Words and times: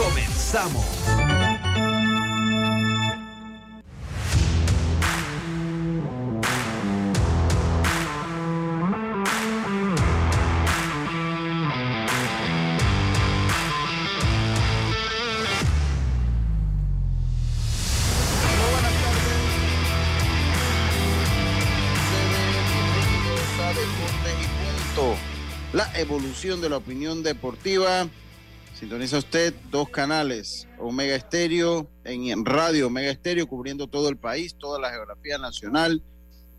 Comenzamos. 0.00 0.86
La 25.72 25.88
evolución 25.98 26.60
de 26.60 26.68
la 26.68 26.78
opinión 26.78 27.22
deportiva. 27.22 28.08
Sintoniza 28.80 29.18
usted 29.18 29.52
dos 29.70 29.90
canales, 29.90 30.66
Omega 30.78 31.14
Estéreo, 31.14 31.86
en 32.02 32.46
Radio 32.46 32.86
Omega 32.86 33.10
Estéreo, 33.10 33.46
cubriendo 33.46 33.88
todo 33.88 34.08
el 34.08 34.16
país, 34.16 34.56
toda 34.58 34.80
la 34.80 34.88
geografía 34.88 35.36
nacional. 35.36 36.02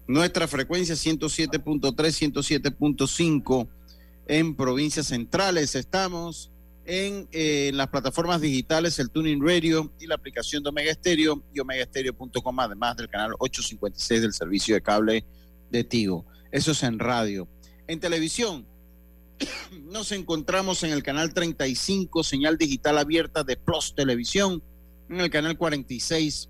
Nuestra 0.05 0.47
frecuencia 0.47 0.94
107.3, 0.94 1.95
107.5 2.31 3.67
en 4.27 4.55
provincias 4.55 5.08
centrales. 5.08 5.73
Estamos 5.73 6.52
en, 6.86 7.27
eh, 7.31 7.69
en, 7.69 7.77
las 7.77 7.88
plataformas 7.88 8.39
digitales, 8.39 8.99
el 8.99 9.09
Tuning 9.09 9.44
Radio 9.44 9.92
y 9.99 10.05
la 10.05 10.14
aplicación 10.14 10.61
de 10.61 10.69
Omega 10.69 10.92
Estéreo 10.92 11.42
y 11.52 11.59
omegaestereo.com, 11.59 12.59
además 12.59 12.97
del 12.97 13.09
canal 13.09 13.31
856 13.39 14.22
del 14.22 14.33
servicio 14.33 14.75
de 14.75 14.81
cable 14.81 15.25
de 15.72 15.83
Tigo. 15.83 16.27
Eso 16.52 16.73
es 16.73 16.83
en 16.83 16.99
radio. 16.99 17.47
En 17.88 17.99
televisión, 17.99 18.67
nos 19.92 20.11
encontramos 20.11 20.84
en 20.84 20.92
el 20.92 21.03
canal 21.03 21.34
35, 21.34 22.23
señal 22.23 22.58
digital 22.58 22.97
abierta 22.97 23.44
de 23.44 23.58
Plus 23.58 23.94
Televisión, 23.95 24.61
en 25.09 25.20
el 25.20 25.30
canal 25.30 25.58
46 25.58 26.50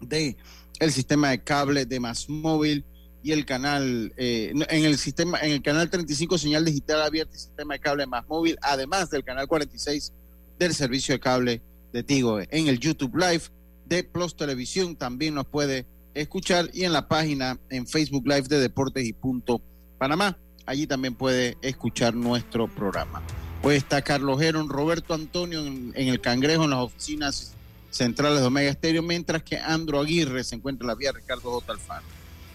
de 0.00 0.36
el 0.78 0.92
sistema 0.92 1.30
de 1.30 1.42
cable 1.42 1.86
de 1.86 2.00
Más 2.00 2.28
Móvil 2.28 2.84
y 3.22 3.32
el 3.32 3.46
canal 3.46 4.12
eh, 4.16 4.52
en 4.68 4.84
el 4.84 4.98
sistema 4.98 5.38
en 5.40 5.52
el 5.52 5.62
canal 5.62 5.88
35 5.88 6.36
señal 6.36 6.66
digital 6.66 7.00
abierta 7.00 7.34
y 7.34 7.38
sistema 7.38 7.74
de 7.74 7.80
cable 7.80 8.06
Más 8.06 8.26
Móvil, 8.28 8.58
además 8.60 9.10
del 9.10 9.24
canal 9.24 9.48
46 9.48 10.12
del 10.58 10.74
servicio 10.74 11.14
de 11.14 11.20
cable 11.20 11.62
de 11.92 12.02
Tigo. 12.02 12.40
En 12.40 12.66
el 12.66 12.78
YouTube 12.78 13.16
Live 13.16 13.44
de 13.86 14.04
Plus 14.04 14.36
Televisión 14.36 14.96
también 14.96 15.34
nos 15.34 15.46
puede 15.46 15.86
escuchar 16.14 16.68
y 16.72 16.84
en 16.84 16.92
la 16.92 17.08
página 17.08 17.58
en 17.70 17.86
Facebook 17.86 18.26
Live 18.26 18.48
de 18.48 18.58
Deportes 18.58 19.04
y 19.04 19.12
Punto 19.12 19.62
Panamá 19.98 20.36
allí 20.66 20.86
también 20.86 21.14
puede 21.14 21.56
escuchar 21.62 22.14
nuestro 22.14 22.68
programa. 22.68 23.22
Hoy 23.62 23.76
está 23.76 24.02
Carlos 24.02 24.40
Geron, 24.40 24.68
Roberto 24.68 25.14
Antonio 25.14 25.64
en, 25.64 25.92
en, 25.94 26.08
el 26.08 26.20
Cangrejo, 26.20 26.64
en 26.64 26.70
las 26.70 26.80
oficinas 26.80 27.54
centrales 27.90 28.40
de 28.40 28.46
Omega 28.46 28.70
Estéreo, 28.70 29.02
mientras 29.02 29.42
que 29.42 29.58
Andro 29.58 30.00
Aguirre 30.00 30.44
se 30.44 30.56
encuentra 30.56 30.84
en 30.84 30.88
la 30.88 30.94
vía 30.94 31.12
Ricardo 31.12 31.50
J. 31.50 31.72
Alfaro. 31.72 32.04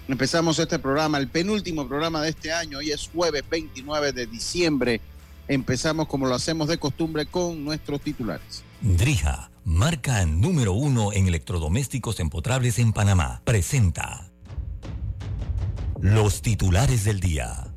Empezamos 0.08 0.60
este 0.60 0.78
programa, 0.78 1.18
el 1.18 1.28
penúltimo 1.28 1.88
programa 1.88 2.22
de 2.22 2.30
este 2.30 2.52
año, 2.52 2.80
hoy 2.80 2.92
es 2.92 3.10
jueves 3.14 3.44
29 3.50 4.12
de 4.12 4.26
diciembre. 4.26 5.02
Empezamos 5.48 6.08
como 6.08 6.28
lo 6.28 6.36
hacemos 6.36 6.68
de 6.68 6.78
costumbre 6.78 7.26
con 7.26 7.64
nuestros 7.64 8.02
titulares. 8.02 8.64
Drija, 8.82 9.52
marca 9.64 10.26
número 10.26 10.74
uno 10.74 11.14
en 11.14 11.28
electrodomésticos 11.28 12.20
empotrables 12.20 12.80
en 12.80 12.94
Panamá, 12.94 13.42
presenta 13.46 14.32
los 16.02 16.42
titulares 16.42 17.04
del 17.04 17.20
día. 17.20 17.71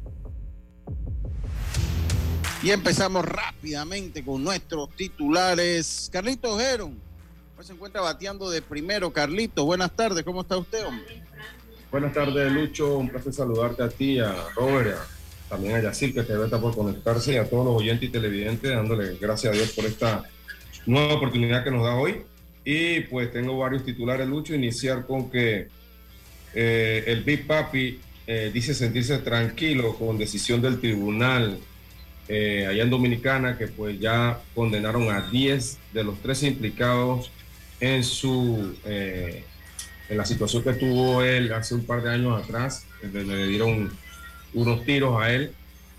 Y 2.65 2.71
empezamos 2.71 3.27
rápidamente 3.27 4.25
con 4.25 4.43
nuestros 4.43 4.89
titulares. 4.97 6.09
Carlito 6.11 6.59
Geron, 6.59 6.99
pues 7.55 7.67
se 7.67 7.75
encuentra 7.75 8.01
bateando 8.01 8.49
de 8.49 8.63
primero. 8.63 9.13
Carlito, 9.13 9.67
buenas 9.67 9.95
tardes, 9.95 10.25
¿cómo 10.25 10.41
está 10.41 10.57
usted, 10.57 10.87
hombre? 10.87 11.23
Buenas 11.91 12.15
tardes, 12.15 12.51
Lucho. 12.51 12.97
Un 12.97 13.11
placer 13.11 13.35
saludarte 13.35 13.83
a 13.83 13.91
ti, 13.91 14.19
a 14.19 14.35
Robert, 14.57 14.97
también 15.51 15.75
a 15.75 15.83
Yacil, 15.83 16.15
que 16.15 16.23
te 16.23 16.43
está 16.43 16.59
por 16.59 16.75
conectarse, 16.75 17.35
y 17.35 17.37
a 17.37 17.51
todos 17.51 17.67
los 17.67 17.83
oyentes 17.83 18.09
y 18.09 18.13
televidentes, 18.13 18.71
dándole 18.71 19.19
gracias 19.21 19.53
a 19.53 19.57
Dios 19.57 19.73
por 19.73 19.85
esta 19.85 20.23
nueva 20.87 21.17
oportunidad 21.17 21.65
que 21.65 21.71
nos 21.71 21.85
da 21.85 21.97
hoy. 21.97 22.23
Y 22.65 23.01
pues 23.01 23.31
tengo 23.31 23.59
varios 23.59 23.85
titulares, 23.85 24.27
Lucho. 24.27 24.55
Iniciar 24.55 25.05
con 25.05 25.31
que 25.31 25.69
eh, 26.55 27.05
el 27.09 27.25
Big 27.25 27.47
Papi 27.47 28.01
eh, 28.27 28.51
dice 28.55 28.73
sentirse 28.73 29.19
tranquilo 29.19 29.95
con 29.99 30.17
decisión 30.17 30.63
del 30.63 30.81
tribunal 30.81 31.59
eh, 32.29 32.67
allá 32.67 32.83
en 32.83 32.91
Dominicana, 32.91 33.59
que 33.59 33.69
pues 33.69 34.01
ya 34.01 34.41
condenaron 34.55 35.11
a 35.11 35.21
10 35.31 35.79
de 35.93 36.05
los 36.05 36.21
13 36.21 36.49
implicados 36.49 37.31
en 37.81 38.03
su 38.03 38.77
eh, 38.85 39.45
en 40.09 40.19
la 40.19 40.25
situación 40.25 40.63
que 40.63 40.75
tuvo 40.75 41.23
él 41.23 41.53
hace 41.53 41.75
un 41.75 41.85
par 41.85 42.03
de 42.03 42.11
años 42.11 42.43
atrás, 42.43 42.87
donde 43.03 43.25
le 43.25 43.47
dieron 43.47 43.91
unos 44.53 44.85
tiros 44.85 45.21
a 45.21 45.33
él, 45.33 45.53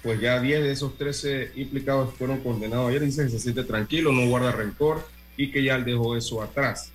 pues 0.03 0.19
ya 0.21 0.39
10 0.39 0.63
de 0.63 0.71
esos 0.71 0.97
13 0.97 1.51
implicados 1.55 2.13
fueron 2.15 2.39
condenados. 2.39 2.89
Ayer 2.89 3.03
dice 3.03 3.23
que 3.23 3.29
se 3.29 3.39
siente 3.39 3.63
tranquilo, 3.63 4.11
no 4.11 4.27
guarda 4.27 4.51
rencor 4.51 5.07
y 5.37 5.51
que 5.51 5.63
ya 5.63 5.79
dejó 5.79 6.15
eso 6.15 6.41
atrás. 6.41 6.91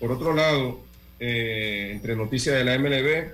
Por 0.00 0.12
otro 0.12 0.34
lado, 0.34 0.80
eh, 1.20 1.90
entre 1.92 2.16
noticias 2.16 2.56
de 2.56 2.64
la 2.64 2.78
MLB, 2.78 3.32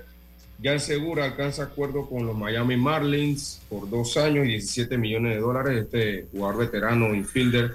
Jan 0.63 0.79
Segura 0.79 1.25
alcanza 1.25 1.63
acuerdo 1.63 2.07
con 2.07 2.25
los 2.25 2.35
Miami 2.35 2.77
Marlins 2.77 3.61
por 3.69 3.89
dos 3.89 4.15
años 4.17 4.45
y 4.45 4.49
17 4.49 4.97
millones 4.97 5.35
de 5.35 5.41
dólares. 5.41 5.83
Este 5.83 6.27
jugador 6.31 6.59
veterano, 6.59 7.13
infielder, 7.13 7.73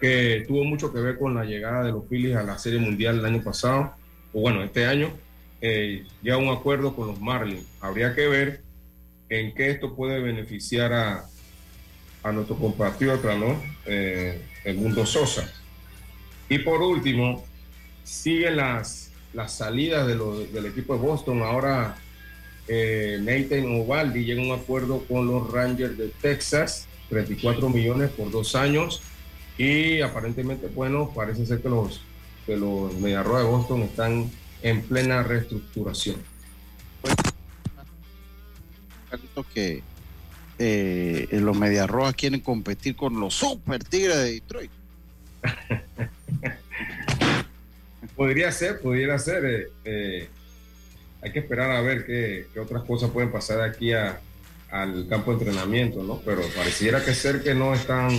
que 0.00 0.44
tuvo 0.48 0.64
mucho 0.64 0.92
que 0.92 1.00
ver 1.00 1.18
con 1.18 1.34
la 1.34 1.44
llegada 1.44 1.84
de 1.84 1.92
los 1.92 2.06
Phillies 2.08 2.36
a 2.36 2.42
la 2.42 2.58
Serie 2.58 2.78
Mundial 2.78 3.18
el 3.18 3.26
año 3.26 3.42
pasado, 3.42 3.94
o 4.32 4.40
bueno, 4.40 4.62
este 4.62 4.86
año, 4.86 5.10
eh, 5.60 6.04
ya 6.22 6.36
un 6.36 6.48
acuerdo 6.48 6.94
con 6.94 7.08
los 7.08 7.20
Marlins. 7.20 7.66
Habría 7.80 8.14
que 8.14 8.28
ver 8.28 8.62
en 9.28 9.54
qué 9.54 9.70
esto 9.70 9.94
puede 9.94 10.20
beneficiar 10.20 10.92
a, 10.92 11.26
a 12.22 12.32
nuestro 12.32 12.56
compatriota, 12.56 13.36
¿no? 13.36 13.60
Eh, 13.84 14.40
el 14.64 14.76
mundo 14.76 15.04
Sosa. 15.04 15.50
Y 16.48 16.58
por 16.58 16.80
último, 16.80 17.44
siguen 18.04 18.56
las, 18.56 19.10
las 19.32 19.52
salidas 19.52 20.06
de 20.06 20.14
lo, 20.14 20.38
del 20.38 20.66
equipo 20.66 20.94
de 20.94 21.00
Boston. 21.00 21.42
Ahora 21.42 21.96
eh, 22.68 23.18
Nathan 23.20 23.80
Ovaldi 23.80 24.24
llega 24.24 24.42
a 24.42 24.44
un 24.44 24.52
acuerdo 24.52 25.04
con 25.06 25.26
los 25.26 25.50
Rangers 25.50 25.96
de 25.96 26.08
Texas, 26.20 26.86
34 27.08 27.68
millones 27.68 28.10
por 28.10 28.30
dos 28.30 28.54
años. 28.54 29.02
Y 29.58 30.00
aparentemente, 30.00 30.68
bueno, 30.68 31.12
parece 31.14 31.46
ser 31.46 31.60
que 31.60 31.68
los, 31.68 32.02
que 32.44 32.56
los 32.56 32.94
Mediarrojas 32.94 33.44
de 33.44 33.48
Boston 33.48 33.82
están 33.82 34.30
en 34.62 34.82
plena 34.82 35.22
reestructuración. 35.22 36.16
que 39.54 39.82
eh, 40.58 41.28
los 41.32 41.56
Mediarrojas 41.56 42.14
quieren 42.14 42.40
competir 42.40 42.96
con 42.96 43.18
los 43.20 43.34
Super 43.34 43.82
Tigres 43.84 44.16
de 44.16 44.32
Detroit. 44.32 44.70
podría 48.16 48.50
ser, 48.50 48.80
podría 48.80 49.18
ser. 49.18 49.44
Eh, 49.44 49.68
eh, 49.84 50.28
hay 51.26 51.32
que 51.32 51.40
esperar 51.40 51.72
a 51.72 51.80
ver 51.80 52.06
qué, 52.06 52.46
otras 52.60 52.84
cosas 52.84 53.10
pueden 53.10 53.32
pasar 53.32 53.60
aquí 53.60 53.92
al 53.92 55.08
campo 55.08 55.32
de 55.32 55.38
entrenamiento, 55.38 56.04
¿no? 56.04 56.20
Pero 56.24 56.42
pareciera 56.54 57.04
que 57.04 57.14
ser 57.14 57.42
que 57.42 57.52
no 57.52 57.74
están, 57.74 58.16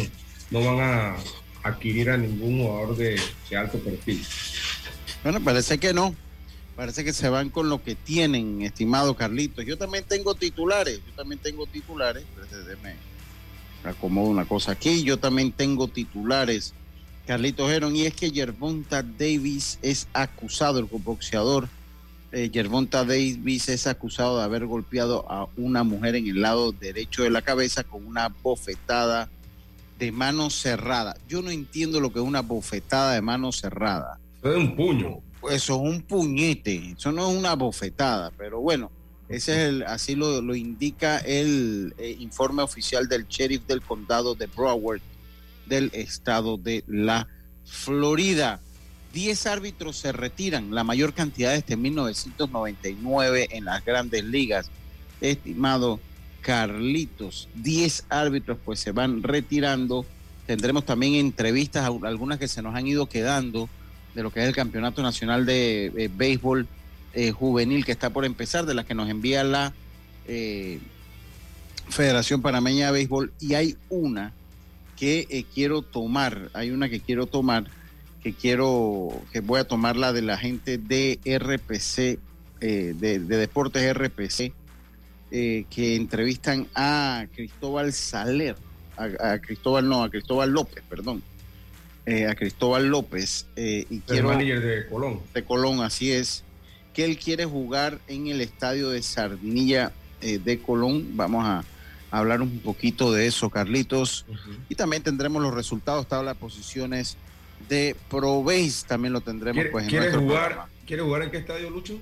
no 0.52 0.60
van 0.60 0.82
a 0.82 1.16
adquirir 1.64 2.10
a 2.10 2.18
ningún 2.18 2.62
jugador 2.62 2.98
de, 2.98 3.18
alto 3.58 3.80
perfil. 3.80 4.26
Bueno, 5.24 5.42
parece 5.42 5.78
que 5.78 5.94
no. 5.94 6.14
Parece 6.76 7.06
que 7.06 7.14
se 7.14 7.30
van 7.30 7.50
con 7.50 7.70
lo 7.70 7.82
que 7.82 7.96
tienen, 7.96 8.62
estimado 8.62 9.16
Carlitos. 9.16 9.64
Yo 9.64 9.78
también 9.78 10.04
tengo 10.04 10.36
titulares, 10.36 11.00
yo 11.08 11.14
también 11.14 11.40
tengo 11.40 11.66
titulares. 11.66 12.26
Déjeme 12.52 12.96
acomodo 13.86 14.28
una 14.28 14.44
cosa 14.44 14.74
aquí. 14.74 15.04
Yo 15.04 15.18
también 15.18 15.54
tengo 15.54 15.88
titulares, 15.88 16.74
Carlitos 17.26 17.72
Geron, 17.72 17.96
y 17.96 18.06
es 18.06 18.14
que 18.14 18.32
Gervonta 18.32 19.02
Davis 19.02 19.80
es 19.82 20.10
acusado, 20.14 20.80
el 20.80 20.86
boxeador 20.86 21.70
eh, 22.32 22.50
Gervonta 22.52 23.06
Davis 23.06 23.70
es 23.70 23.88
acusado 23.88 24.38
de 24.38 24.44
haber 24.44 24.66
golpeado 24.66 25.30
a 25.32 25.48
una 25.56 25.84
mujer 25.84 26.16
en 26.16 26.28
el 26.28 26.42
lado 26.42 26.72
derecho 26.72 27.24
de 27.24 27.30
la 27.30 27.42
cabeza 27.42 27.84
con 27.84 28.06
una 28.06 28.30
bofetada 28.30 29.30
de 29.98 30.12
mano 30.12 30.50
cerrada. 30.50 31.18
Yo 31.28 31.42
no 31.42 31.50
entiendo 31.50 32.00
lo 32.00 32.12
que 32.12 32.20
es 32.20 32.26
una 32.26 32.42
bofetada 32.42 33.14
de 33.14 33.22
mano 33.22 33.52
cerrada. 33.52 34.20
Eso 34.42 34.52
es 34.52 34.58
un 34.58 34.76
puño. 34.76 35.22
Eso 35.50 35.76
es 35.76 35.94
un 35.94 36.02
puñete, 36.02 36.94
eso 36.98 37.12
no 37.12 37.30
es 37.30 37.38
una 37.38 37.56
bofetada, 37.56 38.32
pero 38.38 38.60
bueno, 38.60 38.92
ese 39.30 39.52
es 39.54 39.70
el, 39.70 39.84
así 39.84 40.16
lo, 40.16 40.42
lo 40.42 40.56
indica 40.56 41.20
el 41.20 41.94
eh, 41.98 42.16
informe 42.20 42.64
oficial 42.64 43.08
del 43.08 43.28
sheriff 43.28 43.66
del 43.68 43.82
condado 43.82 44.36
de 44.36 44.48
Broward 44.48 45.02
del 45.66 45.92
estado 45.94 46.58
de 46.58 46.84
la 46.88 47.28
Florida. 47.66 48.60
Diez 49.14 49.46
árbitros 49.48 49.98
se 49.98 50.12
retiran, 50.12 50.74
la 50.76 50.84
mayor 50.84 51.14
cantidad 51.14 51.54
desde 51.54 51.76
1999 51.76 53.50
en 53.52 53.66
las 53.66 53.84
grandes 53.84 54.24
ligas. 54.24 54.70
Estimado 55.22 56.00
Carlitos, 56.42 57.50
diez 57.56 58.06
árbitros 58.10 58.58
pues 58.64 58.80
se 58.80 58.92
van 58.92 59.24
retirando. 59.24 60.06
Tendremos 60.46 60.86
también 60.86 61.16
entrevistas, 61.16 61.86
algunas 61.86 62.40
que 62.40 62.48
se 62.48 62.62
nos 62.62 62.74
han 62.74 62.88
ido 62.88 63.08
quedando 63.08 63.68
de 64.16 64.24
lo 64.24 64.32
que 64.32 64.42
es 64.42 64.48
el 64.48 64.56
Campeonato 64.56 65.04
Nacional 65.04 65.46
de 65.46 65.92
eh, 65.96 66.10
Béisbol 66.12 66.68
eh, 67.14 67.32
Juvenil 67.32 67.86
que 67.86 67.92
está 67.92 68.10
por 68.10 68.26
empezar, 68.26 68.66
de 68.66 68.74
las 68.74 68.86
que 68.86 68.96
nos 68.96 69.10
envía 69.10 69.44
la 69.44 69.74
eh, 70.28 70.80
Federación 71.90 72.42
Panameña 72.42 72.88
de 72.88 72.92
Béisbol. 72.94 73.34
Y 73.40 73.54
hay 73.54 73.76
una 73.90 74.34
que 74.96 75.46
quiero 75.54 75.84
tomar, 75.84 76.50
hay 76.54 76.72
una 76.72 76.90
que 76.90 77.00
quiero 77.00 77.28
tomar, 77.28 77.66
que 78.22 78.34
quiero, 78.34 79.10
que 79.32 79.40
voy 79.40 79.60
a 79.60 79.68
tomar 79.68 79.96
la 79.96 80.14
de 80.14 80.22
la 80.22 80.38
gente 80.38 80.78
de 80.78 81.20
RPC, 81.26 82.20
de, 82.60 83.20
Deportes 83.20 83.94
RPC, 83.94 84.54
que 85.30 85.96
entrevistan 85.96 86.68
a 86.76 87.28
Cristóbal 87.36 87.94
Saler, 87.94 88.56
a 88.98 89.40
Cristóbal, 89.40 89.88
no, 89.88 90.04
a 90.04 90.10
Cristóbal 90.10 90.52
López, 90.52 90.84
perdón 90.90 91.22
eh, 92.08 92.26
a 92.26 92.36
Cristóbal 92.36 92.88
López. 92.88 93.48
Eh, 93.58 93.86
y 93.90 94.02
el 94.08 94.24
manager 94.24 94.62
de 94.62 94.88
Colón. 94.88 95.20
De 95.34 95.44
Colón, 95.44 95.82
así 95.82 96.14
es. 96.14 96.46
Que 96.94 97.04
él 97.04 97.20
quiere 97.20 97.44
jugar 97.44 98.00
en 98.08 98.28
el 98.28 98.40
estadio 98.40 98.90
de 98.90 99.04
Sardinilla 99.04 99.92
eh, 100.22 100.40
de 100.40 100.58
Colón. 100.60 101.18
Vamos 101.18 101.46
a, 101.46 101.66
hablar 102.10 102.42
un 102.42 102.60
poquito 102.60 103.12
de 103.12 103.28
eso, 103.28 103.50
Carlitos. 103.50 104.26
Y 104.70 104.76
también 104.76 105.04
tendremos 105.04 105.42
los 105.42 105.54
resultados, 105.54 106.08
tabla 106.08 106.34
de 106.34 106.40
posiciones 106.40 107.18
de 107.68 107.96
Proveis. 108.10 108.86
También 108.86 109.14
lo 109.14 109.22
tendremos 109.22 109.66
pues, 109.72 109.86
en 109.86 109.90
¿quiere 109.90 110.12
jugar, 110.12 110.66
¿Quiere 110.86 111.04
jugar 111.04 111.24
en 111.24 111.32
qué 111.32 111.38
estadio, 111.38 111.70
Lucho? 111.70 112.00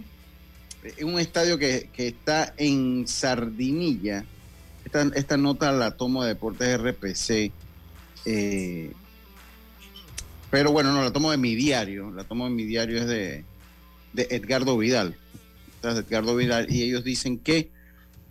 En 0.84 1.08
un 1.08 1.20
estadio 1.20 1.58
que, 1.58 1.90
está 1.98 2.54
en 2.58 3.08
Sardinilla. 3.08 4.24
Esta, 4.86 5.02
esta 5.16 5.38
nota 5.38 5.72
la 5.72 5.92
tomo 5.92 6.24
de 6.24 6.30
Deportes 6.30 6.80
RPC. 6.80 7.52
Eh, 8.26 8.92
pero 10.52 10.72
bueno, 10.72 10.94
no, 10.94 11.04
la 11.04 11.12
tomo 11.12 11.32
de 11.32 11.38
mi 11.38 11.56
diario. 11.56 12.12
La 12.12 12.24
tomo 12.24 12.46
de 12.46 12.52
mi 12.52 12.64
diario 12.64 13.00
es 13.00 13.08
de, 13.08 13.44
Edgardo 14.16 14.78
Vidal. 14.78 15.18
Edgardo 15.82 16.36
Vidal. 16.36 16.72
Y 16.72 16.84
ellos 16.84 17.04
dicen 17.04 17.40
que 17.40 17.72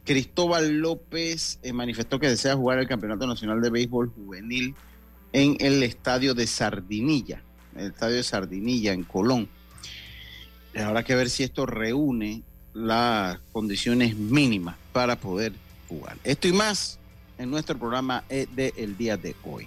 Cristóbal 0.05 0.79
López 0.79 1.59
eh, 1.63 1.73
manifestó 1.73 2.21
que 2.21 2.29
desea 2.29 2.55
jugar 2.55 2.79
el 2.79 2.89
Campeonato 2.89 3.27
Nacional 3.27 3.61
de 3.61 3.71
Béisbol 3.71 4.11
Juvenil 4.11 4.75
en 5.35 5.57
el 5.59 5.83
estadio 5.83 6.33
de 6.33 6.47
Sardinilla. 6.47 7.43
El 7.77 7.89
estadio 7.89 8.17
de 8.17 8.23
Sardinilla, 8.23 8.93
en 8.93 9.03
Colón. 9.03 9.49
Habrá 10.77 11.03
que 11.03 11.17
ver 11.17 11.29
si 11.29 11.43
esto 11.43 11.67
reúne 11.67 12.43
las 12.73 13.41
condiciones 13.53 14.17
mínimas 14.17 14.77
para 14.93 15.17
poder 15.17 15.53
jugar. 15.89 16.17
Esto 16.23 16.47
y 16.47 16.53
más 16.53 17.01
en 17.37 17.51
nuestro 17.51 17.77
programa 17.77 18.23
del 18.29 18.97
día 18.97 19.17
de 19.17 19.35
hoy. 19.45 19.67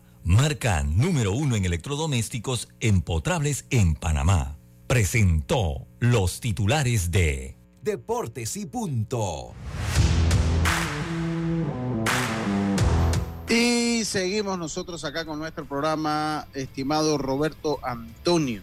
marca 0.23 0.83
número 0.83 1.31
uno 1.31 1.55
en 1.55 1.65
electrodomésticos 1.65 2.69
empotrables 2.79 3.65
en 3.69 3.95
Panamá. 3.95 4.57
Presentó 4.87 5.87
los 5.99 6.39
titulares 6.39 7.11
de 7.11 7.57
Deportes 7.81 8.57
y 8.57 8.65
Punto. 8.65 9.53
Y 13.49 14.05
seguimos 14.05 14.57
nosotros 14.57 15.03
acá 15.03 15.25
con 15.25 15.39
nuestro 15.39 15.65
programa, 15.65 16.47
estimado 16.53 17.17
Roberto 17.17 17.79
Antonio. 17.83 18.61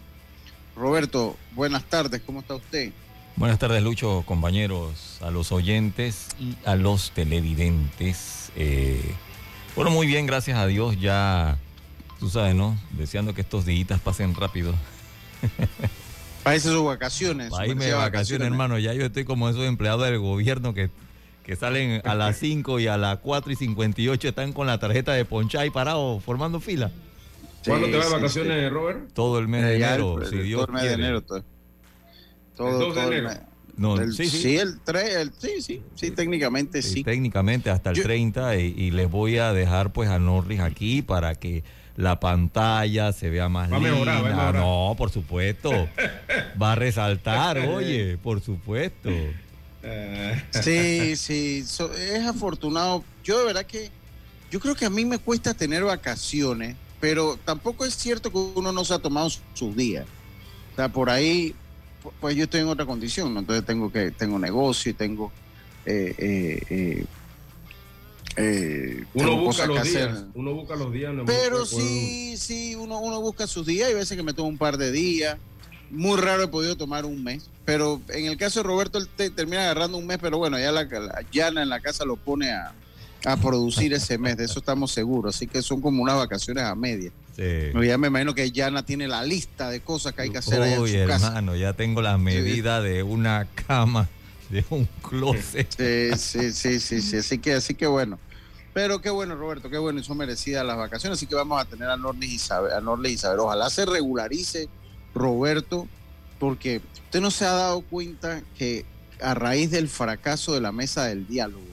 Roberto, 0.75 1.37
buenas 1.55 1.85
tardes, 1.85 2.23
¿cómo 2.25 2.41
está 2.41 2.55
usted? 2.55 2.93
Buenas 3.37 3.59
tardes, 3.59 3.83
Lucho, 3.83 4.25
compañeros, 4.27 5.19
a 5.21 5.31
los 5.31 5.53
oyentes 5.53 6.29
y 6.41 6.57
a 6.65 6.75
los 6.75 7.11
televidentes. 7.13 8.51
Eh, 8.57 9.15
bueno, 9.79 9.93
muy 9.93 10.09
bien, 10.09 10.27
gracias 10.27 10.59
a 10.59 10.67
Dios. 10.67 11.01
Ya, 11.01 11.57
tú 12.19 12.29
sabes, 12.29 12.53
¿no? 12.53 12.77
Deseando 12.91 13.33
que 13.33 13.43
estos 13.43 13.65
días 13.65 14.01
pasen 14.01 14.35
rápido. 14.35 14.75
Para 16.43 16.59
sus 16.59 16.85
vacaciones. 16.85 17.51
Para 17.51 17.69
irme 17.69 17.85
de 17.85 17.93
vacaciones, 17.93 18.49
hermano. 18.49 18.81
Ya 18.81 18.93
yo 18.93 19.05
estoy 19.07 19.25
como 19.25 19.49
esos 19.49 19.65
empleados 19.65 20.05
del 20.05 20.19
gobierno 20.19 20.75
que, 20.75 20.91
que 21.45 21.55
salen 21.55 22.03
a 22.05 22.17
las 22.17 22.37
5 22.41 22.81
y 22.81 22.89
a 22.89 22.97
las 22.97 23.19
4 23.19 23.53
y 23.53 23.55
58 23.55 24.29
están 24.29 24.53
con 24.53 24.67
la 24.67 24.81
tarjeta 24.81 25.13
de 25.13 25.25
poncha 25.25 25.65
y 25.65 25.71
parados 25.71 26.25
formando 26.25 26.59
fila. 26.59 26.91
¿Cuándo 27.65 27.87
te 27.87 27.99
vas 27.99 28.09
de 28.09 28.15
vacaciones, 28.17 28.73
Robert? 28.73 29.13
Todo 29.13 29.39
el 29.39 29.47
mes 29.47 29.63
de 29.63 29.77
enero, 29.77 30.19
si 30.29 30.39
Dios 30.39 30.67
todo 30.67 30.77
el 30.77 30.83
mes 30.83 30.91
de 30.91 30.95
enero. 30.95 31.23
Todo, 31.23 31.45
todo, 32.57 32.95
de 32.95 33.03
enero. 33.19 33.31
No, 33.79 33.97
sí, 34.11 34.29
sí. 34.29 34.57
el 34.57 34.81
3, 34.81 35.31
sí, 35.39 35.63
sí, 35.63 35.83
sí, 35.95 36.11
técnicamente 36.11 36.83
sí. 36.83 37.05
Técnicamente 37.05 37.71
hasta 37.71 37.91
el 37.91 38.03
30 38.03 38.57
y, 38.57 38.91
les 38.91 39.09
voy 39.09 39.39
a 39.39 39.53
dejar 39.53 39.93
pues 39.93 40.11
a 40.11 40.19
Norris 40.19 40.61
aquí 40.61 41.01
para 41.01 41.37
que 41.37 41.63
la 41.97 42.19
pantalla 42.19 43.13
se 43.13 43.31
vea 43.31 43.49
más 43.49 43.73
va 43.73 43.79
Mejorar, 43.79 44.17
va 44.17 44.19
a 44.19 44.31
mejorar. 44.31 44.55
No, 44.57 44.95
por 44.99 45.11
supuesto. 45.11 45.71
va 46.61 46.73
a 46.73 46.75
resaltar, 46.75 47.59
oye, 47.59 48.19
por 48.19 48.41
supuesto. 48.41 49.11
Eh. 49.83 50.45
Sí, 50.51 51.17
sí, 51.17 51.65
es 51.99 52.27
afortunado. 52.27 53.05
Yo 53.23 53.39
de 53.39 53.45
verdad 53.45 53.65
que, 53.65 53.91
yo 54.51 54.59
creo 54.59 54.75
que 54.75 54.87
a 54.87 54.91
mí 54.91 55.05
me 55.05 55.19
cuesta 55.19 55.55
tener 55.55 55.85
vacaciones, 55.85 56.77
pero 57.01 57.39
tampoco 57.45 57.85
es 57.85 57.97
cierto 57.97 58.31
que 58.33 58.39
uno 58.39 58.73
no 58.73 58.85
se 58.85 58.95
ha 58.95 58.99
tomado 58.99 59.31
sus 59.55 59.77
días. 59.77 60.07
O 60.73 60.77
sea, 60.77 60.89
por 60.89 61.11
ahí 61.11 61.55
pues 62.21 62.37
yo 62.37 62.45
estoy 62.45 62.61
en 62.61 62.69
otra 62.69 62.87
condición, 62.87 63.37
entonces 63.37 63.65
tengo 63.65 63.91
que 63.91 64.11
tengo 64.11 64.39
negocio 64.39 64.91
y 64.91 64.95
tengo 64.95 65.33
eh, 65.87 66.15
eh, 66.19 67.05
eh, 68.37 69.05
uno 69.15 69.37
busca 69.37 69.67
los 69.67 69.83
días, 69.83 70.25
uno 70.35 70.55
busca 70.55 70.77
los 70.77 70.93
días. 70.93 71.13
pero 71.27 71.67
sí, 71.67 72.37
sí, 72.37 72.75
uno, 72.77 73.01
uno 73.01 73.21
busca 73.21 73.47
sus 73.47 73.67
días 73.67 73.91
y 73.91 73.93
a 73.93 73.97
veces 73.97 74.17
que 74.17 74.23
me 74.23 74.33
tomo 74.33 74.49
un 74.49 74.59
par 74.59 74.77
de 74.79 74.93
días. 74.93 75.37
Muy 75.91 76.21
raro 76.21 76.43
he 76.43 76.49
podido 76.49 76.77
tomar 76.77 77.07
un 77.07 77.25
mes, 77.25 77.49
pero 77.65 78.01
en 78.09 78.27
el 78.27 78.37
caso 78.37 78.61
de 78.61 78.65
Roberto 78.65 78.99
él 78.99 79.09
termina 79.35 79.63
agarrando 79.63 79.97
un 79.97 80.07
mes, 80.07 80.19
pero 80.21 80.37
bueno, 80.37 80.59
ya 80.59 80.71
la, 80.71 80.85
la 80.85 81.25
llana 81.33 81.63
en 81.63 81.71
la 81.71 81.81
casa 81.81 82.05
lo 82.05 82.17
pone 82.17 82.51
a, 82.53 82.75
a 83.25 83.37
producir 83.39 83.95
ese 83.95 84.19
mes, 84.19 84.37
de 84.37 84.45
eso 84.45 84.59
estamos 84.59 84.93
seguros, 84.93 85.35
así 85.35 85.47
que 85.47 85.63
son 85.63 85.81
como 85.81 86.03
unas 86.03 86.17
vacaciones 86.17 86.65
a 86.65 86.75
media. 86.75 87.11
Ya 87.39 87.99
me 87.99 88.09
imagino 88.09 88.35
que 88.35 88.51
Yana 88.51 88.85
tiene 88.85 89.07
la 89.07 89.23
lista 89.23 89.71
de 89.71 89.81
cosas 89.81 90.13
que 90.13 90.23
hay 90.23 90.31
que 90.31 90.39
hacer 90.39 90.61
allá 90.61 90.75
en 90.75 90.89
su 90.89 90.97
hermano, 90.97 91.55
ya 91.55 91.73
tengo 91.73 92.03
la 92.03 92.19
medida 92.19 92.83
de 92.83 93.05
una 93.05 93.47
cama, 93.67 94.09
de 94.51 94.65
un 94.71 94.89
closet. 95.09 95.69
Sí, 96.19 96.51
sí, 96.51 96.81
sí, 96.81 97.01
sí, 97.01 97.17
así 97.17 97.39
que, 97.39 97.55
así 97.55 97.75
que 97.75 97.87
bueno. 97.87 98.19
Pero 98.75 99.01
qué 99.01 99.11
bueno, 99.11 99.35
Roberto, 99.37 99.71
qué 99.71 99.79
bueno, 99.79 100.01
y 100.01 100.05
son 100.05 100.19
merecidas 100.19 100.65
las 100.65 100.77
vacaciones, 100.77 101.19
así 101.19 101.27
que 101.27 101.35
vamos 101.35 101.61
a 101.61 101.65
tener 101.65 101.89
a 101.89 101.95
a 101.95 101.97
Norlis 101.97 102.33
Isabel. 102.33 103.39
Ojalá 103.41 103.71
se 103.71 103.87
regularice, 103.87 104.69
Roberto, 105.15 105.89
porque 106.39 106.81
usted 107.05 107.21
no 107.21 107.31
se 107.31 107.45
ha 107.45 107.53
dado 107.53 107.81
cuenta 107.83 108.43
que 108.57 108.85
a 109.21 109.35
raíz 109.35 109.71
del 109.71 109.89
fracaso 109.89 110.55
de 110.55 110.61
la 110.61 110.73
mesa 110.73 111.05
del 111.07 111.27
diálogo, 111.27 111.65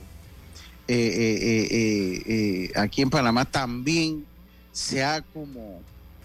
eh, 0.88 0.98
eh, 0.98 2.24
eh, 2.28 2.72
aquí 2.76 3.02
en 3.02 3.10
Panamá 3.10 3.46
también 3.46 4.26
se 4.76 5.06
ha 5.06 5.22
como 5.22 5.82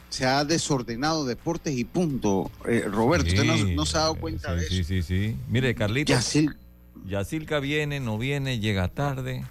se 0.09 0.27
ha 0.27 0.45
desordenado 0.45 1.25
deportes 1.25 1.79
y 1.79 1.85
punto. 1.85 2.51
Eh, 2.67 2.85
Roberto, 2.91 3.29
usted 3.29 3.45
no, 3.77 3.87
se 3.87 3.97
ha 3.97 4.01
dado 4.01 4.17
cuenta 4.17 4.57
de 4.57 4.63
eso. 4.63 4.75
Sí, 4.75 4.83
sí, 4.83 5.03
sí. 5.03 5.37
Mire, 5.49 5.73
Carlito. 5.77 6.13
Yacil... 6.13 6.57
Yacilca 7.07 7.61
viene, 7.61 8.01
no 8.01 8.19
viene, 8.19 8.59
llega 8.59 8.89
tarde. 8.89 9.45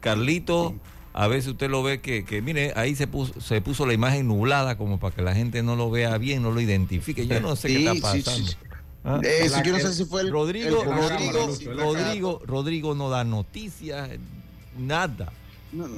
Carlito 0.00 0.74
a 1.14 1.28
veces 1.28 1.52
usted 1.52 1.70
lo 1.70 1.82
ve 1.82 2.02
que, 2.02 2.26
que 2.26 2.42
mire, 2.42 2.74
ahí 2.76 2.94
se 2.94 3.06
puso, 3.06 3.40
se 3.40 3.62
puso 3.62 3.86
la 3.86 3.94
imagen 3.94 4.28
nublada 4.28 4.76
como 4.76 5.00
para 5.00 5.14
que 5.14 5.22
la 5.22 5.34
gente 5.34 5.62
no 5.62 5.74
lo 5.74 5.90
vea 5.90 6.18
bien, 6.18 6.42
no 6.42 6.50
lo 6.50 6.60
identifique. 6.60 7.26
Yo 7.26 7.40
no 7.40 7.56
sé 7.56 7.68
qué 7.68 7.90
está 7.90 7.94
pasando. 8.00 8.52
¿Ah? 9.04 9.18
Eso, 9.22 9.62
yo 9.62 9.72
no 9.72 9.78
sé 9.78 9.94
si 9.94 10.04
fue 10.04 10.20
el, 10.20 10.30
Rodrigo, 10.30 10.84
Rodrigo, 10.84 11.56
Rodrigo, 11.74 12.42
Rodrigo 12.44 12.94
no 12.94 13.08
da 13.08 13.24
noticias, 13.24 14.10
nada. 14.78 15.32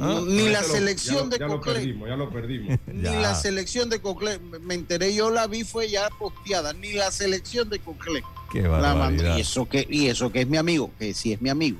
¿Ah? 0.00 0.22
ni 0.26 0.48
la 0.48 0.62
selección 0.62 1.30
de 1.30 1.38
ya 1.38 1.46
Lo 1.46 1.60
perdimos, 1.60 2.08
ya 2.08 2.16
lo 2.16 2.30
perdimos. 2.30 2.78
ni 2.86 3.02
la 3.02 3.34
selección 3.34 3.88
de 3.88 4.00
Cocle, 4.00 4.38
me 4.38 4.74
enteré, 4.74 5.14
yo 5.14 5.30
la 5.30 5.46
vi, 5.46 5.64
fue 5.64 5.90
ya 5.90 6.08
posteada, 6.10 6.72
ni 6.72 6.92
la 6.92 7.10
selección 7.10 7.68
de 7.68 7.80
Cocle. 7.80 8.22
Qué 8.52 8.62
la 8.62 9.12
y 9.36 9.40
eso 9.40 9.68
que 9.68 9.86
y 9.90 10.06
eso 10.06 10.30
que 10.30 10.42
es 10.42 10.48
mi 10.48 10.58
amigo, 10.58 10.92
que 10.98 11.12
sí 11.12 11.32
es 11.32 11.40
mi 11.40 11.50
amigo. 11.50 11.78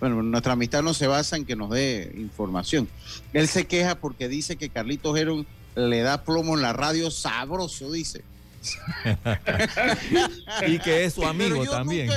Bueno, 0.00 0.22
nuestra 0.22 0.52
amistad 0.52 0.82
no 0.82 0.94
se 0.94 1.06
basa 1.06 1.36
en 1.36 1.44
que 1.44 1.56
nos 1.56 1.70
dé 1.70 2.12
información. 2.16 2.88
Él 3.32 3.48
se 3.48 3.66
queja 3.66 3.96
porque 3.96 4.28
dice 4.28 4.56
que 4.56 4.70
Carlitos 4.70 5.16
Heron 5.16 5.46
le 5.76 6.00
da 6.00 6.24
plomo 6.24 6.56
en 6.56 6.62
la 6.62 6.72
radio 6.72 7.10
sabroso, 7.10 7.90
dice. 7.90 8.22
y 10.66 10.78
que 10.78 11.04
es 11.04 11.14
su 11.14 11.24
amigo 11.24 11.64
también. 11.66 12.10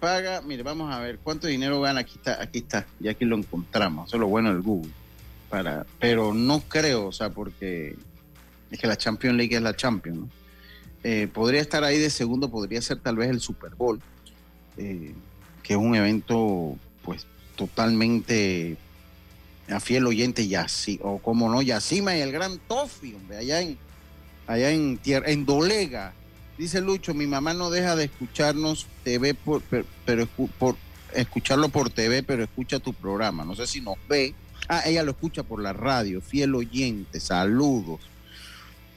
paga, 0.00 0.42
mire, 0.42 0.62
vamos 0.62 0.92
a 0.92 0.98
ver 0.98 1.18
cuánto 1.18 1.46
dinero 1.46 1.80
gana, 1.80 2.00
aquí 2.00 2.14
está, 2.16 2.42
aquí 2.42 2.58
está, 2.58 2.86
y 3.00 3.08
aquí 3.08 3.24
lo 3.24 3.36
encontramos, 3.36 4.08
eso 4.08 4.16
es 4.16 4.20
lo 4.20 4.26
bueno 4.26 4.52
del 4.52 4.62
Google. 4.62 4.92
Para, 5.48 5.86
pero 6.00 6.34
no 6.34 6.60
creo, 6.60 7.06
o 7.06 7.12
sea, 7.12 7.30
porque 7.30 7.96
es 8.70 8.78
que 8.78 8.86
la 8.86 8.96
Champions 8.96 9.36
League 9.36 9.54
es 9.54 9.62
la 9.62 9.76
Champions, 9.76 10.30
eh, 11.04 11.28
podría 11.32 11.60
estar 11.60 11.84
ahí 11.84 11.98
de 11.98 12.10
segundo, 12.10 12.50
podría 12.50 12.82
ser 12.82 12.98
tal 12.98 13.16
vez 13.16 13.30
el 13.30 13.40
Super 13.40 13.74
Bowl, 13.74 14.00
eh, 14.76 15.14
que 15.62 15.74
es 15.74 15.78
un 15.78 15.94
evento, 15.94 16.76
pues, 17.02 17.26
totalmente 17.56 18.76
a 19.68 19.80
fiel 19.80 20.06
oyente, 20.06 20.42
y 20.42 20.54
así, 20.54 21.00
o 21.02 21.18
como 21.18 21.48
no, 21.48 21.62
Yacima 21.62 22.16
y 22.16 22.20
el 22.20 22.32
Gran 22.32 22.58
Tofi, 22.68 23.14
hombre, 23.14 23.38
allá 23.38 23.60
en, 23.60 23.78
allá 24.46 24.70
en, 24.70 24.98
tierra, 24.98 25.30
en 25.30 25.46
Dolega, 25.46 26.14
Dice 26.56 26.80
Lucho, 26.80 27.14
mi 27.14 27.26
mamá 27.26 27.52
no 27.52 27.68
deja 27.70 27.96
de 27.96 28.04
escucharnos 28.04 28.86
TV 29.02 29.34
por, 29.34 29.62
pero, 29.62 30.26
por 30.58 30.76
escucharlo 31.12 31.68
por 31.68 31.90
TV, 31.90 32.22
pero 32.22 32.44
escucha 32.44 32.78
tu 32.78 32.94
programa. 32.94 33.44
No 33.44 33.56
sé 33.56 33.66
si 33.66 33.80
nos 33.80 33.96
ve. 34.08 34.34
Ah, 34.68 34.82
ella 34.86 35.02
lo 35.02 35.10
escucha 35.10 35.42
por 35.42 35.60
la 35.60 35.72
radio, 35.72 36.20
fiel 36.20 36.54
oyente, 36.54 37.18
saludos. 37.18 38.00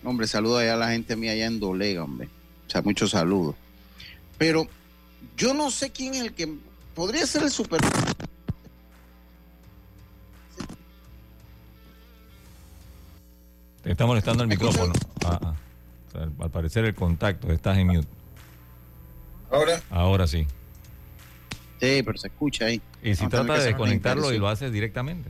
Hombre, 0.04 0.28
saludos 0.28 0.62
allá 0.62 0.76
a 0.76 0.78
la 0.78 0.92
gente 0.92 1.16
mía 1.16 1.32
allá 1.32 1.48
en 1.48 1.60
Dolega, 1.60 2.04
hombre. 2.04 2.30
O 2.68 2.70
sea, 2.70 2.84
muchos 2.84 3.12
saludos. 3.12 3.56
Pero 4.38 4.68
yo 5.36 5.54
no 5.56 5.72
sé 5.72 5.90
quién 5.90 6.14
es 6.14 6.22
el 6.22 6.34
que 6.34 6.54
podría 6.94 7.26
ser 7.26 7.42
el 7.42 7.52
super. 7.52 7.82
Te 13.88 13.94
está 13.94 14.06
molestando 14.06 14.44
el 14.44 14.50
micrófono. 14.50 14.92
Ah, 15.24 15.40
ah 15.42 15.56
al 16.40 16.52
parecer 16.52 16.84
el 16.84 16.94
contacto, 16.94 17.54
estás 17.54 17.78
en 17.78 17.88
mute. 17.88 18.08
¿Ahora? 19.50 19.82
Ahora 19.90 20.28
sí. 20.28 20.46
Sí, 21.80 22.04
pero 22.04 22.18
se 22.18 22.28
escucha 22.28 22.66
ahí. 22.66 22.82
¿Y 23.02 23.16
si 23.16 23.28
trata 23.28 23.58
de 23.58 23.64
desconectarlo 23.64 24.34
y 24.34 24.40
lo 24.40 24.50
haces 24.50 24.74
directamente? 24.74 25.30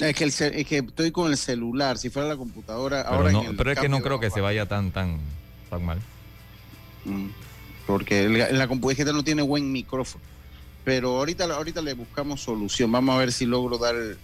Es 0.00 0.14
que, 0.14 0.24
es 0.24 0.66
que 0.66 0.78
estoy 0.78 1.12
con 1.12 1.30
el 1.30 1.38
celular, 1.38 1.96
si 1.96 2.10
fuera 2.10 2.28
la 2.28 2.36
computadora... 2.36 3.04
Pero, 3.08 3.16
ahora 3.16 3.52
pero 3.56 3.72
es 3.72 3.78
que 3.78 3.88
no 3.88 4.02
creo 4.02 4.20
que 4.20 4.28
se 4.28 4.42
vaya 4.42 4.66
tan, 4.66 4.90
tan, 4.90 5.18
tan 5.70 5.82
mal. 5.82 5.98
Mm, 7.06 7.28
porque 7.86 8.24
en 8.24 8.58
la, 8.58 8.68
computadora 8.68 9.14
no 9.14 9.24
tiene 9.24 9.40
buen 9.40 9.72
micrófono. 9.72 10.22
Pero 10.84 11.16
ahorita, 11.16 11.44
ahorita 11.44 11.80
le 11.80 11.94
buscamos 11.94 12.42
solución. 12.42 12.92
Vamos 12.92 13.14
a 13.14 13.18
ver 13.18 13.32
si 13.32 13.46
logro 13.46 13.78
dar 13.78 13.94
el, 13.94 14.18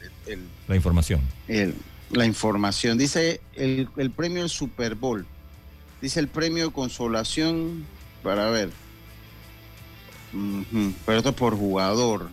la 0.68 0.76
información. 0.76 1.22
El, 1.48 1.74
la 2.10 2.24
información. 2.24 2.98
Dice 2.98 3.40
el, 3.54 3.88
premio 4.14 4.42
del 4.42 4.50
Super 4.50 4.94
Bowl. 4.94 5.26
Dice 6.00 6.20
el 6.20 6.28
premio 6.28 6.66
de 6.66 6.72
consolación 6.72 7.84
para 8.22 8.50
ver. 8.50 8.70
Pero 11.04 11.18
esto 11.18 11.30
es 11.30 11.34
por 11.34 11.56
jugador. 11.56 12.28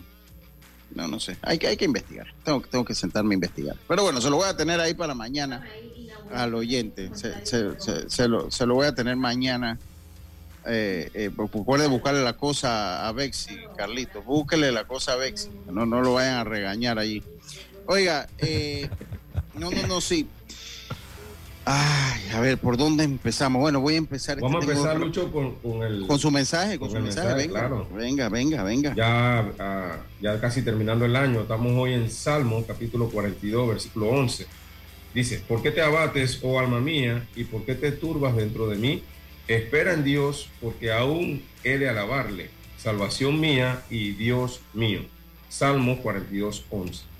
No, 0.94 1.08
no 1.08 1.18
sé. 1.18 1.36
Hay 1.42 1.58
que, 1.58 1.66
hay 1.66 1.76
que 1.76 1.86
investigar. 1.86 2.32
Tengo, 2.44 2.60
tengo 2.60 2.84
que 2.84 2.94
sentarme 2.94 3.34
a 3.34 3.36
investigar. 3.36 3.76
Pero 3.88 4.04
bueno, 4.04 4.20
se 4.20 4.30
lo 4.30 4.36
voy 4.36 4.48
a 4.48 4.56
tener 4.56 4.78
ahí 4.80 4.94
para 4.94 5.14
mañana 5.14 5.64
al 6.32 6.54
oyente. 6.54 7.10
Se, 7.14 8.28
lo, 8.28 8.50
se 8.50 8.66
lo 8.66 8.74
voy 8.74 8.86
a 8.86 8.94
tener 8.94 9.16
mañana. 9.16 9.78
Eh, 10.66 11.10
eh, 11.12 11.30
recuerde 11.36 11.88
buscarle 11.88 12.22
la 12.22 12.34
cosa 12.34 13.06
a 13.06 13.12
Bexi, 13.12 13.58
Carlito. 13.76 14.22
Búsquele 14.22 14.72
la 14.72 14.84
cosa 14.84 15.12
a 15.12 15.16
Bexi. 15.16 15.50
No, 15.70 15.84
no 15.84 16.00
lo 16.00 16.14
vayan 16.14 16.36
a 16.36 16.44
regañar 16.44 16.98
allí. 16.98 17.22
Oiga, 17.86 18.28
eh, 18.38 18.88
no, 19.54 19.70
no, 19.70 19.86
no, 19.86 20.00
sí. 20.00 20.26
Ay, 21.66 22.20
a 22.34 22.40
ver, 22.40 22.58
¿por 22.58 22.76
dónde 22.76 23.04
empezamos? 23.04 23.60
Bueno, 23.60 23.80
voy 23.80 23.94
a 23.94 23.98
empezar. 23.98 24.38
Vamos 24.38 24.62
a 24.62 24.70
empezar, 24.70 24.98
Lucho, 24.98 25.32
con, 25.32 25.54
con, 25.56 25.82
el... 25.82 26.06
Con 26.06 26.18
su 26.18 26.30
mensaje, 26.30 26.78
con, 26.78 26.90
su 26.90 27.00
mensaje, 27.00 27.34
venga, 27.34 27.60
claro. 27.60 27.88
venga, 27.94 28.28
venga, 28.28 28.62
venga. 28.62 28.94
Ya, 28.94 29.50
ah, 29.58 29.96
ya 30.20 30.38
casi 30.40 30.60
terminando 30.60 31.06
el 31.06 31.16
año, 31.16 31.42
estamos 31.42 31.72
hoy 31.74 31.94
en 31.94 32.10
Salmo, 32.10 32.62
capítulo 32.66 33.08
42, 33.08 33.68
versículo 33.68 34.08
11. 34.10 34.46
Dice, 35.14 35.42
¿por 35.48 35.62
qué 35.62 35.70
te 35.70 35.80
abates, 35.80 36.38
oh 36.42 36.58
alma 36.58 36.80
mía, 36.80 37.26
y 37.34 37.44
por 37.44 37.64
qué 37.64 37.74
te 37.74 37.92
turbas 37.92 38.36
dentro 38.36 38.68
de 38.68 38.76
mí? 38.76 39.02
Espera 39.48 39.94
en 39.94 40.04
Dios, 40.04 40.50
porque 40.60 40.92
aún 40.92 41.42
he 41.62 41.78
de 41.78 41.88
alabarle, 41.88 42.50
salvación 42.76 43.40
mía 43.40 43.82
y 43.88 44.10
Dios 44.12 44.60
mío. 44.74 45.00
Salmo 45.48 46.02
42, 46.02 46.66
11. 46.68 47.13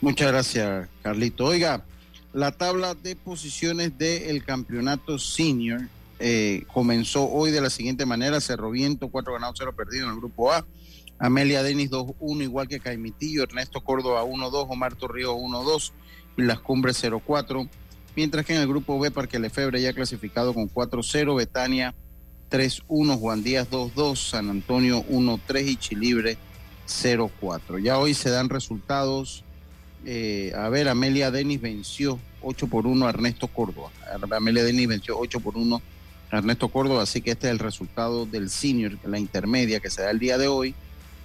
Muchas 0.00 0.28
gracias, 0.28 0.88
Carlito. 1.02 1.46
Oiga, 1.46 1.84
la 2.32 2.52
tabla 2.52 2.94
de 2.94 3.16
posiciones 3.16 3.96
del 3.98 4.44
campeonato 4.44 5.18
senior 5.18 5.82
eh, 6.18 6.64
comenzó 6.72 7.28
hoy 7.28 7.50
de 7.50 7.60
la 7.60 7.70
siguiente 7.70 8.06
manera: 8.06 8.40
Cerro 8.40 8.70
Viento, 8.70 9.08
4 9.08 9.32
ganados, 9.32 9.56
0 9.58 9.74
perdidos 9.76 10.06
en 10.06 10.14
el 10.14 10.20
grupo 10.20 10.52
A. 10.52 10.64
Amelia 11.18 11.62
Denis 11.62 11.90
2-1, 11.90 12.42
igual 12.42 12.66
que 12.66 12.80
Caimitillo. 12.80 13.42
Ernesto 13.42 13.82
Córdoba 13.82 14.24
1-2, 14.24 14.66
Omar 14.70 14.94
Torrijos 14.94 15.34
1-2 15.34 15.92
y 16.38 16.42
Las 16.42 16.60
Cumbres 16.60 17.02
0-4. 17.04 17.68
Mientras 18.16 18.44
que 18.46 18.54
en 18.54 18.62
el 18.62 18.68
grupo 18.68 18.98
B, 18.98 19.10
Parque 19.10 19.38
Lefebre 19.38 19.80
ya 19.82 19.92
clasificado 19.92 20.54
con 20.54 20.68
4-0, 20.68 21.36
Betania 21.36 21.94
3-1, 22.50 23.18
Juan 23.18 23.42
Díaz 23.42 23.68
2-2, 23.70 24.16
San 24.16 24.50
Antonio 24.50 25.04
1-3 25.06 25.68
y 25.68 25.76
Chilibre 25.76 26.38
0-4. 26.88 27.82
Ya 27.82 27.98
hoy 27.98 28.14
se 28.14 28.30
dan 28.30 28.48
resultados. 28.48 29.44
Eh, 30.04 30.52
a 30.56 30.68
ver, 30.68 30.88
Amelia 30.88 31.30
Denis 31.30 31.60
venció 31.60 32.18
8 32.42 32.66
por 32.68 32.86
1 32.86 33.06
a 33.06 33.10
Ernesto 33.10 33.48
Córdoba. 33.48 33.90
Amelia 34.30 34.64
Denis 34.64 34.88
venció 34.88 35.18
8 35.18 35.40
por 35.40 35.56
1 35.56 35.82
a 36.30 36.38
Ernesto 36.38 36.68
Córdoba, 36.68 37.02
así 37.02 37.20
que 37.20 37.32
este 37.32 37.48
es 37.48 37.52
el 37.52 37.58
resultado 37.58 38.24
del 38.24 38.50
senior, 38.50 38.96
la 39.04 39.18
intermedia 39.18 39.80
que 39.80 39.90
se 39.90 40.02
da 40.02 40.10
el 40.10 40.18
día 40.18 40.38
de 40.38 40.48
hoy, 40.48 40.74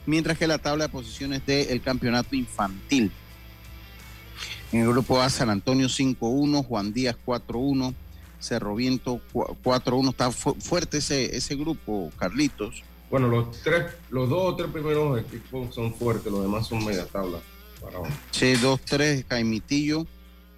mientras 0.05 0.37
que 0.37 0.47
la 0.47 0.57
tabla 0.57 0.85
de 0.85 0.89
posiciones 0.91 1.45
del 1.45 1.81
campeonato 1.81 2.35
infantil. 2.35 3.11
En 4.71 4.81
el 4.81 4.89
grupo 4.89 5.21
A, 5.21 5.29
San 5.29 5.49
Antonio 5.49 5.87
5-1, 5.87 6.65
Juan 6.65 6.91
Díaz 6.91 7.15
4-1, 7.25 7.93
Cerro 8.39 8.75
Viento 8.75 9.21
4-1. 9.33 10.09
Está 10.09 10.31
fuerte 10.31 10.97
ese, 10.97 11.35
ese 11.35 11.55
grupo, 11.55 12.11
Carlitos. 12.17 12.83
Bueno, 13.09 13.27
los 13.27 13.61
tres, 13.61 13.85
los 14.09 14.27
dos 14.29 14.53
o 14.53 14.55
tres 14.55 14.69
primeros 14.71 15.19
equipos 15.19 15.73
son 15.73 15.93
fuertes, 15.93 16.31
los 16.31 16.41
demás 16.41 16.67
son 16.67 16.83
media 16.83 17.05
tabla. 17.05 17.39
Para 17.85 17.99
sí, 18.31 18.53
2-3, 18.55 19.25
Caimitillo, 19.27 20.07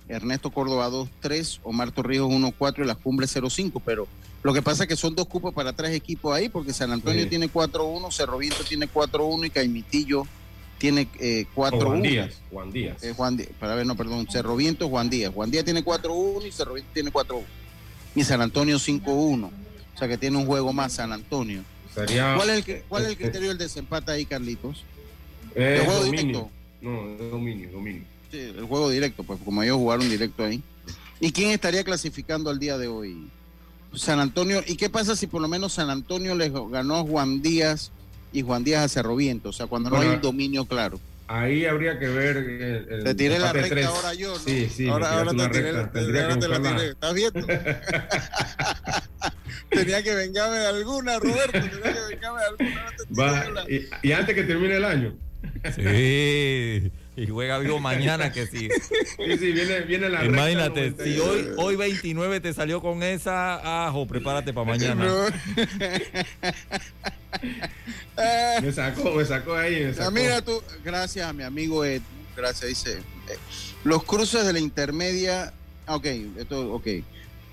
Ernesto 0.08 0.50
Córdoba 0.50 0.90
2-3, 0.90 1.60
Omar 1.64 1.92
Torrijos 1.92 2.30
1-4 2.30 2.84
y 2.84 2.86
Las 2.86 2.98
Cumbres 2.98 3.36
0-5, 3.36 3.82
pero 3.86 4.08
lo 4.44 4.54
que 4.54 4.62
pasa 4.62 4.84
es 4.84 4.90
que 4.90 4.96
son 4.96 5.14
dos 5.14 5.28
cupos 5.28 5.54
para 5.54 5.74
tres 5.74 5.92
equipos 5.92 6.34
ahí, 6.34 6.48
porque 6.48 6.72
San 6.72 6.92
Antonio 6.92 7.28
tiene 7.28 7.52
4-1, 7.52 8.12
Cerro 8.12 8.38
Viento 8.38 8.64
tiene 8.64 8.88
4-1 8.88 9.48
y 9.48 9.50
Caimitillo 9.50 10.24
tiene 10.78 11.08
4-1. 11.08 11.18
Eh, 11.20 11.48
Juan 11.54 12.02
Díaz. 12.02 12.34
Juan 12.52 12.72
Díaz. 12.72 13.04
Eh, 13.04 13.14
Juan 13.16 13.38
Díaz. 13.38 13.50
Para 13.60 13.76
ver, 13.76 13.86
no, 13.86 13.96
perdón. 13.96 14.28
Cerro 14.30 14.56
Viento, 14.56 14.88
Juan 14.88 15.10
Díaz. 15.10 15.34
Juan 15.34 15.52
Díaz 15.52 15.66
tiene 15.66 15.84
4-1 15.84 16.48
y 16.48 16.52
Cerro 16.52 16.76
Viento 16.76 16.92
tiene 16.94 17.12
4-1. 17.12 17.44
Y 18.16 18.24
San 18.24 18.42
Antonio 18.42 18.78
5-1. 18.78 19.50
O 19.98 19.98
sea 19.98 20.08
que 20.08 20.18
tiene 20.18 20.38
un 20.38 20.46
juego 20.46 20.72
más 20.72 20.94
San 20.94 21.12
Antonio. 21.12 21.64
¿Cuál 21.94 22.50
es 22.52 22.68
el, 22.68 22.84
cuál 22.84 23.02
es 23.02 23.08
el 23.08 23.14
este 23.14 23.24
criterio 23.24 23.50
del 23.50 23.58
desempate 23.58 24.12
ahí, 24.12 24.26
Carlitos? 24.26 24.84
¿El 25.56 25.84
juego 25.84 26.04
directo? 26.04 26.52
No, 26.82 27.10
es 27.10 27.32
dominio, 27.32 27.70
dominio. 27.72 28.04
Sí, 28.32 28.40
el 28.40 28.66
juego 28.66 28.90
directo, 28.90 29.24
pues 29.24 29.40
como 29.44 29.64
ellos 29.64 29.78
jugaron 29.78 30.10
directo 30.10 30.44
ahí. 30.44 30.62
¿Y 31.20 31.32
quién 31.32 31.52
estaría 31.52 31.84
clasificando 31.84 32.50
al 32.50 32.60
día 32.60 32.78
de 32.78 32.88
hoy? 32.88 33.28
San 33.94 34.20
Antonio. 34.20 34.62
¿Y 34.68 34.76
qué 34.76 34.90
pasa 34.90 35.16
si 35.16 35.28
por 35.28 35.42
lo 35.42 35.48
menos 35.48 35.74
San 35.74 35.90
Antonio 35.90 36.36
les 36.36 36.52
ganó 36.52 36.98
a 36.98 37.04
Juan 37.04 37.42
Díaz 37.42 37.92
y 38.32 38.42
Juan 38.42 38.64
Díaz 38.64 38.84
a 38.84 38.90
Cerro 38.90 39.16
Viento, 39.16 39.50
o 39.50 39.54
sea, 39.54 39.68
cuando 39.68 39.90
no 39.90 39.98
hay 39.98 40.10
un 40.10 40.22
dominio 40.22 40.66
claro. 40.66 41.00
Ahí 41.30 41.66
habría 41.66 42.00
que 42.00 42.08
ver. 42.08 42.38
El, 42.38 43.04
te 43.04 43.16
tiré 43.16 43.38
la 43.38 43.52
recta 43.52 43.88
ahora 43.88 44.14
yo, 44.14 44.34
¿no? 44.34 44.40
Sí, 44.40 44.70
sí. 44.74 44.88
Ahora, 44.88 45.20
ahora 45.20 45.32
te 45.32 45.50
tiré, 45.50 45.74
la 45.74 45.92
tiré. 45.92 46.90
¿Estás 46.90 47.14
viendo? 47.14 47.46
tenía 49.70 50.04
que 50.04 50.16
vengarme 50.16 50.58
de 50.58 50.68
alguna, 50.68 51.20
Roberto. 51.20 51.52
Tenía 51.52 51.94
que 51.94 52.16
vengarme 52.16 52.40
de 52.40 52.46
alguna. 52.46 52.86
Va, 53.20 53.46
y, 53.68 53.88
y 54.08 54.12
antes 54.14 54.36
que 54.36 54.44
termine 54.44 54.78
el 54.78 54.86
año. 54.86 55.18
Sí. 55.76 56.92
Y 57.18 57.26
juega 57.26 57.58
vivo 57.58 57.80
mañana 57.80 58.32
que 58.32 58.46
sí. 58.46 58.70
Sí, 59.18 59.38
sí, 59.40 59.52
viene, 59.52 59.80
viene 59.82 60.08
la 60.08 60.24
Imagínate, 60.24 60.94
si 61.04 61.20
hoy, 61.20 61.48
hoy 61.58 61.76
29 61.76 62.40
te 62.42 62.54
salió 62.54 62.80
con 62.80 63.02
esa, 63.02 63.88
ajo, 63.88 64.06
prepárate 64.06 64.54
para 64.54 64.68
mañana. 64.68 65.04
me 68.62 68.72
sacó, 68.72 69.16
me 69.16 69.26
sacó 69.26 69.56
ahí. 69.56 69.86
Me 69.86 69.94
sacó. 69.96 70.12
Mira 70.12 70.44
tú, 70.44 70.62
gracias 70.86 71.28
a 71.28 71.34
mi 71.34 71.42
amigo 71.42 71.84
Ed, 71.84 72.04
gracias, 72.36 72.70
dice. 72.70 72.92
Eh, 72.98 73.38
los 73.84 74.04
cruces 74.04 74.46
de 74.46 74.54
la 74.54 74.60
intermedia, 74.60 75.54
ok, 75.88 76.06
esto, 76.38 76.72
ok. 76.74 76.88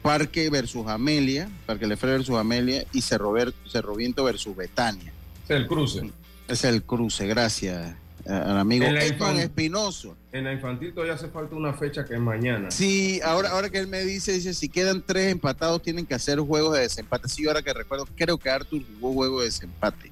Parque 0.02 0.50
versus 0.50 0.86
Amelia, 0.86 1.48
Parque 1.64 1.86
Lefre 1.86 2.10
versus 2.10 2.36
Amelia 2.36 2.84
y 2.92 3.00
Cerro, 3.00 3.34
Cerro 3.66 3.94
Viento 3.94 4.24
versus 4.24 4.54
Betania. 4.54 5.10
Es 5.44 5.50
el 5.56 5.66
cruce. 5.66 6.02
Es 6.48 6.64
el 6.64 6.82
cruce, 6.82 7.26
gracias 7.26 7.96
al 8.26 8.58
amigo 8.58 8.86
Edmond 8.86 9.38
Espinoso. 9.38 10.16
En 10.32 10.44
la 10.44 10.52
infantil 10.52 10.92
todavía 10.92 11.14
hace 11.14 11.28
falta 11.28 11.54
una 11.54 11.74
fecha 11.74 12.04
que 12.04 12.14
es 12.14 12.20
mañana. 12.20 12.70
Sí, 12.70 13.20
ahora, 13.22 13.50
ahora 13.50 13.70
que 13.70 13.78
él 13.78 13.86
me 13.86 14.02
dice, 14.02 14.32
dice, 14.32 14.54
si 14.54 14.69
quedan 14.69 15.02
tres 15.02 15.30
empatados 15.30 15.82
tienen 15.82 16.06
que 16.06 16.14
hacer 16.14 16.38
juegos 16.40 16.75
de 16.75 16.80
desempate. 16.80 17.28
Sí, 17.28 17.47
ahora 17.47 17.62
que 17.62 17.73
recuerdo, 17.73 18.06
creo 18.16 18.38
que 18.38 18.50
Arthur 18.50 18.82
jugó 19.00 19.12
juego 19.12 19.40
de 19.40 19.47
desempate. 19.47 20.10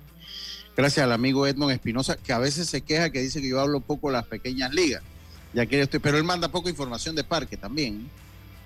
Gracias 0.77 1.05
al 1.05 1.13
amigo 1.13 1.47
Edmond 1.47 1.73
Espinosa, 1.73 2.17
que 2.17 2.33
a 2.33 2.39
veces 2.39 2.69
se 2.69 2.81
queja, 2.81 3.11
que 3.11 3.21
dice 3.21 3.41
que 3.41 3.49
yo 3.49 3.61
hablo 3.61 3.81
poco 3.81 4.09
de 4.09 4.15
las 4.15 4.27
pequeñas 4.27 4.73
ligas. 4.73 5.03
Ya 5.53 5.67
que 5.67 5.81
estoy, 5.81 6.01
pero 6.01 6.17
él 6.17 6.25
manda 6.25 6.49
poca 6.49 6.71
información 6.71 7.15
de 7.15 7.25
parque 7.25 7.59
también. 7.59 8.09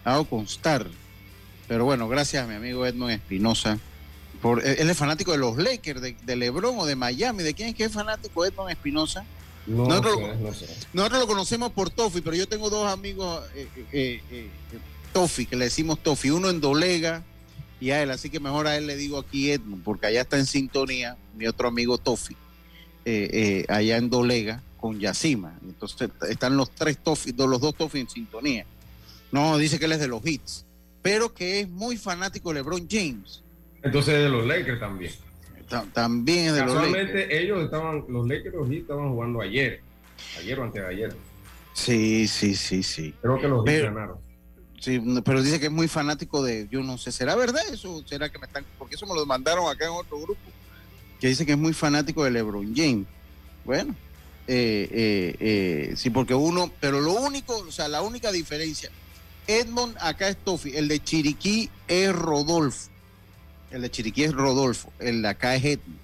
Hago 0.05 0.25
constar. 0.25 0.87
Pero 1.67 1.85
bueno, 1.85 2.09
gracias 2.09 2.45
a 2.45 2.47
mi 2.47 2.55
amigo 2.55 2.87
Edmond 2.87 3.12
Espinosa. 3.12 3.79
Por, 4.47 4.65
él 4.65 4.89
es 4.89 4.97
fanático 4.97 5.33
de 5.33 5.39
los 5.39 5.57
Lakers, 5.57 6.01
de, 6.01 6.17
de 6.23 6.37
LeBron 6.37 6.79
o 6.79 6.87
de 6.87 6.95
Miami. 6.95 7.43
¿De 7.43 7.53
quién 7.53 7.71
es 7.71 7.75
que 7.75 7.85
es 7.85 7.93
fanático 7.93 8.45
Edmond 8.45 8.71
Espinosa? 8.71 9.25
nosotros, 9.67 10.21
lo 10.93 11.27
conocemos 11.27 11.73
por 11.73 11.91
Tofi, 11.91 12.21
pero 12.21 12.37
yo 12.37 12.47
tengo 12.47 12.71
dos 12.71 12.89
amigos 12.89 13.43
eh, 13.57 13.69
eh, 13.93 14.23
eh, 14.31 14.49
Tofi, 15.13 15.47
que 15.47 15.57
le 15.57 15.65
decimos 15.65 15.99
Tofi, 16.01 16.31
uno 16.31 16.51
en 16.51 16.61
Dolega 16.61 17.25
y 17.81 17.91
a 17.91 18.01
él, 18.01 18.13
así 18.13 18.31
que 18.31 18.39
mejor 18.39 18.69
a 18.69 18.77
él 18.77 18.87
le 18.87 18.97
digo 18.97 19.19
aquí 19.19 19.51
Edmund, 19.51 19.83
porque 19.83 20.07
allá 20.07 20.21
está 20.21 20.39
en 20.39 20.47
sintonía 20.47 21.17
mi 21.35 21.49
otro 21.49 21.67
amigo 21.67 21.99
Tofi, 21.99 22.37
allá 23.69 23.97
en 23.97 24.09
Dolega 24.09 24.63
con 24.79 25.01
Yacima. 25.01 25.59
Entonces 25.63 26.11
están 26.29 26.57
los 26.57 26.71
tres 26.71 26.99
Tofi, 26.99 27.33
los 27.33 27.61
dos 27.61 27.75
Tofi 27.75 27.99
en 27.99 28.09
sintonía. 28.09 28.67
No, 29.33 29.59
dice 29.59 29.81
que 29.81 29.87
él 29.87 29.93
es 29.93 30.01
de 30.01 30.09
los 30.09 30.25
hits, 30.25 30.65
pero 31.03 31.35
que 31.35 31.61
es 31.61 31.69
muy 31.69 31.97
fanático 31.97 32.51
de 32.51 32.61
LeBron 32.61 32.87
James. 32.89 33.43
Entonces 33.87 34.14
de 34.14 34.29
los 34.29 34.46
Lakers 34.46 34.81
también 34.81 35.12
también 35.92 36.46
es 36.46 36.55
de 36.55 36.64
los 36.64 36.90
Lakers. 36.90 37.31
ellos 37.31 37.64
estaban, 37.64 38.05
los 38.09 38.27
Lakers 38.27 38.55
estaban 38.70 39.11
jugando 39.11 39.40
ayer, 39.40 39.81
ayer 40.38 40.59
o 40.59 40.64
antes 40.64 40.83
de 40.83 40.88
ayer. 40.88 41.16
Sí, 41.72 42.27
sí, 42.29 42.55
sí, 42.55 42.83
sí. 42.83 43.14
Creo 43.20 43.38
que 43.38 43.49
los 43.49 43.64
pero, 43.64 43.92
ganaron. 43.92 44.18
Sí, 44.81 45.03
pero 45.25 45.42
dice 45.42 45.59
que 45.59 45.66
es 45.66 45.72
muy 45.72 45.88
fanático 45.88 46.42
de, 46.42 46.68
yo 46.70 46.83
no 46.83 46.99
sé, 46.99 47.11
¿será 47.11 47.35
verdad 47.35 47.62
eso? 47.72 48.03
¿Será 48.07 48.29
que 48.31 48.38
me 48.38 48.46
están, 48.46 48.64
porque 48.79 48.94
eso 48.94 49.07
me 49.07 49.14
lo 49.14 49.27
mandaron 49.27 49.68
acá 49.68 49.87
en 49.87 49.92
otro 49.92 50.18
grupo, 50.20 50.40
que 51.20 51.29
dice 51.29 51.44
que 51.44 51.53
es 51.53 51.59
muy 51.59 51.72
fanático 51.72 52.25
de 52.25 52.31
LeBron 52.31 52.75
James. 52.75 53.07
Bueno, 53.64 53.94
eh, 54.46 54.88
eh, 54.92 55.37
eh, 55.40 55.96
sí, 55.96 56.11
porque 56.11 56.35
uno, 56.35 56.70
pero 56.79 57.01
lo 57.01 57.12
único, 57.12 57.57
o 57.57 57.72
sea, 57.72 57.88
la 57.88 58.03
única 58.03 58.31
diferencia, 58.31 58.90
Edmond 59.49 59.96
acá 60.01 60.29
es 60.29 60.37
Tofi, 60.37 60.77
el 60.77 60.88
de 60.88 61.03
Chiriquí 61.03 61.68
es 61.88 62.14
Rodolfo. 62.14 62.90
El 63.77 63.83
de 63.83 63.91
Chiriquí 63.91 64.25
es 64.25 64.33
Rodolfo, 64.33 64.91
el 64.99 65.21
de 65.21 65.29
acá 65.29 65.55
es 65.55 65.62
Edmund. 65.62 65.99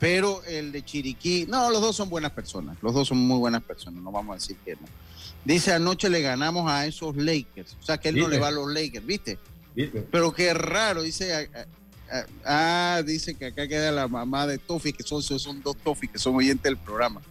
Pero 0.00 0.42
el 0.46 0.72
de 0.72 0.84
Chiriquí, 0.84 1.46
no, 1.48 1.70
los 1.70 1.80
dos 1.80 1.94
son 1.94 2.10
buenas 2.10 2.32
personas, 2.32 2.76
los 2.82 2.92
dos 2.92 3.06
son 3.06 3.18
muy 3.18 3.38
buenas 3.38 3.62
personas, 3.62 4.02
no 4.02 4.10
vamos 4.10 4.32
a 4.32 4.40
decir 4.40 4.56
que 4.64 4.72
no. 4.72 4.88
Dice, 5.44 5.72
anoche 5.72 6.10
le 6.10 6.20
ganamos 6.22 6.68
a 6.68 6.84
esos 6.84 7.16
Lakers, 7.16 7.76
o 7.80 7.84
sea 7.84 7.98
que 7.98 8.08
él 8.08 8.18
no 8.18 8.26
le 8.26 8.40
va 8.40 8.48
a 8.48 8.50
los 8.50 8.66
Lakers, 8.66 9.06
¿viste? 9.06 9.38
Pero 10.10 10.32
qué 10.32 10.52
raro, 10.54 11.02
dice, 11.02 11.48
ah, 12.44 13.00
dice 13.06 13.36
que 13.36 13.46
acá 13.46 13.68
queda 13.68 13.92
la 13.92 14.08
mamá 14.08 14.48
de 14.48 14.58
Tofi, 14.58 14.92
que 14.92 15.04
son, 15.04 15.22
son 15.22 15.62
dos 15.62 15.76
Tofi, 15.76 16.08
que 16.08 16.18
son 16.18 16.34
oyentes 16.34 16.64
del 16.64 16.78
programa. 16.78 17.22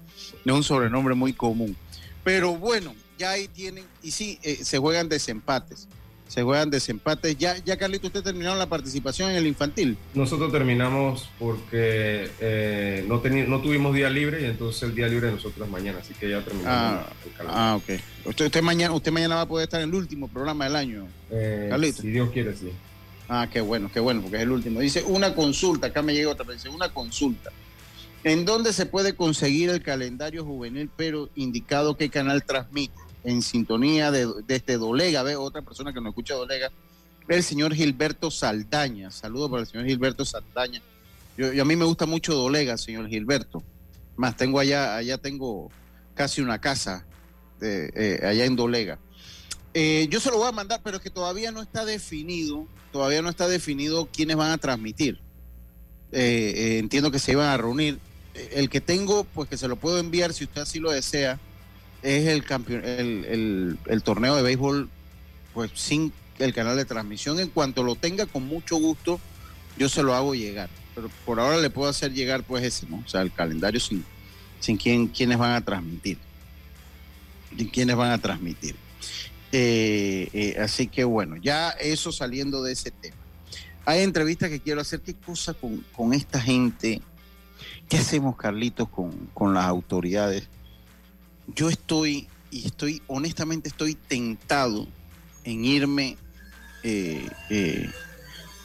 No 0.46 0.54
es 0.54 0.58
un 0.60 0.64
sobrenombre 0.64 1.14
muy 1.14 1.34
común. 1.34 1.76
Pero 2.24 2.56
bueno, 2.56 2.96
ya 3.18 3.32
ahí 3.32 3.50
tienen, 3.50 3.84
y 4.02 4.12
sí, 4.12 4.40
eh, 4.44 4.64
se 4.64 4.78
juegan 4.78 5.10
desempates 5.10 5.90
se 6.32 6.44
juegan 6.44 6.70
desempates. 6.70 7.38
Ya, 7.38 7.58
ya 7.58 7.76
Carlito, 7.76 8.08
usted 8.08 8.24
terminaron 8.24 8.58
la 8.58 8.68
participación 8.68 9.32
en 9.32 9.36
el 9.36 9.48
infantil. 9.48 9.98
Nosotros 10.14 10.50
terminamos 10.50 11.30
porque 11.38 12.30
eh, 12.40 13.04
no, 13.06 13.22
no 13.48 13.62
tuvimos 13.62 13.94
día 13.94 14.10
libre 14.10 14.42
y 14.42 14.46
entonces 14.46 14.82
el 14.84 14.96
día 14.96 15.10
libre 15.10 15.28
de 15.28 15.34
nosotros 15.34 15.68
mañana, 15.70 16.00
así 16.00 16.14
que 16.14 16.30
ya 16.30 16.42
terminamos 16.42 17.06
ah, 17.06 17.14
el 17.26 17.48
Ah, 17.50 17.76
ok. 17.76 18.00
Usted, 18.28 18.46
usted, 18.46 18.62
mañana, 18.62 18.94
usted 18.94 19.12
mañana 19.12 19.36
va 19.36 19.42
a 19.42 19.46
poder 19.46 19.66
estar 19.66 19.82
en 19.82 19.90
el 19.90 19.96
último 19.96 20.30
programa 20.30 20.64
del 20.64 20.78
año, 20.78 21.08
eh, 21.30 21.68
Carlito. 21.70 22.02
Si 22.02 22.10
Dios 22.12 22.30
quiere, 22.32 22.56
sí. 22.56 22.72
Ah, 23.28 23.50
qué 23.52 23.60
bueno, 23.60 23.92
qué 23.94 24.00
bueno, 24.00 24.22
porque 24.22 24.38
es 24.38 24.44
el 24.44 24.52
último. 24.52 24.80
Dice 24.80 25.04
una 25.04 25.36
consulta, 25.36 25.88
acá 25.88 26.02
me 26.02 26.14
llega 26.14 26.32
otra, 26.32 26.50
dice 26.50 26.70
una 26.70 26.94
consulta. 26.94 27.52
¿En 28.24 28.46
dónde 28.46 28.72
se 28.72 28.86
puede 28.86 29.16
conseguir 29.16 29.70
el 29.70 29.84
calendario 29.84 30.46
juvenil, 30.46 30.90
pero 30.96 31.30
indicado 31.36 31.98
qué 31.98 32.10
canal 32.10 32.46
transmite? 32.46 33.01
En 33.24 33.42
sintonía 33.42 34.12
de, 34.12 34.28
este 34.48 34.78
Dolega, 34.78 35.24
ve 35.24 35.36
otra 35.36 35.62
persona 35.62 35.94
que 35.94 36.02
no 36.02 36.10
escucha 36.10 36.36
Dolega, 36.36 36.72
el 37.28 37.44
señor 37.44 37.74
Gilberto 37.74 38.32
Saldaña. 38.32 39.12
Saludos 39.12 39.50
para 39.50 39.62
el 39.62 39.68
señor 39.68 39.86
Gilberto 39.86 40.26
Saldaña. 40.26 40.82
Yo, 41.38 41.62
a 41.62 41.66
mí 41.66 41.76
me 41.76 41.86
gusta 41.86 42.06
mucho 42.06 42.34
Dolega, 42.34 42.78
señor 42.78 43.08
Gilberto. 43.08 43.64
Más 44.16 44.36
tengo 44.36 44.60
allá, 44.60 44.96
allá 44.96 45.18
tengo 45.18 45.70
casi 46.14 46.42
una 46.42 46.60
casa 46.60 47.06
eh, 47.62 48.20
allá 48.24 48.46
en 48.46 48.56
Dolega. 48.56 49.00
Eh, 49.74 50.08
yo 50.10 50.20
se 50.20 50.30
lo 50.30 50.38
voy 50.38 50.50
a 50.50 50.52
mandar, 50.52 50.82
pero 50.84 50.98
es 50.98 51.04
que 51.04 51.10
todavía 51.10 51.52
no 51.52 51.62
está 51.62 51.86
definido, 51.86 52.68
todavía 52.92 53.22
no 53.22 53.30
está 53.30 53.48
definido 53.48 54.10
quiénes 54.12 54.36
van 54.36 54.52
a 54.52 54.58
transmitir. 54.58 55.20
Eh, 56.12 56.78
entiendo 56.80 57.12
que 57.12 57.20
se 57.20 57.32
iban 57.32 57.48
a 57.48 57.58
reunir. 57.58 58.00
El 58.34 58.70
que 58.70 58.82
tengo, 58.82 59.26
pues 59.26 59.50
que 59.50 59.58
se 59.58 59.68
lo 59.68 59.76
puedo 59.76 60.00
enviar 60.00 60.34
si 60.34 60.46
usted 60.46 60.62
así 60.62 60.80
lo 60.80 60.92
desea 60.92 61.40
es 62.02 62.28
el, 62.28 62.44
campeón, 62.44 62.84
el, 62.84 63.78
el, 63.86 64.04
torneo 64.04 64.36
de 64.36 64.42
béisbol, 64.42 64.90
pues 65.54 65.72
sin 65.76 66.12
el 66.40 66.54
canal 66.54 66.78
de 66.78 66.86
transmisión. 66.86 67.40
En 67.40 67.50
cuanto 67.50 67.84
lo 67.84 67.96
tenga, 67.96 68.26
con 68.26 68.48
mucho 68.48 68.78
gusto, 68.78 69.20
yo 69.78 69.90
se 69.90 70.04
lo 70.04 70.14
hago 70.16 70.36
llegar. 70.36 70.70
Pero 70.96 71.10
por 71.26 71.40
ahora 71.40 71.58
le 71.58 71.70
puedo 71.70 71.90
hacer 71.90 72.14
llegar 72.14 72.44
pues 72.44 72.64
ese, 72.64 72.88
¿no? 72.88 73.04
O 73.06 73.08
sea, 73.08 73.22
el 73.22 73.32
calendario 73.32 73.80
sin, 73.80 74.04
sin 74.60 74.78
quién, 74.78 75.08
quiénes 75.08 75.38
van 75.38 75.54
a 75.54 75.62
transmitir. 75.62 76.18
Sin 77.56 77.70
quiénes 77.70 77.96
van 77.96 78.12
a 78.12 78.18
transmitir. 78.18 78.76
Eh, 79.52 80.30
eh, 80.34 80.58
así 80.60 80.88
que 80.88 81.04
bueno, 81.04 81.36
ya 81.38 81.70
eso 81.72 82.12
saliendo 82.12 82.64
de 82.64 82.74
ese 82.74 82.92
tema. 82.92 83.18
Hay 83.86 84.02
entrevistas 84.02 84.50
que 84.50 84.60
quiero 84.60 84.82
hacer. 84.82 85.02
¿Qué 85.02 85.16
cosa 85.16 85.54
con, 85.54 85.86
con 85.92 86.14
esta 86.14 86.40
gente? 86.40 87.02
¿Qué 87.90 87.98
hacemos, 87.98 88.38
Carlitos, 88.38 88.90
con, 88.90 89.12
con 89.34 89.54
las 89.54 89.66
autoridades? 89.66 90.48
Yo 91.56 91.70
estoy, 91.70 92.28
y 92.50 92.66
estoy, 92.66 93.02
honestamente, 93.08 93.70
estoy 93.70 93.96
tentado 93.96 94.88
en 95.44 95.66
irme, 95.66 96.18
eh, 96.84 97.30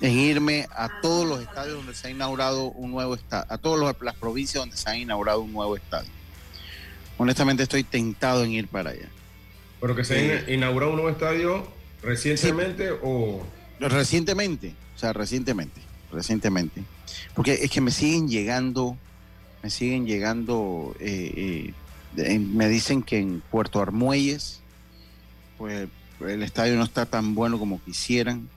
en 0.00 0.18
irme 0.18 0.66
a 0.70 1.00
todos 1.00 1.26
los 1.26 1.40
estadios 1.40 1.76
donde 1.76 1.94
se 1.94 2.08
ha 2.08 2.10
inaugurado 2.10 2.66
un 2.66 2.90
nuevo 2.90 3.14
estadio, 3.14 3.46
a 3.48 3.58
todas 3.58 3.96
las 4.00 4.14
provincias 4.14 4.62
donde 4.62 4.76
se 4.76 4.88
ha 4.88 4.96
inaugurado 4.96 5.40
un 5.40 5.52
nuevo 5.52 5.76
estadio. 5.76 6.10
Honestamente, 7.18 7.62
estoy 7.62 7.82
tentado 7.82 8.44
en 8.44 8.52
ir 8.52 8.68
para 8.68 8.90
allá. 8.90 9.08
¿Pero 9.80 9.96
que 9.96 10.04
se 10.04 10.44
ha 10.46 10.50
inaugurado 10.50 10.92
un 10.92 10.96
nuevo 10.96 11.10
estadio 11.10 11.66
recientemente 12.02 12.90
o...? 13.02 13.42
Recientemente, 13.78 14.74
o 14.94 14.98
sea, 14.98 15.12
recientemente, 15.12 15.80
recientemente. 16.10 16.82
Porque 17.34 17.54
es 17.54 17.70
que 17.70 17.80
me 17.80 17.90
siguen 17.90 18.28
llegando, 18.28 18.96
me 19.62 19.70
siguen 19.70 20.06
llegando, 20.06 20.94
eh, 20.98 21.32
eh, 21.36 21.74
me 22.16 22.68
dicen 22.68 23.02
que 23.02 23.18
en 23.18 23.42
Puerto 23.50 23.80
Armuelles, 23.80 24.60
pues 25.58 25.88
el 26.20 26.42
estadio 26.42 26.76
no 26.76 26.84
está 26.84 27.06
tan 27.06 27.34
bueno 27.34 27.58
como 27.58 27.82
quisieran. 27.82 28.48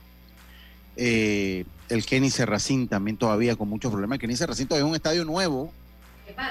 Eh, 0.96 1.64
el 1.88 2.04
Kenny 2.04 2.30
Serracín 2.30 2.88
también 2.88 3.16
todavía 3.16 3.56
con 3.56 3.68
muchos 3.68 3.90
problemas. 3.90 4.16
El 4.16 4.20
Kenny 4.20 4.36
Serracín 4.36 4.66
todavía 4.66 4.86
es 4.86 4.90
un 4.90 4.96
estadio 4.96 5.24
nuevo. 5.24 5.72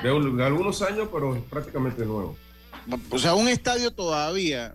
De, 0.04 0.10
de 0.10 0.46
algunos 0.46 0.82
años, 0.82 1.10
pero 1.12 1.36
es 1.36 1.42
prácticamente 1.44 2.06
nuevo. 2.06 2.36
O 3.10 3.20
sea, 3.20 3.36
un 3.36 3.48
estadio 3.48 3.92
todavía, 3.92 4.74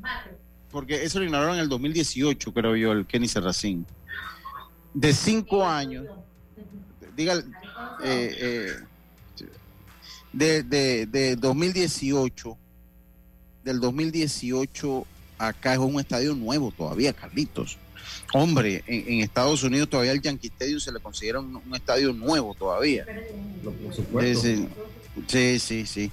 porque 0.70 1.04
eso 1.04 1.18
lo 1.18 1.24
inauguraron 1.24 1.56
en 1.56 1.62
el 1.62 1.68
2018, 1.68 2.52
creo 2.52 2.76
yo, 2.76 2.92
el 2.92 3.06
Kenny 3.06 3.28
Serracín. 3.28 3.86
De 4.92 5.12
cinco 5.12 5.66
años, 5.66 6.06
diga, 7.16 7.34
eh, 8.04 8.36
eh, 8.38 8.72
de, 10.34 10.62
de, 10.62 11.06
de 11.06 11.36
2018, 11.36 12.58
del 13.62 13.80
2018 13.80 15.06
acá 15.38 15.72
es 15.72 15.78
un 15.78 15.98
estadio 16.00 16.34
nuevo 16.34 16.72
todavía, 16.72 17.12
Carlitos. 17.12 17.78
Hombre, 18.32 18.82
en, 18.86 19.20
Estados 19.20 19.62
Unidos 19.62 19.88
todavía 19.88 20.12
el 20.12 20.20
Yankee 20.20 20.48
Stadium 20.48 20.80
se 20.80 20.92
le 20.92 21.00
considera 21.00 21.40
un, 21.40 21.62
estadio 21.74 22.12
nuevo 22.12 22.54
todavía. 22.54 23.06
Sí, 25.28 25.58
sí, 25.58 25.86
sí. 25.86 26.10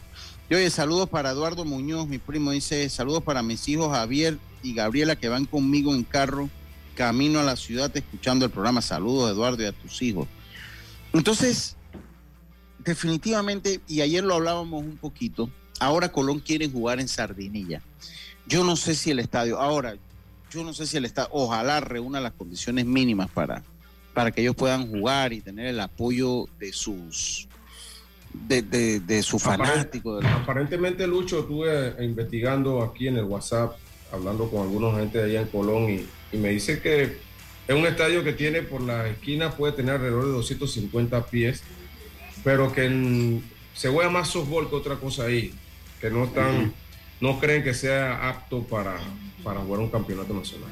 Y 0.50 0.56
oye, 0.56 0.70
saludos 0.70 1.10
para 1.10 1.32
Eduardo 1.32 1.66
Muñoz, 1.66 2.08
mi 2.08 2.18
primo 2.18 2.52
dice, 2.52 2.90
saludos 2.90 3.24
para 3.24 3.42
mis 3.42 3.68
hijos 3.68 3.92
Javier 3.92 4.38
y 4.64 4.74
Gabriela 4.74 5.16
que 5.16 5.30
van 5.30 5.46
conmigo 5.46 5.96
en 5.96 6.04
carro 6.04 6.50
camino 6.96 7.40
a 7.40 7.44
la 7.44 7.56
ciudad 7.56 7.90
escuchando 7.96 8.46
el 8.46 8.52
programa. 8.52 8.82
Saludos 8.82 9.32
Eduardo 9.32 9.64
y 9.64 9.66
a 9.66 9.72
tus 9.72 10.02
hijos. 10.02 10.28
Entonces, 11.14 11.76
definitivamente, 12.84 13.82
y 13.88 14.02
ayer 14.02 14.24
lo 14.24 14.36
hablábamos 14.36 14.84
un 14.84 14.98
poquito, 14.98 15.50
ahora 15.80 16.12
Colón 16.12 16.40
quiere 16.40 16.70
jugar 16.70 17.00
en 17.00 17.08
Sardinilla. 17.08 17.82
Yo 18.48 18.64
no 18.64 18.76
sé 18.76 18.96
si 18.96 19.12
el 19.12 19.20
estadio, 19.20 19.60
ahora, 19.60 19.96
yo 20.52 20.64
no 20.64 20.74
sé 20.74 20.86
si 20.86 20.98
el 20.98 21.06
estadio, 21.06 21.30
ojalá 21.32 21.80
reúna 21.80 22.20
las 22.20 22.34
condiciones 22.34 22.86
mínimas 22.86 23.30
para, 23.30 23.64
para 24.14 24.32
que 24.32 24.42
ellos 24.42 24.56
puedan 24.56 24.90
jugar 24.90 25.34
y 25.34 25.42
tener 25.42 25.68
el 25.68 25.80
apoyo 25.80 26.48
de 26.60 26.74
sus 26.74 27.48
de, 28.34 29.00
de, 29.00 29.24
su 29.24 29.40
fanático. 29.40 30.20
Aparentemente, 30.24 31.06
Lucho, 31.06 31.42
estuve 31.42 31.96
investigando 32.04 32.82
aquí 32.82 33.08
en 33.08 33.18
el 33.18 33.26
WhatsApp, 33.26 33.76
hablando 34.12 34.50
con 34.50 34.62
algunos 34.62 34.98
gente 34.98 35.18
de 35.18 35.24
allá 35.26 35.42
en 35.42 35.48
Colón, 35.48 35.90
y, 35.90 36.38
me 36.38 36.50
dice 36.50 36.82
que 36.82 37.18
es 37.68 37.76
un 37.76 37.86
estadio 37.86 38.24
que 38.24 38.32
tiene 38.32 38.62
por 38.62 38.82
la 38.82 39.08
esquina, 39.08 39.52
puede 39.52 39.74
tener 39.74 39.96
alrededor 39.96 40.26
de 40.26 40.32
250 40.32 41.26
pies, 41.26 41.62
pero 42.44 42.72
que 42.74 43.42
se 43.74 43.90
juega 43.90 44.10
más 44.10 44.30
softball 44.30 44.70
que 44.70 44.76
otra 44.76 44.96
cosa 44.96 45.26
ahí, 45.26 45.54
que 46.00 46.10
no 46.10 46.26
están, 46.26 46.74
no 47.20 47.40
creen 47.40 47.64
que 47.64 47.74
sea 47.74 48.30
apto 48.30 48.64
para, 48.64 48.98
para 49.44 49.62
jugar 49.62 49.82
un 49.82 49.90
campeonato 49.90 50.34
nacional. 50.34 50.72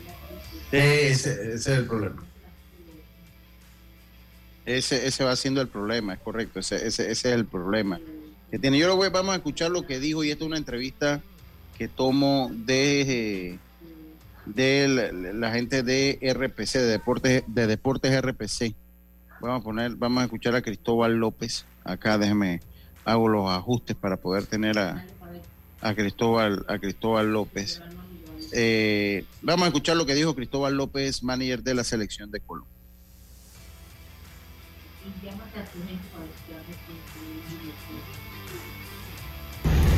ese 0.72 1.54
es 1.54 1.68
el 1.68 1.86
problema. 1.86 2.24
Ese, 4.66 5.08
ese 5.08 5.24
va 5.24 5.36
siendo 5.36 5.62
el 5.62 5.68
problema, 5.68 6.14
es 6.14 6.20
correcto, 6.20 6.60
ese, 6.60 6.86
ese, 6.86 7.10
es 7.10 7.26
el 7.26 7.46
problema 7.46 8.00
que 8.52 8.60
tiene. 8.60 8.78
Yo 8.78 8.88
lo 8.88 8.96
voy, 8.96 9.10
vamos 9.10 9.34
a 9.34 9.38
escuchar 9.38 9.72
lo 9.72 9.86
que 9.86 10.00
dijo 10.00 10.24
y 10.24 10.32
esta 10.32 10.44
es 10.44 10.48
una 10.48 10.58
entrevista 10.58 11.22
que 11.78 11.88
tomo 11.88 12.52
de, 12.54 13.58
de 14.46 15.34
la, 15.34 15.52
gente 15.52 15.82
de 15.82 16.20
RPC, 16.22 16.74
de 16.74 16.86
Deportes, 16.86 17.44
de 17.48 17.68
Deportes 17.68 18.22
RPC. 18.22 18.76
Vamos 19.42 19.62
a 19.62 19.64
poner, 19.64 19.96
vamos 19.96 20.22
a 20.22 20.26
escuchar 20.26 20.56
a 20.56 20.62
Cristóbal 20.62 21.16
López. 21.16 21.66
Acá 21.86 22.18
déjeme, 22.18 22.60
hago 23.06 23.30
los 23.30 23.50
ajustes 23.50 23.96
para 23.96 24.18
poder 24.18 24.46
tener 24.46 24.78
a, 24.78 25.06
a 25.82 25.94
Cristóbal, 25.94 26.66
a 26.68 26.78
Cristóbal 26.78 27.32
López. 27.32 27.82
Eh, 28.52 29.24
vamos 29.42 29.64
a 29.64 29.68
escuchar 29.68 29.96
lo 29.96 30.06
que 30.06 30.16
dijo 30.16 30.36
Cristóbal 30.36 30.76
López, 30.76 31.24
manager 31.24 31.64
de 31.64 31.74
la 31.74 31.84
selección 31.84 32.32
de 32.32 32.42
Colombia. 32.42 32.74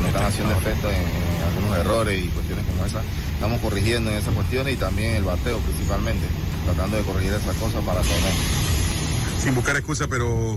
Están 0.06 0.24
haciendo 0.24 0.52
efecto 0.52 0.90
en, 0.90 1.42
algunos 1.48 1.78
errores 1.78 2.24
y 2.24 2.28
cuestiones 2.28 2.64
como 2.66 2.84
esa. 2.84 3.02
Estamos 3.34 3.60
corrigiendo 3.60 4.10
en 4.10 4.18
esas 4.18 4.34
cuestiones 4.34 4.74
y 4.74 4.76
también 4.76 5.16
el 5.16 5.24
bateo 5.24 5.58
principalmente, 5.58 6.26
tratando 6.64 6.96
de 6.96 7.02
corregir 7.02 7.32
esas 7.32 7.56
cosas 7.56 7.82
para 7.84 8.02
todo 8.02 8.71
Sin 9.42 9.56
buscar 9.56 9.76
excusa, 9.76 10.06
pero 10.06 10.56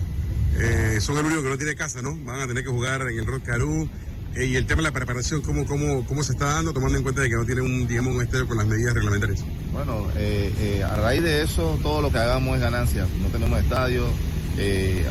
eh, 0.59 0.99
son 1.01 1.17
el 1.17 1.25
único 1.25 1.41
que 1.41 1.49
no 1.49 1.57
tiene 1.57 1.73
casa, 1.73 2.03
¿no? 2.03 2.15
Van 2.23 2.41
a 2.41 2.45
tener 2.45 2.63
que 2.63 2.69
jugar 2.69 3.01
en 3.01 3.17
el 3.17 3.25
Rock 3.25 3.41
Caru. 3.45 3.89
Eh, 4.35 4.45
y 4.45 4.55
el 4.57 4.67
tema 4.67 4.83
de 4.83 4.89
la 4.89 4.91
preparación, 4.91 5.41
¿cómo, 5.41 5.65
cómo, 5.65 6.05
¿cómo 6.05 6.21
se 6.21 6.33
está 6.33 6.53
dando, 6.53 6.71
tomando 6.71 6.95
en 6.95 7.01
cuenta 7.03 7.21
de 7.21 7.29
que 7.29 7.35
no 7.35 7.45
tiene 7.45 7.61
un, 7.61 7.87
digamos, 7.87 8.13
un 8.13 8.45
con 8.45 8.57
las 8.57 8.67
medidas 8.67 8.93
reglamentarias? 8.93 9.43
Bueno, 9.73 10.07
eh, 10.17 10.85
a 10.87 10.95
raíz 10.97 11.23
de 11.23 11.41
eso, 11.41 11.79
todo 11.81 12.03
lo 12.03 12.11
que 12.11 12.19
hagamos 12.19 12.57
es 12.57 12.61
ganancia. 12.61 13.07
No 13.23 13.29
tenemos 13.29 13.59
estadio, 13.59 14.05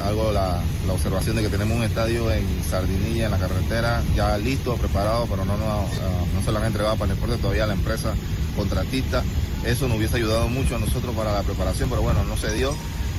hago 0.04 0.30
la, 0.30 0.62
observación 0.88 1.34
de 1.34 1.42
que 1.42 1.48
tenemos 1.48 1.76
un 1.76 1.82
estadio 1.82 2.30
en 2.30 2.46
Sardinilla, 2.70 3.24
en 3.24 3.30
la 3.32 3.38
carretera, 3.38 4.04
ya 4.14 4.38
listo, 4.38 4.76
preparado, 4.76 5.26
pero 5.28 5.44
no, 5.44 5.56
no, 5.56 5.88
no 6.32 6.42
se 6.44 6.52
lo 6.52 6.58
han 6.58 6.66
entregado 6.66 6.96
para 6.96 7.10
el 7.10 7.18
deporte 7.18 7.38
todavía 7.38 7.64
a 7.64 7.66
la 7.66 7.74
empresa 7.74 8.14
contratista. 8.54 9.24
Eso 9.64 9.88
nos 9.88 9.96
hubiese 9.96 10.18
ayudado 10.18 10.46
mucho 10.46 10.76
a 10.76 10.78
nosotros 10.78 11.12
para 11.16 11.32
la 11.32 11.42
preparación, 11.42 11.90
pero 11.90 12.02
bueno, 12.02 12.22
no 12.22 12.36
se 12.36 12.54
dio. 12.54 12.72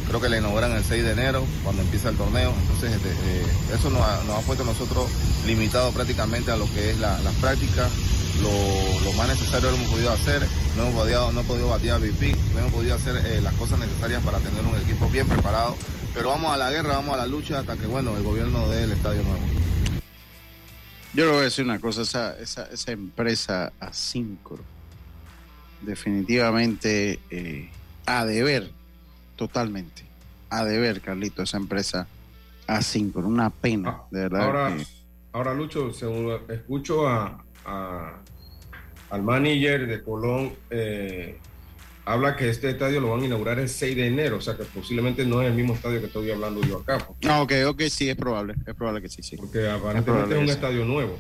Creo 0.08 0.22
que 0.22 0.30
le 0.30 0.38
inauguran 0.38 0.72
el 0.72 0.84
6 0.84 1.04
de 1.04 1.12
enero, 1.12 1.46
cuando 1.64 1.82
empieza 1.82 2.10
el 2.10 2.18
torneo. 2.18 2.54
Entonces, 2.62 2.94
este, 2.94 3.10
eh, 3.10 3.46
eso 3.74 3.90
nos 3.90 4.02
ha, 4.02 4.42
puesto 4.46 4.64
a 4.64 4.68
nosotros 4.68 5.10
limitados 5.46 5.94
prácticamente 5.94 6.52
a 6.52 6.58
lo 6.58 6.72
que 6.74 6.92
es 6.92 7.00
la, 7.00 7.20
las 7.22 7.34
prácticas, 7.36 7.92
lo, 8.42 9.12
más 9.14 9.30
necesario 9.30 9.72
lo 9.72 9.78
hemos 9.78 9.90
podido 9.90 10.12
hacer, 10.12 10.46
no 10.76 10.84
hemos 10.84 10.96
podido, 10.96 11.32
no 11.32 11.40
hemos 11.40 11.46
podido 11.46 11.70
batir 11.70 11.92
a 11.92 11.98
VP, 11.98 12.36
no 12.54 12.60
hemos 12.60 12.74
podido 12.74 12.96
hacer 12.96 13.16
eh, 13.26 13.42
las 13.42 13.54
cosas 13.54 13.80
necesarias 13.80 14.22
para 14.24 14.40
tener 14.40 14.64
un 14.66 14.76
equipo 14.80 15.10
bien 15.10 15.28
preparado 15.28 15.76
pero 16.16 16.30
vamos 16.30 16.54
a 16.54 16.58
la 16.58 16.72
guerra, 16.72 16.96
vamos 16.96 17.14
a 17.14 17.18
la 17.18 17.28
lucha 17.28 17.60
hasta 17.60 17.76
que, 17.76 17.88
bueno, 17.88 18.16
el 18.16 18.24
gobierno 18.24 18.70
dé 18.70 18.86
el 18.86 18.94
estadio 18.94 19.22
nuevo. 19.22 19.44
Yo 21.14 21.26
le 21.26 21.32
voy 21.32 21.42
a 21.42 21.44
decir 21.44 21.66
una 21.66 21.80
cosa, 21.80 22.04
esa, 22.04 22.40
esa, 22.40 22.68
esa 22.72 22.92
empresa 22.94 23.74
Asincro, 23.82 24.64
definitivamente 25.82 27.20
eh, 27.30 27.70
a 28.06 28.26
deber, 28.26 28.72
totalmente, 29.36 30.04
a 30.50 30.64
deber, 30.64 31.02
Carlito, 31.02 31.44
esa 31.44 31.58
empresa 31.58 32.08
Asincro, 32.68 33.28
una 33.28 33.50
pena, 33.50 33.90
ah, 33.90 34.08
de 34.12 34.20
verdad. 34.22 34.42
Ahora, 34.44 34.78
ahora 35.34 35.54
Lucho, 35.54 35.94
según 35.94 36.40
escucho 36.50 37.08
a, 37.08 37.44
al 39.10 39.24
manager 39.24 39.88
de 39.88 40.04
Colón, 40.04 40.54
eh, 40.70 41.38
habla 42.06 42.36
que 42.36 42.50
este 42.50 42.70
estadio 42.70 43.02
lo 43.02 43.12
van 43.12 43.22
a 43.22 43.26
inaugurar 43.26 43.60
el 43.60 43.70
6 43.70 43.96
de 43.96 44.08
enero, 44.08 44.38
o 44.38 44.42
sea 44.42 44.56
que 44.56 44.64
posiblemente 44.64 45.26
no 45.26 45.42
es 45.42 45.48
el 45.50 45.54
mismo 45.54 45.74
estadio 45.74 46.00
que 46.00 46.08
estoy 46.08 46.32
hablando 46.32 46.62
yo 46.62 46.80
acá. 46.80 47.08
No, 47.22 47.42
ok, 47.42 47.52
ok, 47.68 47.82
sí, 47.90 48.10
es 48.10 48.16
probable, 48.16 48.56
es 48.66 48.76
probable 48.76 49.02
que 49.02 49.10
sí, 49.10 49.24
sí. 49.24 49.38
Porque 49.38 49.68
aparentemente 49.70 50.36
es, 50.36 50.42
un 50.42 50.50
estadio 50.50 50.86
nuevo. 50.86 51.18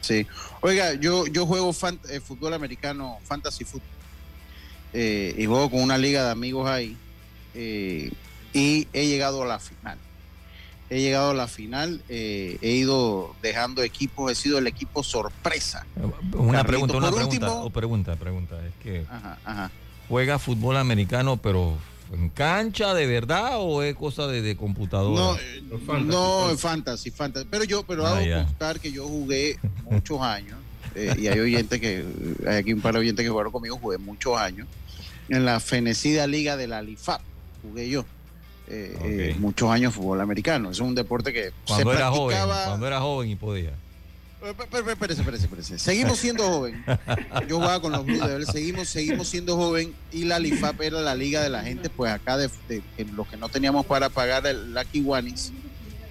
Sí. 0.00 0.26
Oiga, 0.60 0.94
yo, 0.94 1.26
yo 1.26 1.46
juego 1.46 1.74
eh, 2.10 2.20
fútbol 2.20 2.54
americano, 2.54 3.18
fantasy 3.24 3.64
football, 3.64 3.90
eh, 4.92 5.34
y 5.36 5.46
juego 5.46 5.70
con 5.70 5.82
una 5.82 5.98
liga 5.98 6.24
de 6.24 6.30
amigos 6.30 6.68
ahí, 6.68 6.96
eh, 7.56 8.10
y 8.52 8.88
he 8.92 9.06
llegado 9.06 9.42
a 9.42 9.46
la 9.46 9.58
final. 9.58 9.98
He 10.88 11.00
llegado 11.00 11.32
a 11.32 11.34
la 11.34 11.48
final, 11.48 12.00
he 12.08 12.58
ido 12.62 13.34
dejando 13.42 13.82
equipos, 13.82 14.30
he 14.30 14.36
sido 14.36 14.58
el 14.58 14.68
equipo 14.68 15.02
sorpresa. 15.02 15.84
Una 16.32 16.62
pregunta, 16.62 16.96
una 16.96 17.10
pregunta, 17.10 17.52
o 17.54 17.70
pregunta, 17.70 18.14
pregunta, 18.14 18.64
es 18.64 18.72
que... 18.84 19.04
Ajá, 19.10 19.36
ajá 19.44 19.70
juega 20.08 20.38
fútbol 20.38 20.76
americano, 20.76 21.36
pero 21.36 21.76
¿En 22.12 22.28
cancha 22.28 22.94
de 22.94 23.04
verdad 23.04 23.54
o 23.56 23.82
es 23.82 23.96
cosa 23.96 24.28
de, 24.28 24.40
de 24.40 24.56
computadora? 24.56 25.20
No, 25.20 25.36
eh, 25.36 26.04
no, 26.04 26.50
en 26.50 26.56
fantasy, 26.56 27.10
fantasy. 27.10 27.48
Pero 27.50 27.64
yo, 27.64 27.82
pero 27.82 28.06
Ah, 28.06 28.18
hago 28.18 28.44
constar 28.44 28.78
que 28.78 28.92
yo 28.92 29.08
jugué 29.08 29.58
muchos 29.90 30.20
años. 30.20 30.56
eh, 30.94 31.12
y 31.18 31.26
hay 31.26 31.40
oyentes 31.40 31.80
que, 31.80 32.04
hay 32.46 32.58
aquí 32.58 32.72
un 32.72 32.80
par 32.80 32.94
de 32.94 33.00
oyentes 33.00 33.24
que 33.24 33.28
jugaron 33.28 33.50
conmigo, 33.50 33.76
jugué 33.82 33.98
muchos 33.98 34.38
años. 34.38 34.68
En 35.28 35.44
la 35.44 35.58
fenecida 35.58 36.28
liga 36.28 36.56
de 36.56 36.68
la 36.68 36.80
LIFAP 36.80 37.20
jugué 37.68 37.88
yo. 37.88 38.04
Eh, 38.68 38.96
eh, 39.04 39.36
muchos 39.38 39.70
años 39.70 39.94
fútbol 39.94 40.20
americano. 40.20 40.70
Es 40.70 40.80
un 40.80 40.94
deporte 40.94 41.32
que 41.32 41.52
Cuando 41.66 41.92
se 41.92 41.96
era 41.98 42.10
joven, 42.10 42.38
cuando 42.66 42.86
era 42.86 43.00
joven 43.00 43.30
y 43.30 43.36
podía. 43.36 43.70
Eh, 44.42 44.50
Espérese, 44.74 45.22
espérese, 45.22 45.44
espérese. 45.44 45.78
Seguimos 45.78 46.18
siendo 46.18 46.44
joven. 46.44 46.84
Yo 47.48 47.56
jugaba 47.56 47.80
con 47.80 47.92
los 47.92 48.04
Blue 48.04 48.18
Devils, 48.18 48.48
seguimos, 48.50 48.88
seguimos 48.88 49.28
siendo 49.28 49.56
joven 49.56 49.94
y 50.12 50.24
la 50.24 50.38
LIFAP 50.38 50.80
era 50.82 51.00
la 51.00 51.14
liga 51.14 51.42
de 51.42 51.48
la 51.48 51.62
gente, 51.62 51.90
pues 51.90 52.12
acá 52.12 52.36
de, 52.36 52.50
los 53.14 53.26
que 53.28 53.36
no 53.36 53.48
teníamos 53.48 53.86
para 53.86 54.08
pagar 54.08 54.46
el 54.46 54.74
Lucky 54.74 55.00
Wanis, 55.00 55.52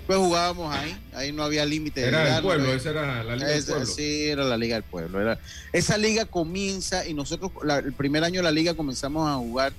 pues 0.07 0.17
jugábamos 0.17 0.73
ahí, 0.75 0.97
ahí 1.13 1.31
no 1.31 1.43
había 1.43 1.65
límite. 1.65 2.01
Era 2.01 2.23
edad, 2.23 2.37
el 2.37 2.43
no 2.43 2.47
pueblo, 2.49 2.63
había- 2.65 2.75
esa 2.77 2.89
era 2.89 3.23
la 3.23 3.35
liga 3.35 3.47
del 3.49 3.63
pueblo. 3.65 3.85
Sí, 3.85 4.25
era 4.25 4.43
la 4.43 4.57
liga 4.57 4.75
del 4.75 4.83
pueblo. 4.83 5.21
Era, 5.21 5.39
esa 5.71 5.97
liga 5.97 6.25
comienza 6.25 7.07
y 7.07 7.13
nosotros, 7.13 7.51
la- 7.63 7.77
el 7.79 7.93
primer 7.93 8.23
año 8.23 8.39
de 8.39 8.43
la 8.43 8.51
liga 8.51 8.73
comenzamos 8.73 9.29
a 9.29 9.35
jugar 9.35 9.71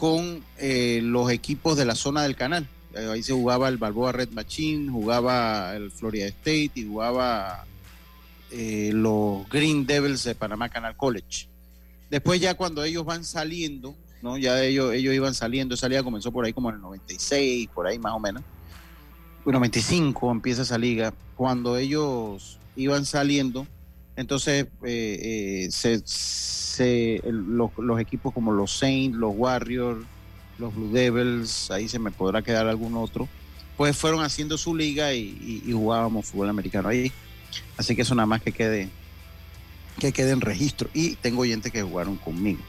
con 0.00 0.42
eh, 0.56 1.00
los 1.02 1.30
equipos 1.30 1.76
de 1.76 1.84
la 1.84 1.94
zona 1.94 2.22
del 2.22 2.34
canal. 2.34 2.66
Eh, 2.94 3.06
ahí 3.12 3.22
se 3.22 3.34
jugaba 3.34 3.68
el 3.68 3.76
Balboa 3.76 4.12
Red 4.12 4.30
Machine, 4.30 4.90
jugaba 4.90 5.76
el 5.76 5.90
Florida 5.90 6.24
State 6.24 6.70
y 6.76 6.86
jugaba 6.86 7.66
eh, 8.50 8.92
los 8.94 9.46
Green 9.50 9.84
Devils 9.84 10.24
de 10.24 10.34
Panamá 10.34 10.70
Canal 10.70 10.96
College. 10.96 11.48
Después 12.08 12.40
ya 12.40 12.54
cuando 12.54 12.82
ellos 12.82 13.04
van 13.04 13.24
saliendo, 13.24 13.94
¿no? 14.22 14.38
Ya 14.38 14.64
ellos, 14.64 14.94
ellos 14.94 15.12
iban 15.14 15.34
saliendo, 15.34 15.74
esa 15.74 15.86
liga 15.86 16.02
comenzó 16.02 16.32
por 16.32 16.46
ahí 16.46 16.54
como 16.54 16.70
en 16.70 16.76
el 16.76 16.80
96, 16.80 17.68
por 17.74 17.86
ahí 17.86 17.98
más 17.98 18.14
o 18.14 18.20
menos. 18.20 18.42
El 19.44 19.52
95 19.52 20.30
empieza 20.30 20.62
esa 20.62 20.78
liga. 20.78 21.12
Cuando 21.36 21.76
ellos 21.76 22.58
iban 22.74 23.04
saliendo, 23.04 23.66
entonces 24.16 24.66
eh, 24.82 25.66
eh, 25.66 25.68
se, 25.70 26.00
los, 26.78 28.00
equipos 28.00 28.32
como 28.32 28.52
los 28.52 28.72
Saints, 28.72 29.16
los 29.16 29.32
Warriors, 29.34 30.04
los 30.58 30.74
Blue 30.74 30.92
Devils, 30.92 31.70
ahí 31.70 31.88
se 31.88 31.98
me 31.98 32.10
podrá 32.10 32.42
quedar 32.42 32.66
algún 32.66 32.96
otro, 32.96 33.28
pues 33.76 33.96
fueron 33.96 34.22
haciendo 34.22 34.58
su 34.58 34.74
liga 34.74 35.14
y 35.14 35.70
jugábamos 35.72 36.26
fútbol 36.26 36.50
americano 36.50 36.88
ahí. 36.88 37.12
Así 37.76 37.96
que 37.96 38.02
eso 38.02 38.14
nada 38.14 38.26
más 38.26 38.42
que 38.42 38.52
quede, 38.52 38.88
que 39.98 40.12
quede 40.12 40.32
en 40.32 40.40
registro. 40.40 40.88
Y 40.92 41.16
tengo 41.16 41.42
oyentes 41.42 41.72
que 41.72 41.82
jugaron 41.82 42.16
conmigo. 42.16 42.60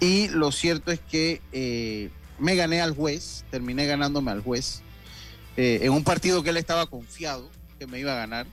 Y 0.00 0.28
lo 0.28 0.52
cierto 0.52 0.90
es 0.90 1.00
que 1.00 1.40
eh, 1.52 2.10
me 2.38 2.54
gané 2.54 2.80
al 2.80 2.94
juez, 2.94 3.44
terminé 3.50 3.86
ganándome 3.86 4.30
al 4.30 4.42
juez, 4.42 4.82
eh, 5.56 5.80
en 5.82 5.92
un 5.92 6.04
partido 6.04 6.42
que 6.42 6.50
él 6.50 6.56
estaba 6.56 6.86
confiado 6.86 7.50
que 7.78 7.86
me 7.86 7.98
iba 7.98 8.12
a 8.12 8.16
ganar. 8.16 8.46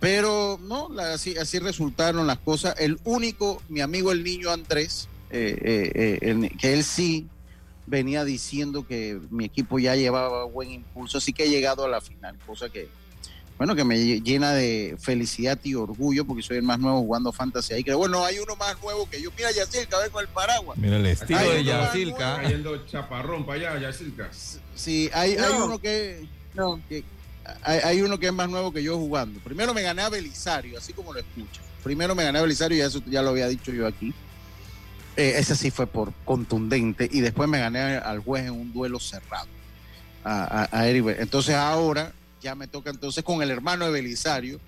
Pero 0.00 0.58
no, 0.62 0.88
la- 0.88 1.12
así, 1.14 1.36
así 1.36 1.58
resultaron 1.58 2.26
las 2.26 2.38
cosas. 2.38 2.74
El 2.78 2.98
único, 3.04 3.62
mi 3.68 3.80
amigo 3.82 4.12
el 4.12 4.24
niño 4.24 4.50
Andrés, 4.50 5.08
eh, 5.30 5.56
eh, 5.62 5.92
eh, 5.94 6.18
el- 6.22 6.56
que 6.56 6.72
él 6.72 6.82
sí 6.84 7.26
venía 7.86 8.24
diciendo 8.24 8.86
que 8.86 9.20
mi 9.30 9.44
equipo 9.44 9.78
ya 9.78 9.94
llevaba 9.96 10.44
buen 10.44 10.70
impulso, 10.70 11.18
así 11.18 11.32
que 11.32 11.44
he 11.44 11.50
llegado 11.50 11.84
a 11.84 11.88
la 11.88 12.00
final, 12.00 12.36
cosa 12.46 12.68
que, 12.70 12.88
bueno, 13.58 13.74
que 13.76 13.84
me 13.84 13.98
llena 14.22 14.52
de 14.52 14.96
felicidad 14.98 15.58
y 15.64 15.74
orgullo 15.74 16.24
porque 16.24 16.42
soy 16.42 16.56
el 16.56 16.62
más 16.62 16.78
nuevo 16.78 17.00
jugando 17.00 17.30
fantasy 17.30 17.74
ahí. 17.74 17.84
Que 17.84 17.92
bueno, 17.92 18.24
hay 18.24 18.38
uno 18.38 18.56
más 18.56 18.80
nuevo 18.80 19.06
que 19.10 19.20
yo. 19.20 19.30
Mira, 19.36 19.50
Yacirca, 19.52 19.98
a 19.98 20.00
ver 20.00 20.10
con 20.10 20.22
el 20.22 20.28
paraguas. 20.28 20.78
Mira 20.78 20.96
el 20.96 21.04
estilo 21.04 21.38
Ay, 21.40 21.48
de 21.56 21.64
Yacirca. 21.64 22.36
Cayendo 22.36 22.86
chaparrón 22.86 23.44
para 23.44 23.72
allá, 23.72 23.80
Yacirca. 23.88 24.30
Sí, 24.74 25.10
hay, 25.12 25.32
hay 25.32 25.52
No. 25.52 25.66
uno 25.66 25.78
que, 25.78 26.26
No. 26.54 26.80
que- 26.88 27.04
hay, 27.62 27.78
hay 27.80 28.02
uno 28.02 28.18
que 28.18 28.26
es 28.26 28.32
más 28.32 28.48
nuevo 28.48 28.72
que 28.72 28.82
yo 28.82 28.96
jugando. 28.96 29.40
Primero 29.40 29.72
me 29.74 29.82
gané 29.82 30.02
a 30.02 30.08
Belisario, 30.08 30.78
así 30.78 30.92
como 30.92 31.12
lo 31.12 31.20
escucho. 31.20 31.60
Primero 31.82 32.14
me 32.14 32.24
gané 32.24 32.38
a 32.38 32.42
Belisario, 32.42 32.76
y 32.78 32.80
eso 32.80 33.02
ya 33.06 33.22
lo 33.22 33.30
había 33.30 33.48
dicho 33.48 33.72
yo 33.72 33.86
aquí. 33.86 34.12
Eh, 35.16 35.34
ese 35.36 35.56
sí 35.56 35.70
fue 35.70 35.86
por 35.86 36.12
contundente. 36.24 37.08
Y 37.10 37.20
después 37.20 37.48
me 37.48 37.58
gané 37.58 37.96
al 37.96 38.20
juez 38.20 38.44
en 38.46 38.52
un 38.52 38.72
duelo 38.72 38.98
cerrado. 39.00 39.48
A, 40.24 40.68
a- 40.70 40.80
a 40.80 40.88
Entonces 40.88 41.54
ahora 41.54 42.12
ya 42.42 42.54
me 42.54 42.66
toca 42.68 42.90
entonces 42.90 43.24
con 43.24 43.42
el 43.42 43.50
hermano 43.50 43.86
de 43.86 43.92
Belisario. 43.92 44.60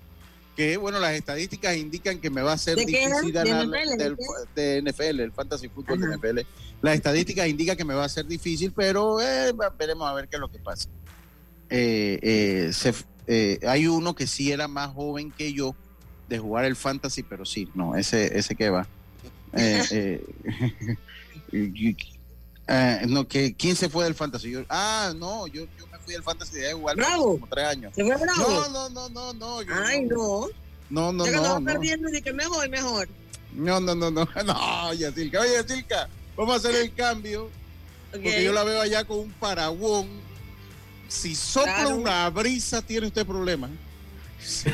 Que 0.55 0.77
bueno, 0.77 0.99
las 0.99 1.13
estadísticas 1.13 1.75
indican 1.77 2.19
que 2.19 2.29
me 2.29 2.43
va 2.43 2.53
a 2.53 2.57
ser 2.59 2.75
¿De 2.75 2.85
qué 2.85 3.07
difícil 3.07 3.35
era? 3.35 3.43
¿De? 3.43 3.67
¿De 3.67 3.97
del- 3.97 4.17
de 4.55 4.81
NFL, 4.83 5.19
el 5.21 5.31
Fantasy 5.31 5.67
Football 5.69 5.99
de 6.01 6.07
NFL. 6.17 6.39
Las 6.83 6.95
estadísticas 6.95 7.47
indican 7.47 7.75
que 7.75 7.83
me 7.85 7.95
va 7.95 8.05
a 8.05 8.09
ser 8.09 8.27
difícil, 8.27 8.71
pero 8.71 9.19
eh, 9.19 9.51
veremos 9.79 10.07
a 10.07 10.13
ver 10.13 10.27
qué 10.27 10.35
es 10.35 10.39
lo 10.39 10.51
que 10.51 10.59
pasa. 10.59 10.89
Eh, 11.69 12.19
eh, 12.21 12.71
se- 12.73 12.93
eh, 13.27 13.59
hay 13.67 13.87
uno 13.87 14.15
que 14.15 14.27
sí 14.27 14.51
era 14.51 14.67
más 14.67 14.91
joven 14.93 15.31
que 15.31 15.53
yo 15.53 15.75
de 16.27 16.39
jugar 16.39 16.65
el 16.65 16.75
fantasy, 16.75 17.23
pero 17.23 17.45
sí, 17.45 17.67
no, 17.73 17.95
ese, 17.95 18.37
ese 18.37 18.55
que 18.55 18.69
va. 18.69 18.87
Eh, 19.53 19.83
eh, 20.51 20.97
eh, 22.67 23.01
no, 23.07 23.27
que, 23.27 23.53
¿Quién 23.55 23.75
se 23.75 23.89
fue 23.89 24.03
del 24.05 24.15
fantasy? 24.15 24.51
Yo- 24.51 24.65
ah, 24.69 25.13
no, 25.15 25.47
yo, 25.47 25.65
yo 25.77 25.87
me 25.91 25.97
fui 25.99 26.13
del 26.13 26.23
fantasy 26.23 26.57
de 26.57 26.73
jugar 26.73 26.95
Bravo. 26.95 27.33
como 27.33 27.47
tres 27.47 27.65
años. 27.65 27.93
¿Se 27.95 28.03
fue 28.03 28.15
bravo? 28.15 28.49
No, 28.49 28.69
no, 28.69 28.89
no, 28.89 29.09
no, 29.09 29.33
no. 29.33 29.61
yo 29.61 29.73
Ay, 29.85 30.05
no. 30.05 30.47
No, 30.89 31.11
no, 31.11 31.25
no. 31.25 31.63
perdiendo, 31.63 32.09
y 32.09 32.21
que 32.21 32.33
mejor, 32.33 32.69
mejor. 32.69 33.07
No, 33.53 33.79
no, 33.79 33.95
no, 33.95 34.11
no, 34.11 34.27
no, 34.45 34.93
Yacilca. 34.93 35.41
Oye, 35.41 35.53
Yacilca, 35.53 36.07
vamos 36.35 36.53
a 36.53 36.57
hacer 36.57 36.75
el 36.81 36.93
cambio. 36.93 37.49
Porque 38.11 38.29
Ok. 38.29 38.43
yo 38.43 38.53
la 38.53 38.63
veo 38.63 38.81
allá 38.81 39.03
con 39.05 39.19
un 39.19 39.31
paraguón. 39.33 40.07
Si 41.13 41.35
sopla 41.35 41.75
Claro. 41.75 41.95
una 41.97 42.27
brisa, 42.31 42.81
tiene 42.81 43.05
usted 43.07 43.25
problemas. 43.25 43.69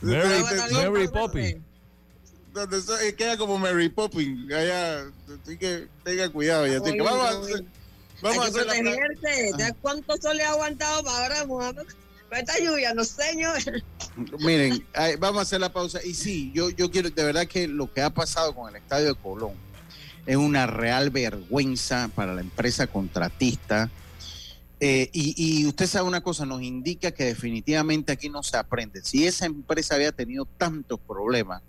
Mary, 0.00 0.48
Mary 0.82 1.08
so- 2.80 2.98
eh, 3.00 3.14
queda 3.14 3.36
como 3.36 3.58
Mary 3.58 3.88
Poppins. 3.88 4.52
Allá, 4.52 5.00
así 5.42 5.56
que 5.58 5.88
tenga 6.04 6.28
cuidado. 6.30 6.62
Oye, 6.62 6.78
Vamos 6.78 7.26
a 7.26 7.30
hacer, 7.40 7.64
vamos 8.22 8.44
a 8.44 8.48
hacer 8.48 8.66
la. 8.66 9.58
¿Ya 9.58 9.72
cuánto 9.82 10.16
sol 10.16 10.36
le 10.36 10.44
ha 10.44 10.50
aguantado 10.52 11.02
para 11.02 11.18
ahora, 11.24 11.46
Mohamed? 11.46 11.86
Con 12.28 12.38
esta 12.38 12.58
lluvia, 12.60 12.94
no 12.94 13.02
señor. 13.04 13.58
Miren, 14.38 14.86
vamos 15.18 15.40
a 15.40 15.42
hacer 15.42 15.60
la 15.60 15.72
pausa. 15.72 15.98
Y 16.04 16.14
sí, 16.14 16.52
yo, 16.54 16.70
yo 16.70 16.88
quiero, 16.90 17.10
de 17.10 17.24
verdad 17.24 17.46
que 17.46 17.66
lo 17.66 17.92
que 17.92 18.00
ha 18.00 18.10
pasado 18.10 18.54
con 18.54 18.70
el 18.70 18.76
estadio 18.76 19.08
de 19.08 19.14
Colón 19.16 19.63
es 20.26 20.36
una 20.36 20.66
real 20.66 21.10
vergüenza 21.10 22.10
para 22.14 22.34
la 22.34 22.40
empresa 22.40 22.86
contratista. 22.86 23.90
Eh, 24.80 25.08
y, 25.12 25.34
y 25.36 25.66
usted 25.66 25.86
sabe 25.86 26.06
una 26.08 26.20
cosa, 26.22 26.44
nos 26.46 26.60
indica 26.62 27.12
que 27.12 27.24
definitivamente 27.24 28.12
aquí 28.12 28.28
no 28.28 28.42
se 28.42 28.56
aprende. 28.56 29.02
Si 29.02 29.26
esa 29.26 29.46
empresa 29.46 29.94
había 29.94 30.12
tenido 30.12 30.46
tantos 30.58 30.98
problemas 31.00 31.62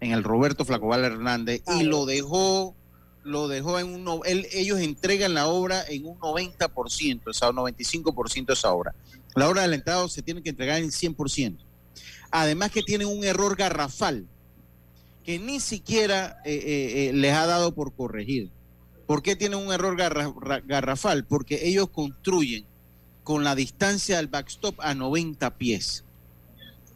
en 0.00 0.12
el 0.12 0.22
Roberto 0.22 0.64
Flacobal 0.64 1.04
Hernández 1.04 1.62
y 1.78 1.84
lo 1.84 2.06
dejó, 2.06 2.74
lo 3.22 3.48
dejó 3.48 3.78
en 3.78 3.88
un, 4.08 4.20
él- 4.24 4.46
ellos 4.52 4.78
entregan 4.80 5.34
la 5.34 5.46
obra 5.46 5.84
en 5.88 6.06
un 6.06 6.18
90%, 6.18 7.20
o 7.26 7.32
sea, 7.32 7.50
un 7.50 7.56
95% 7.56 8.46
de 8.46 8.52
esa 8.52 8.72
obra. 8.72 8.94
La 9.34 9.48
obra 9.48 9.62
del 9.62 9.74
Estado 9.74 10.08
se 10.08 10.22
tiene 10.22 10.42
que 10.42 10.50
entregar 10.50 10.78
en 10.80 10.90
100%. 10.90 11.56
Además 12.30 12.70
que 12.70 12.82
tienen 12.82 13.08
un 13.08 13.24
error 13.24 13.56
garrafal 13.56 14.26
que 15.24 15.38
ni 15.38 15.58
siquiera 15.60 16.38
eh, 16.44 16.54
eh, 16.54 17.08
eh, 17.08 17.12
les 17.14 17.32
ha 17.32 17.46
dado 17.46 17.74
por 17.74 17.94
corregir. 17.94 18.50
¿Por 19.06 19.22
qué 19.22 19.36
tienen 19.36 19.58
un 19.58 19.72
error 19.72 19.96
garra- 19.96 20.32
ra- 20.40 20.60
garrafal? 20.60 21.24
Porque 21.26 21.66
ellos 21.68 21.88
construyen 21.90 22.64
con 23.22 23.42
la 23.44 23.54
distancia 23.54 24.16
del 24.18 24.28
backstop 24.28 24.78
a 24.80 24.94
90 24.94 25.56
pies 25.56 26.04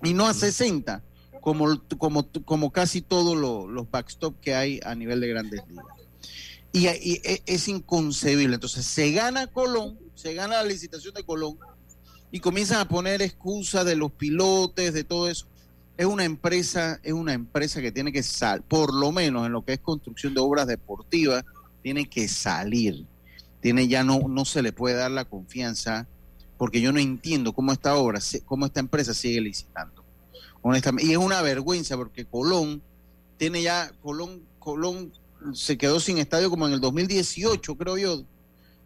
y 0.03 0.13
no 0.15 0.27
a 0.27 0.35
60, 0.35 1.03
como, 1.41 1.81
como, 1.99 2.29
como 2.45 2.71
casi 2.71 3.01
todos 3.01 3.37
los, 3.37 3.69
los 3.69 3.91
backstop 3.91 4.39
que 4.41 4.55
hay 4.55 4.81
a 4.85 4.95
nivel 4.95 5.21
de 5.21 5.29
grandes 5.29 5.61
ligas. 5.69 5.87
Y, 6.73 6.87
y 6.89 7.21
e- 7.25 7.43
es 7.47 7.67
inconcebible. 7.69 8.55
Entonces 8.55 8.85
se 8.85 9.11
gana 9.13 9.47
Colón, 9.47 9.99
se 10.15 10.35
gana 10.35 10.57
la 10.57 10.65
licitación 10.65 11.15
de 11.15 11.25
Colón 11.25 11.59
y 12.31 12.41
comienzan 12.41 12.81
a 12.81 12.89
poner 12.89 13.23
excusas 13.23 13.87
de 13.87 13.97
los 13.97 14.13
pilotes, 14.13 14.93
de 14.93 15.05
todo 15.05 15.29
eso. 15.31 15.47
Es 15.99 16.07
una 16.07 16.25
empresa, 16.25 17.01
es 17.03 17.13
una 17.13 17.35
empresa 17.35 17.83
que 17.83 17.93
tiene 17.93 18.13
que 18.13 18.23
salir, 18.23 18.63
por 18.63 18.95
lo 18.95 19.13
menos 19.13 19.45
en 19.45 19.53
lo 19.53 19.65
que 19.65 19.75
es 19.75 19.81
construcción 19.81 20.33
de 20.33 20.41
obras 20.41 20.67
deportivas, 20.67 21.45
tiene 21.83 22.09
que 22.09 22.29
salir. 22.29 23.05
Tiene 23.61 23.89
ya 23.89 24.05
no, 24.05 24.21
no 24.29 24.45
se 24.45 24.63
le 24.63 24.73
puede 24.73 24.95
dar 24.95 25.11
la 25.11 25.25
confianza, 25.25 26.07
porque 26.57 26.81
yo 26.81 26.93
no 26.93 27.01
entiendo 27.01 27.53
cómo 27.53 27.73
esta 27.73 27.97
obra, 27.97 28.21
cómo 28.45 28.65
esta 28.67 28.79
empresa 28.81 29.13
sigue 29.13 29.41
licitando. 29.41 30.05
Honestamente, 30.63 31.09
y 31.09 31.13
es 31.13 31.19
una 31.19 31.43
vergüenza 31.43 31.97
porque 31.97 32.25
Colón 32.25 32.81
tiene 33.37 33.63
ya, 33.63 33.91
Colón, 34.01 34.43
Colón 34.61 35.13
se 35.53 35.77
quedó 35.77 35.99
sin 36.01 36.19
estadio 36.19 36.49
como 36.49 36.67
en 36.69 36.75
el 36.75 36.81
2018, 36.81 37.77
creo 37.77 37.99
yo. 37.99 38.23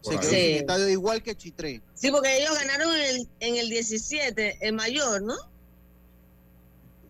Se 0.01 0.19
quedó 0.19 0.21
ahí. 0.21 0.27
sin 0.27 0.31
Sí. 0.31 0.53
estadio 0.53 0.89
igual 0.89 1.23
que 1.23 1.37
Chitré. 1.37 1.83
Sí, 1.95 2.11
porque 2.11 2.39
ellos 2.39 2.55
ganaron 2.55 2.95
en 2.95 3.03
el, 3.03 3.29
en 3.41 3.57
el 3.57 3.69
17, 3.69 4.59
el 4.67 4.73
mayor, 4.73 5.23
¿no? 5.23 5.35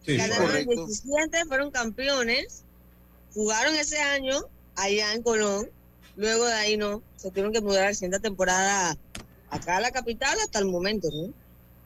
Sí, 0.04 0.16
ganaron 0.16 0.46
correcto. 0.46 0.72
el 0.72 0.86
17, 0.86 1.44
fueron 1.46 1.70
campeones, 1.70 2.64
jugaron 3.34 3.74
ese 3.74 3.98
año 3.98 4.36
allá 4.76 5.14
en 5.14 5.22
Colón. 5.22 5.70
Luego 6.16 6.44
de 6.44 6.54
ahí 6.54 6.76
no, 6.76 7.02
se 7.16 7.30
tuvieron 7.30 7.52
que 7.52 7.60
mudar 7.60 7.84
a 7.84 7.88
la 7.88 7.94
siguiente 7.94 8.20
temporada 8.20 8.96
acá 9.50 9.76
a 9.76 9.80
la 9.80 9.90
capital 9.90 10.36
hasta 10.40 10.58
el 10.58 10.66
momento, 10.66 11.08
¿no? 11.12 11.32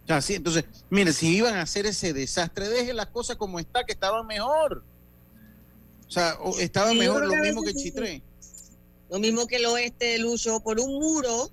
Ah, 0.09 0.23
sí, 0.23 0.35
entonces, 0.35 0.65
mire, 0.89 1.13
si 1.13 1.37
iban 1.37 1.55
a 1.55 1.63
hacer 1.63 1.87
ese 1.87 2.13
desastre, 2.13 2.69
deje 2.69 2.95
las 2.95 3.07
cosas 3.07 3.37
como 3.37 3.59
está, 3.59 3.85
que 3.85 3.93
estaban 3.93 4.27
mejor. 4.27 4.85
O 6.07 6.11
sea, 6.11 6.39
estaba 6.61 6.91
Sí, 6.91 6.99
mejor 6.99 7.27
lo 7.27 7.35
mismo 7.35 7.63
que 7.63 7.69
veces 7.69 7.83
sí, 7.83 7.89
Chitré. 7.91 8.23
Lo 9.11 9.19
mismo 9.19 9.47
que 9.47 9.57
el 9.57 9.67
oeste, 9.67 10.19
Lucho, 10.19 10.61
por 10.61 10.81
un 10.81 10.95
muro. 10.95 11.51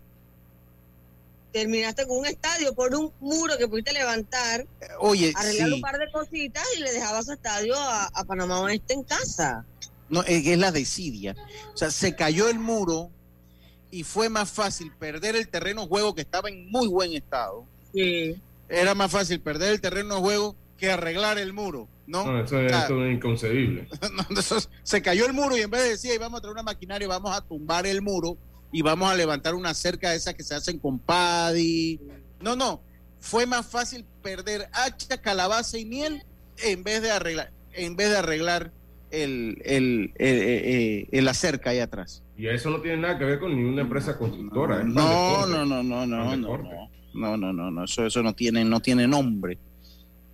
Terminaste 1.54 2.08
con 2.08 2.18
un 2.18 2.26
estadio 2.26 2.74
por 2.74 2.94
un 2.96 3.12
muro 3.20 3.56
que 3.60 3.68
pudiste 3.68 3.94
levantar, 3.94 4.66
Oye, 5.00 5.32
arreglar 5.36 5.68
sí. 5.70 5.74
un 5.76 5.82
par 5.82 6.00
de 6.00 6.12
cositas 6.12 6.64
y 6.76 6.82
le 6.82 6.92
dejabas 6.92 7.26
su 7.28 7.34
estadio 7.34 7.76
a, 7.78 8.06
a 8.08 8.24
Panamá 8.26 8.60
Oeste 8.62 8.96
en 8.96 9.04
casa. 9.04 9.64
No, 10.10 10.24
es, 10.24 10.46
es 10.48 10.58
la 10.58 10.72
desidia. 10.72 11.36
O 11.74 11.78
sea, 11.78 11.92
se 11.92 12.16
cayó 12.16 12.50
el 12.50 12.58
muro 12.60 13.12
y 13.92 14.04
fue 14.04 14.30
más 14.30 14.50
fácil 14.50 14.92
perder 14.98 15.36
el 15.36 15.48
terreno 15.48 15.84
de 15.84 15.88
juego 15.88 16.16
que 16.16 16.22
estaba 16.22 16.50
en 16.50 16.70
muy 16.72 16.88
buen 16.88 17.14
estado. 17.14 17.66
Sí. 17.94 18.36
Era 18.68 18.96
más 18.96 19.12
fácil 19.12 19.40
perder 19.40 19.74
el 19.74 19.80
terreno 19.82 20.16
de 20.16 20.22
juego 20.22 20.56
que 20.78 20.92
arreglar 20.92 21.38
el 21.38 21.54
muro, 21.54 21.88
¿no? 22.08 22.26
No, 22.26 22.44
eso 22.44 22.60
es, 22.60 22.66
O 22.66 22.70
sea, 22.70 22.86
eso 22.86 23.06
es 23.06 23.16
inconcebible. 23.16 23.88
no, 24.32 24.40
eso 24.40 24.58
es- 24.58 24.70
se 24.82 25.02
cayó 25.04 25.28
el 25.28 25.34
muro 25.34 25.56
y 25.56 25.62
en 25.62 25.70
vez 25.70 25.84
de 25.84 25.90
decir, 25.90 26.12
"Ay, 26.12 26.18
vamos 26.18 26.40
a 26.40 26.42
traer 26.42 26.54
una 26.54 26.64
maquinaria, 26.64 27.08
vamos 27.08 27.36
a 27.38 27.42
tumbar 27.42 27.86
el 27.86 28.02
muro 28.02 28.38
y 28.74 28.82
vamos 28.82 29.10
a 29.10 29.16
levantar 29.16 29.54
una 29.56 29.74
cerca 29.74 30.10
de 30.10 30.18
esas 30.18 30.34
que 30.34 30.44
se 30.44 30.56
hacen 30.56 30.80
con 30.80 31.00
padi. 31.00 32.00
No, 32.42 32.56
no. 32.56 32.82
Fue 33.20 33.46
más 33.46 33.66
fácil 33.66 34.04
perder 34.22 34.68
hacha, 34.74 35.22
calabaza 35.22 35.78
y 35.78 35.86
miel 35.86 36.24
en 36.58 36.84
vez 36.84 37.02
de 37.02 37.12
arreglar, 37.12 37.52
en 37.72 37.96
vez 37.96 38.10
de 38.10 38.18
arreglar 38.18 38.72
el, 39.12 39.62
el, 39.64 40.12
el- 40.18 40.42
el- 40.42 41.08
el- 41.12 41.26
la 41.26 41.34
cerca 41.34 41.70
ahí 41.70 41.80
atrás. 41.80 42.24
Y 42.36 42.48
eso 42.48 42.70
no 42.72 42.82
tiene 42.82 42.98
nada 42.98 43.18
que 43.20 43.26
ver 43.26 43.40
con 43.40 43.56
ninguna 43.56 43.84
empresa 43.84 44.18
constructora. 44.18 44.84
No, 44.84 45.46
no, 45.46 45.64
no, 45.66 45.84
no, 45.84 46.06
no, 46.08 46.36
no, 46.36 46.36
no, 47.14 47.38
no, 47.38 47.54
no, 47.54 47.72
no, 47.72 47.84
eso, 47.86 48.06
eso 48.08 48.24
no 48.24 48.34
tiene, 48.34 48.66
no 48.66 48.80
tiene 48.82 49.08
nombre. 49.08 49.60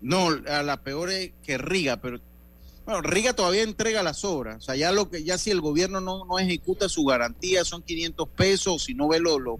No, 0.02 0.30
a 0.48 0.64
la 0.64 0.82
peor 0.82 1.10
es 1.10 1.34
que 1.44 1.58
Riga, 1.58 1.98
pero 1.98 2.22
bueno, 2.90 3.02
Riga 3.02 3.34
todavía 3.34 3.64
entrega 3.64 4.02
las 4.04 4.24
obras, 4.26 4.58
o 4.58 4.62
sea, 4.62 4.76
ya 4.76 4.92
lo 4.92 5.10
que, 5.10 5.24
ya 5.24 5.38
si 5.38 5.52
el 5.52 5.62
gobierno 5.62 6.02
no, 6.02 6.26
no 6.26 6.40
ejecuta 6.40 6.90
su 6.90 7.06
garantía 7.06 7.64
son 7.66 7.82
500 7.84 8.28
pesos, 8.30 8.84
si 8.84 8.94
no 8.94 9.08
ve 9.08 9.20
lo, 9.20 9.38
lo- 9.40 9.60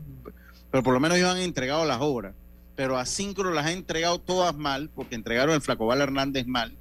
pero 0.72 0.84
por 0.84 0.94
lo 0.94 1.00
menos 1.00 1.18
ellos 1.18 1.30
han 1.30 1.38
entregado 1.40 1.86
las 1.86 2.00
obras, 2.02 2.34
pero 2.76 2.98
a 2.98 3.06
Síncro 3.06 3.52
las 3.54 3.66
han 3.66 3.74
entregado 3.74 4.20
todas 4.20 4.56
mal, 4.56 4.90
porque 4.96 5.16
entregaron 5.16 5.54
el 5.56 5.62
Flacobal 5.62 6.02
Hernández 6.02 6.48
mal, 6.48 6.72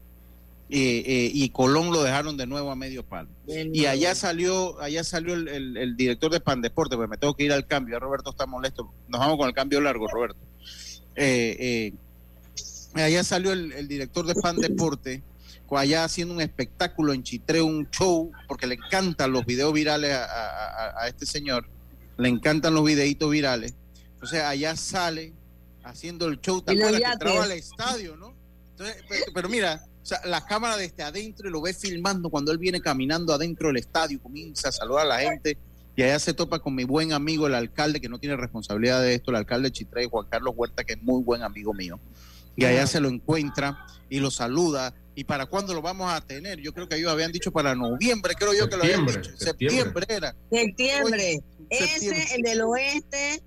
eh, 0.70 1.02
eh, 1.06 1.30
y 1.32 1.48
Colón 1.48 1.90
lo 1.90 2.02
dejaron 2.02 2.36
de 2.36 2.46
nuevo 2.46 2.70
a 2.70 2.76
medio 2.76 3.02
palo. 3.04 3.28
Y 3.74 3.86
allá 3.86 4.14
salió, 4.14 4.78
allá 4.80 5.02
salió 5.04 5.34
el, 5.34 5.48
el- 5.48 5.76
el 5.76 5.96
director 5.96 6.30
de 6.30 6.40
Pandeporte, 6.40 6.96
pues 6.96 7.08
me 7.08 7.16
tengo 7.16 7.34
que 7.34 7.44
ir 7.44 7.52
al 7.52 7.66
cambio, 7.66 7.94
ya 7.96 7.98
Roberto 8.00 8.30
está 8.30 8.46
molesto. 8.46 8.92
Nos 9.08 9.20
vamos 9.20 9.38
con 9.38 9.48
el 9.48 9.54
cambio 9.54 9.80
largo, 9.80 10.06
Roberto. 10.08 10.38
Eh, 11.16 11.92
allá 12.94 13.24
salió 13.24 13.52
el, 13.52 13.72
el 13.72 13.88
director 13.88 14.26
de 14.26 14.34
Pandeporte, 14.34 15.22
co- 15.22 15.37
allá 15.76 16.04
haciendo 16.04 16.32
un 16.32 16.40
espectáculo 16.40 17.12
en 17.12 17.22
Chitré, 17.24 17.60
un 17.60 17.90
show, 17.90 18.30
porque 18.46 18.66
le 18.66 18.76
encantan 18.76 19.32
los 19.32 19.44
videos 19.44 19.72
virales 19.74 20.14
a, 20.14 20.24
a- 20.24 20.68
a- 20.86 21.02
a 21.02 21.08
este 21.08 21.26
señor, 21.26 21.68
le 22.16 22.28
encantan 22.28 22.72
los 22.74 22.84
videitos 22.84 23.28
virales. 23.30 23.74
Entonces 24.14 24.40
allá 24.42 24.76
sale 24.76 25.34
haciendo 25.84 26.26
el 26.28 26.40
show, 26.40 26.62
¿te 26.62 26.72
acuerdas 26.72 27.00
que 27.00 27.12
entraba 27.12 27.44
al 27.44 27.52
estadio, 27.52 28.16
no? 28.16 28.34
Entonces, 28.70 29.02
pero, 29.08 29.24
pero 29.34 29.48
mira, 29.48 29.82
o 30.02 30.06
sea, 30.06 30.20
la 30.24 30.44
cámara 30.46 30.76
desde 30.76 31.02
adentro 31.02 31.48
y 31.48 31.52
lo 31.52 31.60
ve 31.60 31.74
filmando 31.74 32.30
cuando 32.30 32.52
él 32.52 32.58
viene 32.58 32.80
caminando 32.80 33.34
adentro 33.34 33.68
del 33.68 33.76
estadio, 33.78 34.20
comienza 34.22 34.68
a 34.68 34.72
saludar 34.72 35.04
a 35.04 35.08
la 35.08 35.18
gente 35.20 35.58
y 35.96 36.02
allá 36.02 36.18
se 36.20 36.32
topa 36.32 36.60
con 36.60 36.74
mi 36.76 36.84
buen 36.84 37.12
amigo, 37.12 37.46
el 37.48 37.54
alcalde, 37.54 38.00
que 38.00 38.08
no 38.08 38.18
tiene 38.20 38.36
responsabilidad 38.36 39.02
de 39.02 39.14
esto, 39.14 39.32
el 39.32 39.36
alcalde 39.36 39.68
de 39.68 39.72
Chitré, 39.72 40.06
Juan 40.06 40.26
Carlos 40.30 40.54
Huerta, 40.56 40.84
que 40.84 40.92
es 40.94 41.02
muy 41.02 41.22
buen 41.24 41.42
amigo 41.42 41.74
mío. 41.74 41.98
Y 42.58 42.64
allá 42.64 42.86
se 42.86 43.00
lo 43.00 43.08
encuentra 43.08 43.86
y 44.10 44.18
lo 44.20 44.30
saluda. 44.30 44.94
¿Y 45.14 45.24
para 45.24 45.46
cuándo 45.46 45.74
lo 45.74 45.82
vamos 45.82 46.12
a 46.12 46.20
tener? 46.20 46.60
Yo 46.60 46.72
creo 46.72 46.88
que 46.88 46.96
ellos 46.96 47.10
habían 47.10 47.32
dicho 47.32 47.50
para 47.52 47.74
noviembre, 47.74 48.34
creo 48.38 48.52
yo 48.54 48.68
que 48.68 48.76
lo 48.76 48.82
habían 48.84 49.00
Septiembre, 49.08 49.30
dicho. 49.32 49.44
septiembre. 49.44 49.78
Septiembre 49.84 50.06
era. 50.16 50.36
Septiembre. 50.50 51.40
Ese, 51.70 52.34
el 52.36 52.42
del 52.42 52.60
oeste, 52.62 53.42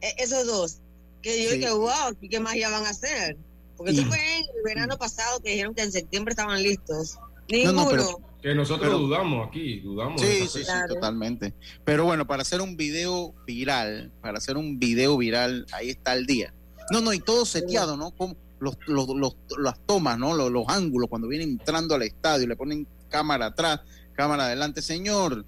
e- 0.00 0.14
esos 0.18 0.46
dos. 0.46 0.78
Que 1.22 1.42
yo 1.44 1.50
Sí. 1.50 1.56
dije, 1.58 1.70
wow, 1.72 2.16
¿y 2.20 2.28
¿qué 2.28 2.40
más 2.40 2.54
ya 2.56 2.70
van 2.70 2.86
a 2.86 2.90
hacer? 2.90 3.36
Porque 3.76 3.92
eso 3.92 4.04
fue 4.06 4.18
en 4.18 4.44
el 4.44 4.62
verano 4.64 4.96
pasado 4.98 5.40
que 5.40 5.50
dijeron 5.52 5.74
que 5.74 5.82
en 5.82 5.92
septiembre 5.92 6.32
estaban 6.32 6.62
listos. 6.62 7.16
No, 7.16 7.26
Ninguno. 7.48 7.84
no, 7.84 7.90
pero- 7.90 8.20
Que 8.42 8.54
nosotros 8.54 8.88
Pero- 8.88 8.98
dudamos 9.00 9.48
aquí, 9.48 9.80
dudamos. 9.80 10.18
Sí, 10.18 10.46
sí, 10.48 10.64
sí, 10.64 10.72
totalmente. 10.88 11.52
Pero 11.84 12.04
bueno, 12.06 12.26
para 12.26 12.40
hacer 12.40 12.62
un 12.62 12.74
video 12.74 13.34
viral, 13.46 14.10
para 14.22 14.38
hacer 14.38 14.56
un 14.56 14.78
video 14.78 15.18
viral, 15.18 15.66
ahí 15.72 15.90
está 15.90 16.14
el 16.14 16.24
día. 16.24 16.54
No, 16.90 17.00
no, 17.00 17.12
y 17.12 17.20
todo 17.20 17.44
seteado, 17.46 17.96
¿no? 17.96 18.10
Como 18.12 18.36
los, 18.60 18.76
los, 18.86 19.08
los- 19.08 19.36
las 19.58 19.78
tomas, 19.86 20.18
¿no? 20.18 20.34
Los, 20.34 20.50
los 20.50 20.64
ángulos, 20.68 21.08
cuando 21.08 21.28
vienen 21.28 21.50
entrando 21.50 21.94
al 21.94 22.02
estadio, 22.02 22.46
le 22.46 22.56
ponen 22.56 22.86
cámara 23.08 23.46
atrás, 23.46 23.80
cámara 24.14 24.46
adelante. 24.46 24.82
Señor, 24.82 25.44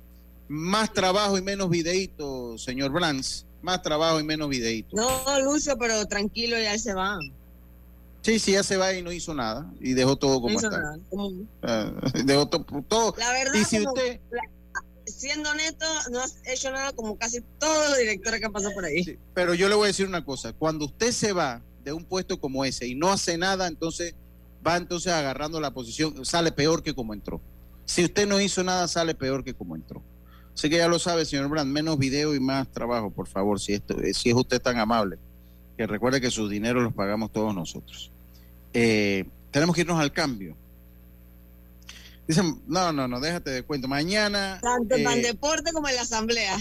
más 0.49 0.93
trabajo 0.93 1.37
y 1.39 1.43
menos 1.43 1.69
videíto, 1.71 2.57
señor 2.59 2.91
Brands. 2.93 3.47
Más 3.63 3.81
trabajo 3.83 4.19
y 4.19 4.25
menos 4.25 4.49
videíto. 4.49 4.97
No, 4.97 5.41
Lucio, 5.41 5.77
pero 5.79 6.05
tranquilo, 6.07 6.59
ya 6.59 6.77
se 6.79 6.95
van. 6.95 7.21
Sí, 8.23 8.39
sí, 8.39 8.53
ya 8.53 8.63
se 8.65 8.77
va 8.77 8.93
y 8.93 9.03
no 9.03 9.13
hizo 9.13 9.35
nada. 9.35 9.71
Y 9.81 9.93
dejó 9.95 10.17
todo 10.17 10.35
No 10.35 10.41
como 10.43 10.55
hizo 10.59 10.67
está. 10.69 10.79
nada. 10.81 10.99
Ah, 11.63 11.93
dejó 12.25 12.49
to- 12.49 12.65
todo. 12.89 13.15
La 13.19 13.31
verdad, 13.33 13.55
Y 13.55 13.65
si. 13.65 13.85
Siendo 15.23 15.51
honesto, 15.51 15.87
no 16.11 16.21
has 16.21 16.37
hecho 16.45 16.73
nada 16.73 16.93
como 16.93 17.17
casi 17.17 17.41
todos 17.61 17.91
los 17.91 17.99
directores 17.99 18.41
que 18.41 18.47
han 18.47 18.53
pasado 18.53 18.75
por 18.75 18.85
ahí. 18.85 19.17
Pero 19.35 19.55
yo 19.55 19.69
le 19.69 19.77
voy 19.77 19.85
a 19.85 19.87
decir 19.87 20.07
una 20.07 20.25
cosa, 20.25 20.53
cuando 20.53 20.87
usted 20.87 21.13
se 21.13 21.33
va 21.33 21.63
de 21.85 21.93
un 21.93 22.05
puesto 22.05 22.41
como 22.41 22.65
ese 22.65 22.89
y 22.89 22.97
no 22.97 23.09
hace 23.09 23.39
nada, 23.39 23.69
entonces 23.69 24.17
va 24.67 24.77
entonces 24.77 25.13
agarrando 25.13 25.61
la 25.61 25.71
posición, 25.71 26.25
sale 26.25 26.51
peor 26.51 26.83
que 26.83 26.93
como 26.93 27.15
entró. 27.15 27.41
Si 27.85 28.05
usted 28.05 28.27
no 28.27 28.41
hizo 28.41 28.65
nada, 28.65 28.89
sale 28.89 29.15
peor 29.15 29.45
que 29.45 29.55
como 29.55 29.77
entró. 29.77 30.03
Así 30.55 30.69
que 30.69 30.79
ya 30.79 30.89
lo 30.89 30.99
sabe, 30.99 31.25
señor 31.25 31.49
Brand, 31.49 31.71
menos 31.71 31.99
video 31.99 32.35
y 32.35 32.41
más 32.41 32.71
trabajo, 32.73 33.11
por 33.11 33.29
favor, 33.29 33.61
si 33.61 33.75
esto, 33.75 34.01
eh, 34.01 34.15
si 34.15 34.31
es 34.31 34.35
usted 34.35 34.61
tan 34.61 34.79
amable. 34.79 35.19
Que 35.77 35.87
recuerde 35.87 36.21
que 36.21 36.33
sus 36.33 36.51
dineros 36.51 36.83
los 36.83 36.93
pagamos 36.93 37.31
todos 37.31 37.55
nosotros. 37.55 38.11
Eh, 38.73 39.25
tenemos 39.53 39.75
que 39.75 39.83
irnos 39.83 40.01
al 40.01 40.13
cambio. 40.13 40.57
Dicen, 42.27 42.63
no, 42.67 42.93
no, 42.93 43.09
no, 43.09 43.21
déjate 43.21 43.51
de 43.51 43.63
cuento. 43.63 43.89
Mañana. 43.89 44.59
Tanto 44.63 44.95
en 44.95 45.01
eh, 45.01 45.05
Pandeporte 45.05 45.73
como 45.73 45.89
en 45.89 45.97
la 45.97 46.03
asamblea. 46.03 46.57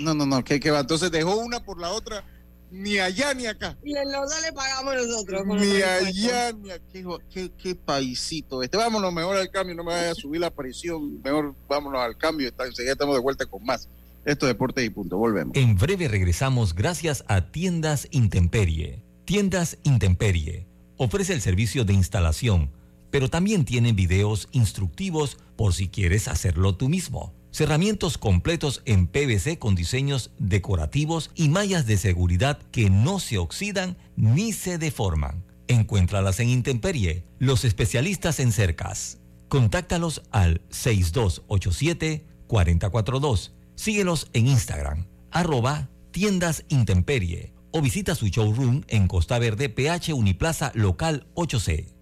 no, 0.00 0.14
no, 0.14 0.26
no, 0.26 0.42
que, 0.42 0.58
que 0.60 0.70
va. 0.70 0.80
Entonces 0.80 1.10
dejó 1.10 1.36
una 1.36 1.60
por 1.60 1.80
la 1.80 1.90
otra, 1.90 2.24
ni 2.70 2.98
allá 2.98 3.32
ni 3.34 3.46
acá. 3.46 3.76
Y 3.84 3.96
en 3.96 4.10
los 4.10 4.30
dos 4.30 4.42
le 4.42 4.52
pagamos 4.52 4.94
nosotros. 4.96 5.46
Ni 5.46 5.82
allá 5.82 6.52
ni 6.52 6.70
acá. 6.70 6.84
Qué, 6.92 7.04
qué, 7.30 7.52
qué 7.56 7.74
paisito 7.74 8.62
este. 8.62 8.76
Vámonos 8.76 9.12
mejor 9.12 9.36
al 9.36 9.50
cambio, 9.50 9.74
no 9.74 9.84
me 9.84 9.92
vaya 9.92 10.10
a 10.10 10.14
subir 10.14 10.40
la 10.40 10.50
presión. 10.50 11.22
Mejor 11.22 11.54
vámonos 11.68 12.00
al 12.00 12.16
cambio. 12.16 12.50
Enseguida 12.58 12.92
estamos 12.92 13.14
de 13.14 13.22
vuelta 13.22 13.46
con 13.46 13.64
más. 13.64 13.88
Esto 14.24 14.46
es 14.46 14.54
Deportes 14.54 14.84
y 14.84 14.90
Punto. 14.90 15.18
Volvemos. 15.18 15.56
En 15.56 15.76
breve 15.76 16.08
regresamos 16.08 16.74
gracias 16.74 17.24
a 17.28 17.52
Tiendas 17.52 18.08
Intemperie. 18.10 19.02
Tiendas 19.26 19.78
Intemperie 19.84 20.66
ofrece 20.96 21.32
el 21.32 21.40
servicio 21.40 21.84
de 21.84 21.92
instalación, 21.92 22.70
pero 23.14 23.30
también 23.30 23.64
tiene 23.64 23.92
videos 23.92 24.48
instructivos 24.50 25.38
por 25.54 25.72
si 25.72 25.86
quieres 25.86 26.26
hacerlo 26.26 26.74
tú 26.74 26.88
mismo. 26.88 27.32
Cerramientos 27.52 28.18
completos 28.18 28.82
en 28.86 29.06
PVC 29.06 29.56
con 29.56 29.76
diseños 29.76 30.32
decorativos 30.40 31.30
y 31.36 31.48
mallas 31.48 31.86
de 31.86 31.96
seguridad 31.96 32.58
que 32.72 32.90
no 32.90 33.20
se 33.20 33.38
oxidan 33.38 33.96
ni 34.16 34.52
se 34.52 34.78
deforman. 34.78 35.44
Encuéntralas 35.68 36.40
en 36.40 36.48
Intemperie, 36.48 37.24
los 37.38 37.64
especialistas 37.64 38.40
en 38.40 38.50
cercas. 38.50 39.20
Contáctalos 39.46 40.22
al 40.32 40.60
6287-4042. 40.70 43.52
Síguelos 43.76 44.28
en 44.32 44.48
Instagram, 44.48 45.06
arroba 45.30 45.88
tiendas 46.10 46.64
intemperie 46.68 47.52
o 47.70 47.80
visita 47.80 48.16
su 48.16 48.26
showroom 48.26 48.82
en 48.88 49.06
Costa 49.06 49.38
Verde, 49.38 49.68
PH 49.68 50.14
Uniplaza 50.14 50.72
Local 50.74 51.28
8C. 51.36 51.93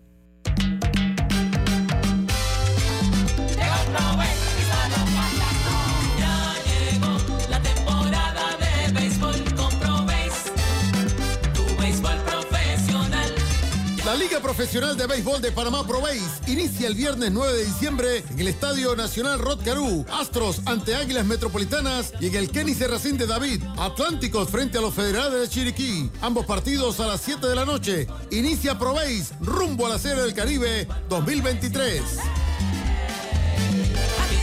La 14.12 14.18
Liga 14.18 14.40
Profesional 14.40 14.94
de 14.94 15.06
Béisbol 15.06 15.40
de 15.40 15.52
Panamá 15.52 15.86
ProBase 15.86 16.20
inicia 16.46 16.86
el 16.86 16.94
viernes 16.94 17.32
9 17.32 17.54
de 17.54 17.64
diciembre 17.64 18.22
en 18.28 18.40
el 18.40 18.48
Estadio 18.48 18.94
Nacional 18.94 19.38
Rod 19.38 19.64
Caru. 19.64 20.04
Astros 20.12 20.60
ante 20.66 20.94
Águilas 20.94 21.24
Metropolitanas 21.24 22.12
y 22.20 22.26
en 22.26 22.34
el 22.34 22.50
Kenny 22.50 22.74
Serracín 22.74 23.16
de 23.16 23.26
David. 23.26 23.62
Atlánticos 23.78 24.50
frente 24.50 24.76
a 24.76 24.82
los 24.82 24.92
Federales 24.92 25.40
de 25.40 25.48
Chiriquí. 25.48 26.10
Ambos 26.20 26.44
partidos 26.44 27.00
a 27.00 27.06
las 27.06 27.22
7 27.22 27.46
de 27.46 27.54
la 27.54 27.64
noche. 27.64 28.06
Inicia 28.30 28.78
ProBase 28.78 29.32
rumbo 29.40 29.86
a 29.86 29.88
la 29.88 29.98
Serie 29.98 30.22
del 30.22 30.34
Caribe 30.34 30.86
2023. 31.08 32.02
Aquí 34.20 34.42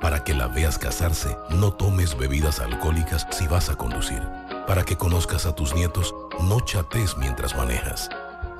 Para 0.00 0.24
que 0.24 0.32
la 0.32 0.48
veas 0.48 0.78
casarse, 0.78 1.36
no 1.50 1.72
tomes 1.72 2.16
bebidas 2.16 2.60
alcohólicas 2.60 3.26
si 3.30 3.46
vas 3.46 3.68
a 3.68 3.76
conducir. 3.76 4.22
Para 4.66 4.82
que 4.82 4.96
conozcas 4.96 5.44
a 5.44 5.54
tus 5.54 5.74
nietos, 5.74 6.14
no 6.42 6.60
chates 6.60 7.18
mientras 7.18 7.54
manejas. 7.54 8.08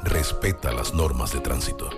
Respeta 0.03 0.71
las 0.71 0.93
normas 0.93 1.33
de 1.33 1.41
tránsito. 1.41 1.89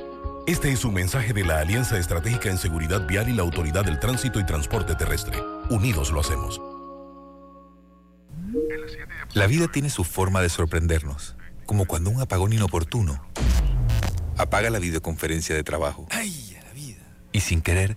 Este 0.46 0.70
es 0.70 0.84
un 0.84 0.94
mensaje 0.94 1.32
de 1.32 1.44
la 1.44 1.58
Alianza 1.58 1.98
Estratégica 1.98 2.50
en 2.50 2.58
Seguridad 2.58 3.06
Vial 3.06 3.28
y 3.28 3.32
la 3.32 3.42
Autoridad 3.42 3.84
del 3.84 3.98
Tránsito 3.98 4.38
y 4.38 4.46
Transporte 4.46 4.94
Terrestre. 4.94 5.42
Unidos 5.70 6.12
lo 6.12 6.20
hacemos. 6.20 6.60
La 9.34 9.46
vida 9.48 9.66
tiene 9.68 9.90
su 9.90 10.04
forma 10.04 10.40
de 10.40 10.50
sorprendernos, 10.50 11.36
como 11.66 11.86
cuando 11.86 12.10
un 12.10 12.20
apagón 12.20 12.52
inoportuno 12.52 13.24
apaga 14.36 14.70
la 14.70 14.78
videoconferencia 14.78 15.54
de 15.56 15.64
trabajo. 15.64 16.06
¡Ay, 16.10 16.56
a 16.60 16.64
la 16.64 16.72
vida! 16.72 17.02
Y 17.32 17.40
sin 17.40 17.60
querer, 17.60 17.96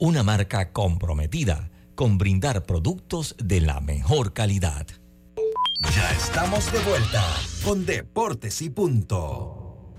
una 0.00 0.22
marca 0.22 0.72
comprometida 0.72 1.70
con 1.94 2.16
brindar 2.16 2.64
productos 2.64 3.36
de 3.38 3.60
la 3.60 3.80
mejor 3.80 4.32
calidad. 4.32 4.86
Ya 5.94 6.10
estamos 6.12 6.72
de 6.72 6.78
vuelta 6.80 7.22
con 7.62 7.84
Deportes 7.84 8.62
y 8.62 8.70
Punto. 8.70 9.92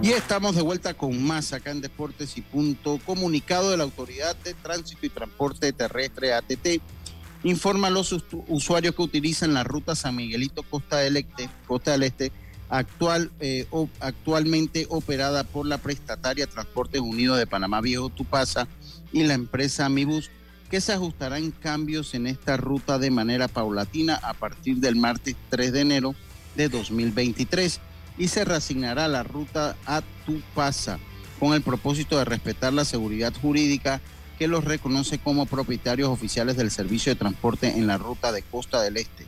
Y 0.00 0.10
estamos 0.10 0.54
de 0.54 0.62
vuelta 0.62 0.94
con 0.94 1.20
más 1.20 1.52
acá 1.52 1.72
en 1.72 1.80
Deportes 1.80 2.38
y 2.38 2.42
Punto. 2.42 3.00
Comunicado 3.04 3.72
de 3.72 3.76
la 3.76 3.82
Autoridad 3.82 4.36
de 4.36 4.54
Tránsito 4.54 5.04
y 5.06 5.08
Transporte 5.10 5.72
Terrestre 5.72 6.32
ATT 6.34 6.80
informa 7.42 7.88
a 7.88 7.90
los 7.90 8.12
usu- 8.12 8.44
usuarios 8.46 8.94
que 8.94 9.02
utilizan 9.02 9.52
la 9.54 9.64
ruta 9.64 9.96
San 9.96 10.14
Miguelito 10.14 10.62
Costa 10.62 10.98
del 10.98 11.16
Este, 11.16 11.50
Costa 11.66 11.90
del 11.92 12.04
Este 12.04 12.30
actual, 12.68 13.30
eh, 13.40 13.66
actualmente 14.00 14.86
operada 14.90 15.44
por 15.44 15.66
la 15.66 15.78
prestataria 15.78 16.46
Transportes 16.46 17.00
Unidos 17.00 17.38
de 17.38 17.46
Panamá 17.46 17.80
Viejo 17.80 18.10
Tupasa 18.10 18.68
y 19.12 19.24
la 19.24 19.34
empresa 19.34 19.86
Amibus, 19.86 20.30
que 20.70 20.80
se 20.80 20.92
ajustarán 20.92 21.50
cambios 21.50 22.14
en 22.14 22.26
esta 22.26 22.56
ruta 22.56 22.98
de 22.98 23.10
manera 23.10 23.48
paulatina 23.48 24.16
a 24.16 24.34
partir 24.34 24.76
del 24.78 24.96
martes 24.96 25.34
3 25.48 25.72
de 25.72 25.80
enero 25.80 26.14
de 26.56 26.68
2023 26.68 27.80
y 28.18 28.28
se 28.28 28.44
reasignará 28.44 29.08
la 29.08 29.22
ruta 29.22 29.76
a 29.86 30.02
Tupasa 30.26 30.98
con 31.38 31.54
el 31.54 31.62
propósito 31.62 32.18
de 32.18 32.24
respetar 32.24 32.72
la 32.72 32.84
seguridad 32.84 33.32
jurídica 33.40 34.00
que 34.38 34.48
los 34.48 34.64
reconoce 34.64 35.18
como 35.18 35.46
propietarios 35.46 36.08
oficiales 36.08 36.56
del 36.56 36.70
servicio 36.70 37.12
de 37.12 37.18
transporte 37.18 37.78
en 37.78 37.86
la 37.86 37.98
ruta 37.98 38.32
de 38.32 38.42
Costa 38.42 38.82
del 38.82 38.96
Este. 38.96 39.26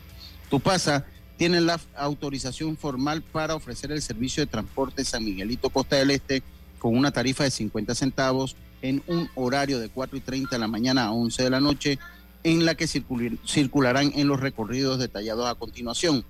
Tupasa 0.49 1.05
tiene 1.41 1.59
la 1.59 1.79
autorización 1.95 2.77
formal 2.77 3.23
para 3.23 3.55
ofrecer 3.55 3.91
el 3.91 4.03
servicio 4.03 4.43
de 4.43 4.51
transporte 4.51 5.03
San 5.03 5.25
Miguelito 5.25 5.71
Costa 5.71 5.95
del 5.95 6.11
Este 6.11 6.43
con 6.77 6.95
una 6.95 7.09
tarifa 7.09 7.43
de 7.43 7.49
50 7.49 7.95
centavos 7.95 8.55
en 8.83 9.01
un 9.07 9.27
horario 9.33 9.79
de 9.79 9.89
4 9.89 10.17
y 10.19 10.21
30 10.21 10.55
de 10.55 10.59
la 10.59 10.67
mañana 10.67 11.05
a 11.05 11.11
11 11.11 11.41
de 11.41 11.49
la 11.49 11.59
noche, 11.59 11.97
en 12.43 12.63
la 12.63 12.75
que 12.75 12.85
circul- 12.85 13.39
circularán 13.43 14.11
en 14.13 14.27
los 14.27 14.39
recorridos 14.39 14.99
detallados 14.99 15.49
a 15.49 15.55
continuación. 15.55 16.23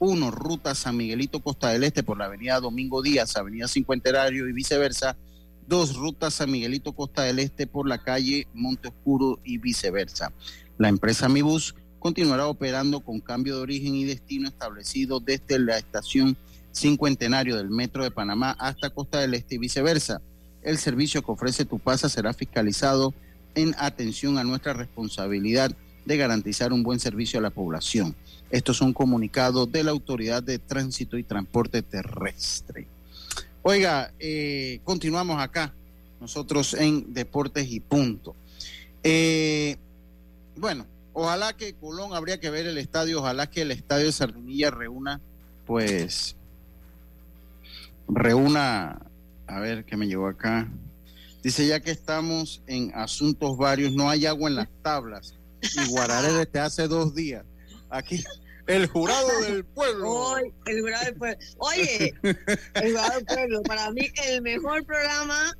Uno, 0.00 0.30
ruta 0.30 0.74
San 0.74 0.98
Miguelito 0.98 1.40
Costa 1.40 1.70
del 1.70 1.84
Este 1.84 2.02
por 2.02 2.18
la 2.18 2.26
avenida 2.26 2.60
Domingo 2.60 3.00
Díaz, 3.00 3.36
avenida 3.36 3.68
Cincuentenario 3.68 4.46
y 4.50 4.52
viceversa. 4.52 5.16
Dos, 5.66 5.94
ruta 5.96 6.30
San 6.30 6.50
Miguelito 6.50 6.92
Costa 6.92 7.22
del 7.22 7.38
Este 7.38 7.66
por 7.66 7.88
la 7.88 8.02
calle 8.02 8.46
Monte 8.52 8.88
Oscuro 8.88 9.40
y 9.44 9.56
viceversa. 9.56 10.30
La 10.76 10.90
empresa 10.90 11.26
Mibus 11.30 11.74
continuará 11.98 12.46
operando 12.46 13.00
con 13.00 13.20
cambio 13.20 13.56
de 13.56 13.62
origen 13.62 13.94
y 13.94 14.04
destino 14.04 14.48
establecido 14.48 15.20
desde 15.20 15.58
la 15.58 15.78
estación 15.78 16.36
Cincuentenario 16.72 17.56
del 17.56 17.70
Metro 17.70 18.04
de 18.04 18.10
Panamá 18.10 18.56
hasta 18.58 18.90
Costa 18.90 19.20
del 19.20 19.34
Este 19.34 19.56
y 19.56 19.58
viceversa. 19.58 20.20
El 20.62 20.78
servicio 20.78 21.22
que 21.22 21.32
ofrece 21.32 21.64
Tupasa 21.64 22.08
será 22.08 22.32
fiscalizado 22.32 23.14
en 23.54 23.74
atención 23.78 24.38
a 24.38 24.44
nuestra 24.44 24.74
responsabilidad 24.74 25.74
de 26.04 26.16
garantizar 26.16 26.72
un 26.72 26.82
buen 26.82 27.00
servicio 27.00 27.38
a 27.38 27.42
la 27.42 27.50
población. 27.50 28.14
Esto 28.50 28.72
es 28.72 28.80
un 28.80 28.92
comunicado 28.92 29.66
de 29.66 29.84
la 29.84 29.90
Autoridad 29.90 30.42
de 30.42 30.58
Tránsito 30.58 31.18
y 31.18 31.22
Transporte 31.22 31.82
Terrestre. 31.82 32.86
Oiga, 33.62 34.12
eh, 34.18 34.80
continuamos 34.84 35.40
acá, 35.40 35.74
nosotros 36.20 36.74
en 36.74 37.12
Deportes 37.12 37.70
y 37.70 37.80
Punto. 37.80 38.34
Eh, 39.02 39.76
bueno, 40.56 40.86
ojalá 41.18 41.52
que 41.52 41.74
Colón, 41.74 42.14
habría 42.14 42.38
que 42.38 42.48
ver 42.48 42.66
el 42.66 42.78
estadio, 42.78 43.18
ojalá 43.18 43.50
que 43.50 43.62
el 43.62 43.72
estadio 43.72 44.06
de 44.06 44.12
Sardinilla 44.12 44.70
reúna, 44.70 45.20
pues, 45.66 46.36
reúna, 48.08 49.00
a 49.48 49.58
ver 49.58 49.84
qué 49.84 49.96
me 49.96 50.06
llegó 50.06 50.28
acá. 50.28 50.68
Dice 51.42 51.66
ya 51.66 51.80
que 51.80 51.90
estamos 51.90 52.62
en 52.68 52.92
asuntos 52.94 53.56
varios, 53.56 53.92
no 53.92 54.08
hay 54.08 54.26
agua 54.26 54.48
en 54.48 54.56
las 54.56 54.68
tablas. 54.82 55.34
Y 55.60 55.88
Guararé 55.88 56.32
desde 56.32 56.60
hace 56.60 56.86
dos 56.86 57.14
días. 57.16 57.44
Aquí, 57.90 58.22
el 58.68 58.86
jurado 58.86 59.28
del 59.40 59.64
pueblo. 59.64 60.08
Hoy, 60.08 60.52
el 60.66 60.80
jurado 60.82 61.04
del 61.04 61.14
pueblo. 61.16 61.38
Oye, 61.58 62.14
el 62.74 62.92
jurado 62.92 63.14
del 63.16 63.24
pueblo, 63.24 63.62
para 63.64 63.90
mí 63.90 64.08
el 64.28 64.42
mejor 64.42 64.84
programa 64.84 65.52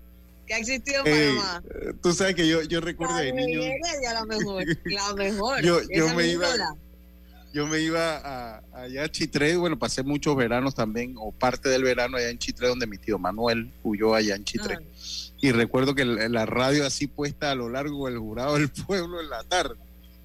que 0.49 0.55
ha 0.55 0.59
existido 0.59 1.05
en 1.07 1.13
Eh, 1.15 1.35
Panamá. 1.37 1.63
tú 2.03 2.13
sabes 2.13 2.35
que 2.35 2.49
yo, 2.49 2.63
yo 2.63 2.81
recuerdo 2.81 3.17
de 3.17 3.33
niño. 3.33 3.61
Heredia, 3.63 4.15
la 4.15 4.25
mejor, 4.25 4.65
la 4.87 5.15
mejor. 5.15 5.63
Yo- 5.63 5.81
me 6.17 6.27
iba-. 6.27 6.75
Yo 7.51 7.67
me 7.67 7.81
iba 7.81 8.19
a, 8.19 8.63
allá 8.75 9.05
a 9.05 9.09
Chitré, 9.09 9.57
bueno, 9.57 9.79
pasé 9.79 10.03
muchos 10.03 10.37
veranos 10.37 10.75
también, 10.75 11.15
o 11.19 11.33
parte 11.33 11.71
del 11.71 11.83
verano 11.83 12.19
allá 12.19 12.29
en 12.29 12.39
Chitré, 12.39 12.69
donde 12.69 12.87
mi 12.87 12.99
tío 12.99 13.19
Manuel 13.19 13.73
huyó 13.83 14.15
allá 14.15 14.35
en 14.37 14.45
Chitré. 14.45 14.79
Y 15.41 15.53
recuerdo 15.53 15.95
que 15.95 16.05
la, 16.05 16.29
la 16.29 16.45
radio 16.47 16.85
así 16.87 17.07
puesta 17.07 17.51
a 17.51 17.55
lo 17.55 17.69
largo 17.71 18.07
del 18.07 18.19
jurado 18.19 18.55
del 18.59 18.69
pueblo 18.87 19.21
en 19.23 19.31
la 19.31 19.43
tarde. 19.45 19.77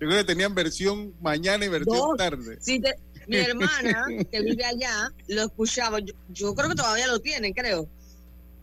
Yo 0.01 0.07
creo 0.09 0.17
que 0.17 0.23
tenían 0.25 0.53
versión 0.53 1.13
mañana 1.21 1.63
y 1.63 1.69
versión 1.69 1.95
Dos. 1.97 2.17
tarde. 2.17 2.57
Te, 2.57 2.81
mi 3.25 3.37
hermana, 3.37 4.05
que 4.29 4.41
vive 4.41 4.65
allá, 4.65 5.09
lo 5.27 5.43
escuchaba. 5.43 5.99
Yo, 5.99 6.13
yo 6.27 6.53
creo 6.53 6.69
que 6.69 6.75
todavía 6.75 7.07
lo 7.07 7.19
tienen, 7.19 7.53
creo. 7.53 7.87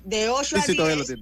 De 0.04 0.28
8 0.28 0.56
a 0.58 0.60
Sí, 0.60 0.72
sí, 0.72 0.76
todavía 0.76 0.96
lo 0.96 1.04
10. 1.04 1.18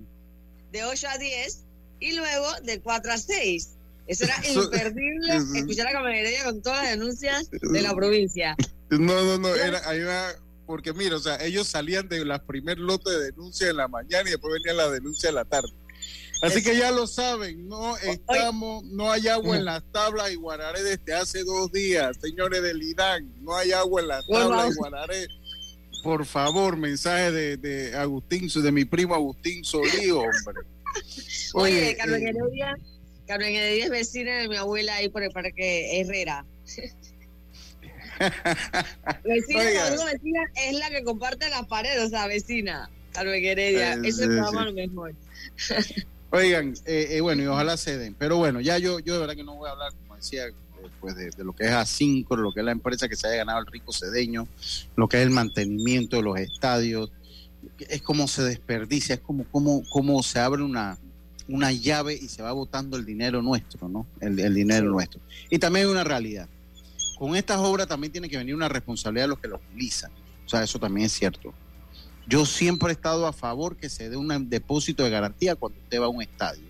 De 0.73 0.85
8 0.85 1.09
a 1.09 1.19
10. 1.19 1.65
Y 2.01 2.13
luego 2.15 2.47
de 2.63 2.81
4 2.81 3.13
a 3.13 3.19
6. 3.19 3.71
Eso 4.09 4.25
era 4.25 4.37
imperdible 4.49 5.37
escuchar 5.55 5.89
a 5.89 5.93
Camalería 5.93 6.45
con 6.45 6.63
todas 6.63 6.83
las 6.83 6.91
denuncias 6.93 7.51
de 7.51 7.83
la 7.83 7.95
provincia. 7.95 8.57
No, 8.91 9.23
no, 9.25 9.39
no, 9.39 9.55
era, 9.55 9.87
ahí 9.87 10.01
va, 10.01 10.33
porque 10.67 10.95
mira, 10.95 11.17
o 11.17 11.19
sea, 11.19 11.37
ellos 11.45 11.69
salían 11.69 12.09
de 12.09 12.25
la 12.25 12.43
primer 12.43 12.79
lote 12.79 13.11
de 13.11 13.33
denuncia 13.33 13.69
en 13.69 13.77
la 13.77 13.87
mañana 13.87 14.29
y 14.29 14.33
después 14.33 14.55
venía 14.55 14.83
la 14.83 14.91
denuncia 14.91 15.29
en 15.29 15.35
la 15.35 15.45
tarde. 15.45 15.73
Así 16.41 16.63
que 16.63 16.77
ya 16.77 16.93
lo 16.93 17.07
saben, 17.07 17.69
no 17.69 17.97
estamos, 17.97 18.85
no 18.85 19.11
hay 19.11 19.27
agua 19.27 19.57
en 19.57 19.65
las 19.65 19.83
tablas 19.93 20.31
y 20.31 20.37
Guararé 20.37 20.83
desde 20.85 21.15
hace 21.15 21.43
dos 21.43 21.73
días, 21.73 22.17
señores 22.21 22.63
del 22.63 22.81
IDAN, 22.81 23.35
no 23.43 23.57
hay 23.57 23.73
agua 23.73 24.03
en 24.03 24.09
las 24.09 24.27
tablas 24.27 24.71
y 24.71 24.75
Guararé. 24.77 25.27
Por 26.03 26.25
favor, 26.27 26.77
mensaje 26.77 27.33
de, 27.33 27.57
de 27.57 27.97
Agustín, 27.97 28.49
de 28.63 28.73
mi 28.73 28.85
primo 28.85 29.15
Agustín 29.15 29.65
Solí, 29.65 30.11
hombre. 30.11 30.63
Oye, 31.55 31.81
Oye, 31.83 31.97
Carmen 31.97 32.27
eh, 32.27 32.31
Heredia, 32.31 32.77
Carmen 33.27 33.55
Heredia 33.55 33.85
es 33.85 33.91
vecina 33.91 34.39
de 34.39 34.49
mi 34.49 34.57
abuela 34.57 34.95
ahí 34.97 35.09
por 35.09 35.23
el 35.23 35.31
parque 35.31 36.01
Herrera. 36.01 36.45
Vecina, 39.25 39.63
vecina, 39.63 40.41
es 40.57 40.77
la 40.77 40.91
que 40.91 41.05
comparte 41.05 41.49
las 41.51 41.67
paredes, 41.67 42.05
o 42.05 42.09
sea, 42.09 42.27
vecina. 42.27 42.91
Carmen 43.13 43.45
Heredia, 43.45 43.95
Eh, 43.95 44.13
sí, 44.13 44.25
programa 44.27 44.63
sí. 44.63 44.67
lo 44.67 44.73
mejor. 44.73 45.15
Oigan, 46.31 46.75
eh, 46.85 47.07
eh, 47.11 47.21
bueno, 47.21 47.43
y 47.43 47.47
ojalá 47.47 47.77
se 47.77 47.97
den. 47.97 48.15
Pero 48.15 48.37
bueno, 48.37 48.61
ya 48.61 48.77
yo, 48.79 48.99
yo 48.99 49.15
de 49.15 49.21
verdad 49.21 49.35
que 49.37 49.45
no 49.45 49.55
voy 49.55 49.69
a 49.69 49.73
hablar, 49.73 49.93
como 49.95 50.17
decía, 50.17 50.47
eh, 50.47 50.53
pues 51.01 51.17
de, 51.17 51.31
de 51.31 51.45
lo 51.45 51.53
que 51.55 51.65
es 51.65 51.71
A5, 51.71 52.37
lo 52.37 52.53
que 52.53 52.61
es 52.61 52.67
la 52.67 52.73
empresa 52.73 53.09
que 53.09 53.17
se 53.17 53.27
haya 53.27 53.39
ganado 53.39 53.61
el 53.61 53.67
rico 53.67 53.93
cedeño, 53.93 54.47
lo 54.97 55.09
que 55.09 55.19
es 55.19 55.23
el 55.23 55.31
mantenimiento 55.31 56.17
de 56.17 56.23
los 56.23 56.39
estadios. 56.39 57.11
Es 57.79 58.03
como 58.03 58.29
se 58.29 58.43
desperdicia, 58.43 59.17
es 59.17 59.21
como, 59.21 59.45
como, 59.45 59.83
como 59.91 60.23
se 60.23 60.39
abre 60.39 60.63
una, 60.63 60.99
una 61.49 61.73
llave 61.73 62.15
y 62.15 62.29
se 62.29 62.43
va 62.43 62.53
botando 62.53 62.97
el 62.97 63.05
dinero 63.05 63.43
nuestro, 63.43 63.89
¿no? 63.89 64.07
El, 64.21 64.39
el 64.39 64.55
dinero 64.55 64.91
nuestro. 64.91 65.21
Y 65.51 65.59
también 65.59 65.87
hay 65.87 65.93
una 65.93 66.05
realidad. 66.05 66.49
Con 67.19 67.35
estas 67.35 67.59
obras 67.59 67.89
también 67.89 68.13
tiene 68.13 68.29
que 68.29 68.37
venir 68.37 68.55
una 68.55 68.69
responsabilidad 68.69 69.25
de 69.25 69.29
los 69.29 69.39
que 69.41 69.49
lo 69.49 69.57
utilizan. 69.57 70.13
O 70.47 70.49
sea, 70.49 70.63
eso 70.63 70.79
también 70.79 71.07
es 71.07 71.13
cierto. 71.13 71.53
Yo 72.29 72.45
siempre 72.45 72.91
he 72.91 72.93
estado 72.93 73.27
a 73.27 73.33
favor 73.33 73.77
que 73.77 73.89
se 73.89 74.11
dé 74.11 74.17
un 74.17 74.51
depósito 74.51 75.03
de 75.03 75.11
garantía 75.11 75.57
cuando 75.57 75.81
usted 75.81 76.01
va 76.01 76.07
a 76.07 76.11
un 76.11 76.23
estadio. 76.23 76.69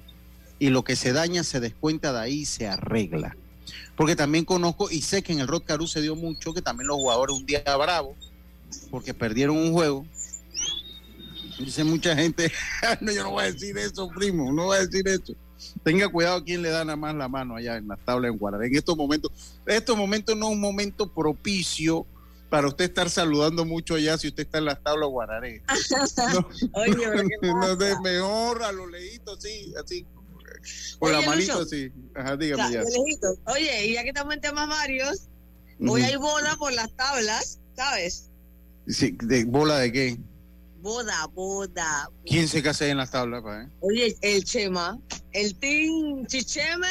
Y 0.61 0.71
lo 0.71 0.85
que 0.85 0.97
se 0.97 1.13
daña 1.13 1.45
se 1.45 1.61
descuenta 1.61 2.13
de 2.13 2.21
ahí 2.21 2.41
y 2.41 2.45
se 2.47 2.69
arregla. 2.69 3.37
Porque 3.99 4.17
también 4.17 4.47
conozco 4.47 4.91
y 4.91 5.03
sé 5.03 5.23
que 5.23 5.33
en 5.33 5.41
el 5.41 5.49
Rod 5.49 5.65
Caru 5.65 5.87
se 5.87 6.01
dio 6.01 6.17
mucho 6.17 6.55
que 6.55 6.63
también 6.63 6.87
los 6.87 6.97
jugadores 6.97 7.37
un 7.37 7.45
día 7.45 7.63
bravos 7.77 8.17
porque 8.91 9.13
perdieron 9.15 9.57
un 9.57 9.73
juego. 9.73 10.07
Dice 11.59 11.83
mucha 11.83 12.15
gente, 12.15 12.53
no, 13.01 13.11
yo 13.11 13.25
no 13.25 13.31
voy 13.33 13.45
a 13.45 13.53
decir 13.53 13.77
eso, 13.77 14.09
primo, 14.11 14.53
no 14.53 14.67
voy 14.67 14.79
a 14.79 14.87
decir 14.87 15.07
eso. 15.09 15.35
Tenga 15.83 16.09
cuidado 16.09 16.45
quién 16.45 16.63
le 16.63 16.71
da 16.71 16.85
nada 16.85 16.97
más 16.97 17.15
la 17.17 17.29
mano 17.29 17.57
allá 17.57 17.77
en 17.77 17.89
las 17.89 17.99
tablas 18.05 18.31
en 18.31 18.39
Guararé. 18.39 18.69
En 18.69 18.77
estos 18.77 18.97
momentos, 18.97 19.33
estos 19.67 19.97
momentos 19.97 20.37
no 20.37 20.47
es 20.47 20.53
un 20.53 20.61
momento 20.61 21.13
propicio 21.13 22.07
para 22.49 22.69
usted 22.69 22.85
estar 22.85 23.11
saludando 23.11 23.65
mucho 23.65 23.97
allá 23.97 24.17
si 24.17 24.29
usted 24.29 24.45
está 24.45 24.59
en 24.59 24.67
las 24.67 24.81
tablas 24.83 25.09
Guararé. 25.09 25.63
Oye, 26.75 26.95
pero 26.97 27.29
¿qué 27.29 27.49
No, 27.49 27.61
pasa? 27.61 28.01
mejor 28.01 28.63
a 28.63 28.71
los 28.71 28.89
lejitos, 28.89 29.43
sí, 29.43 29.75
así. 29.83 30.07
Con 30.99 31.13
la 31.13 31.21
manito, 31.23 31.55
Lucho. 31.61 31.69
sí. 31.69 31.91
Ajá, 32.15 32.35
O 32.35 32.37
dígame 32.37 32.69
sea, 32.71 32.83
ya. 32.83 33.53
Oye, 33.53 33.87
y 33.87 33.95
ya 33.95 34.03
que 34.03 34.09
estamos 34.09 34.35
en 34.35 34.41
temas 34.41 34.69
varios, 34.69 35.29
hoy 35.81 36.03
Ujú. 36.03 36.11
hay 36.11 36.17
boda 36.17 36.57
por 36.57 36.73
las 36.73 36.93
tablas, 36.95 37.59
¿sabes? 37.77 38.31
Sí, 38.87 39.17
¿de 39.23 39.45
bola 39.45 39.79
de 39.79 39.93
qué? 39.93 40.19
Boda, 40.81 41.27
boda. 41.35 42.09
¿Quién 42.25 42.49
se 42.49 42.63
casa 42.63 42.87
en 42.87 42.97
las 42.99 43.11
tablas, 43.11 43.43
pa, 43.43 43.63
eh? 43.63 43.69
Oye, 43.81 44.17
el 44.23 44.45
Chema, 44.45 44.99
el 45.33 45.55
Team 45.57 46.25
Chicheme, 46.27 46.87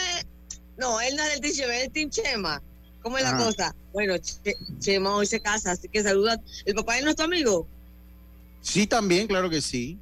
no, 0.78 0.99
él 1.01 1.15
no 1.15 1.24
es 1.24 1.39
del 1.39 1.41
Team 1.55 1.72
es 1.72 1.84
el 1.86 1.91
Team 1.91 2.09
Chema. 2.09 2.61
¿Cómo 3.01 3.18
es 3.18 3.24
la 3.24 3.30
Ajá. 3.30 3.45
cosa? 3.45 3.76
Bueno, 3.93 4.18
Che- 4.18 4.55
Chema 4.80 5.15
hoy 5.15 5.26
se 5.26 5.39
casa, 5.39 5.72
así 5.72 5.88
que 5.88 6.03
saluda. 6.03 6.39
¿El 6.65 6.76
papá 6.76 6.95
de 6.95 7.03
nuestro 7.03 7.26
amigo? 7.26 7.68
Sí, 8.61 8.86
también, 8.86 9.28
claro 9.28 9.49
que 9.49 9.61
sí. 9.61 9.97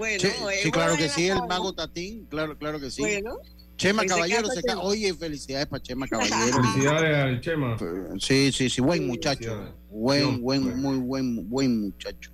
Bueno, 0.00 0.18
Che- 0.18 0.28
él 0.28 0.58
sí, 0.62 0.70
claro 0.70 0.96
que 0.96 1.08
sí, 1.10 1.28
el 1.28 1.38
mago 1.46 1.72
Tatín, 1.74 2.24
claro, 2.30 2.56
claro 2.56 2.80
que 2.80 2.90
sí. 2.90 3.02
Bueno, 3.02 3.36
Chema 3.76 4.04
Caballero 4.06 4.48
se. 4.48 4.62
Chema. 4.62 4.80
Oye, 4.82 5.12
felicidades 5.14 5.66
para 5.66 5.82
Chema 5.82 6.06
Caballero. 6.10 6.56
Felicidades 6.62 7.16
al 7.16 7.40
Chema. 7.42 7.76
Sí, 8.18 8.50
sí, 8.52 8.70
sí, 8.70 8.80
buen 8.80 9.06
muchacho. 9.06 9.74
Buen, 9.90 10.40
buen, 10.40 10.80
muy 10.80 10.96
buen, 10.96 11.48
buen 11.50 11.80
muchacho. 11.82 12.30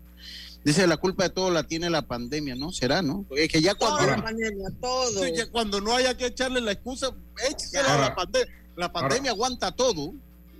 Dice, 0.65 0.87
la 0.87 0.97
culpa 0.97 1.25
de 1.25 1.31
todo 1.31 1.51
la 1.51 1.63
tiene 1.65 1.91
la 1.91 2.03
pandemia, 2.03 2.55
¿no? 2.57 2.71
¿Será, 2.73 3.01
no? 3.03 3.25
Es 3.37 3.49
que 3.49 3.61
ya 3.61 3.75
cuando, 3.75 3.99
toda 3.99 4.17
la 4.17 4.23
pandemia, 4.23 4.69
todo. 4.81 5.25
Sí, 5.25 5.33
ya 5.37 5.47
cuando 5.51 5.81
no 5.81 5.95
haya 5.95 6.17
que 6.17 6.27
echarle 6.27 6.61
la 6.61 6.73
excusa, 6.73 7.11
échesela 7.51 7.89
a 7.89 7.93
Ahora- 7.95 8.09
la 8.09 8.15
pandemia. 8.17 8.55
La 8.77 8.93
pandemia 8.93 9.31
aguanta 9.33 9.73
todo. 9.73 10.13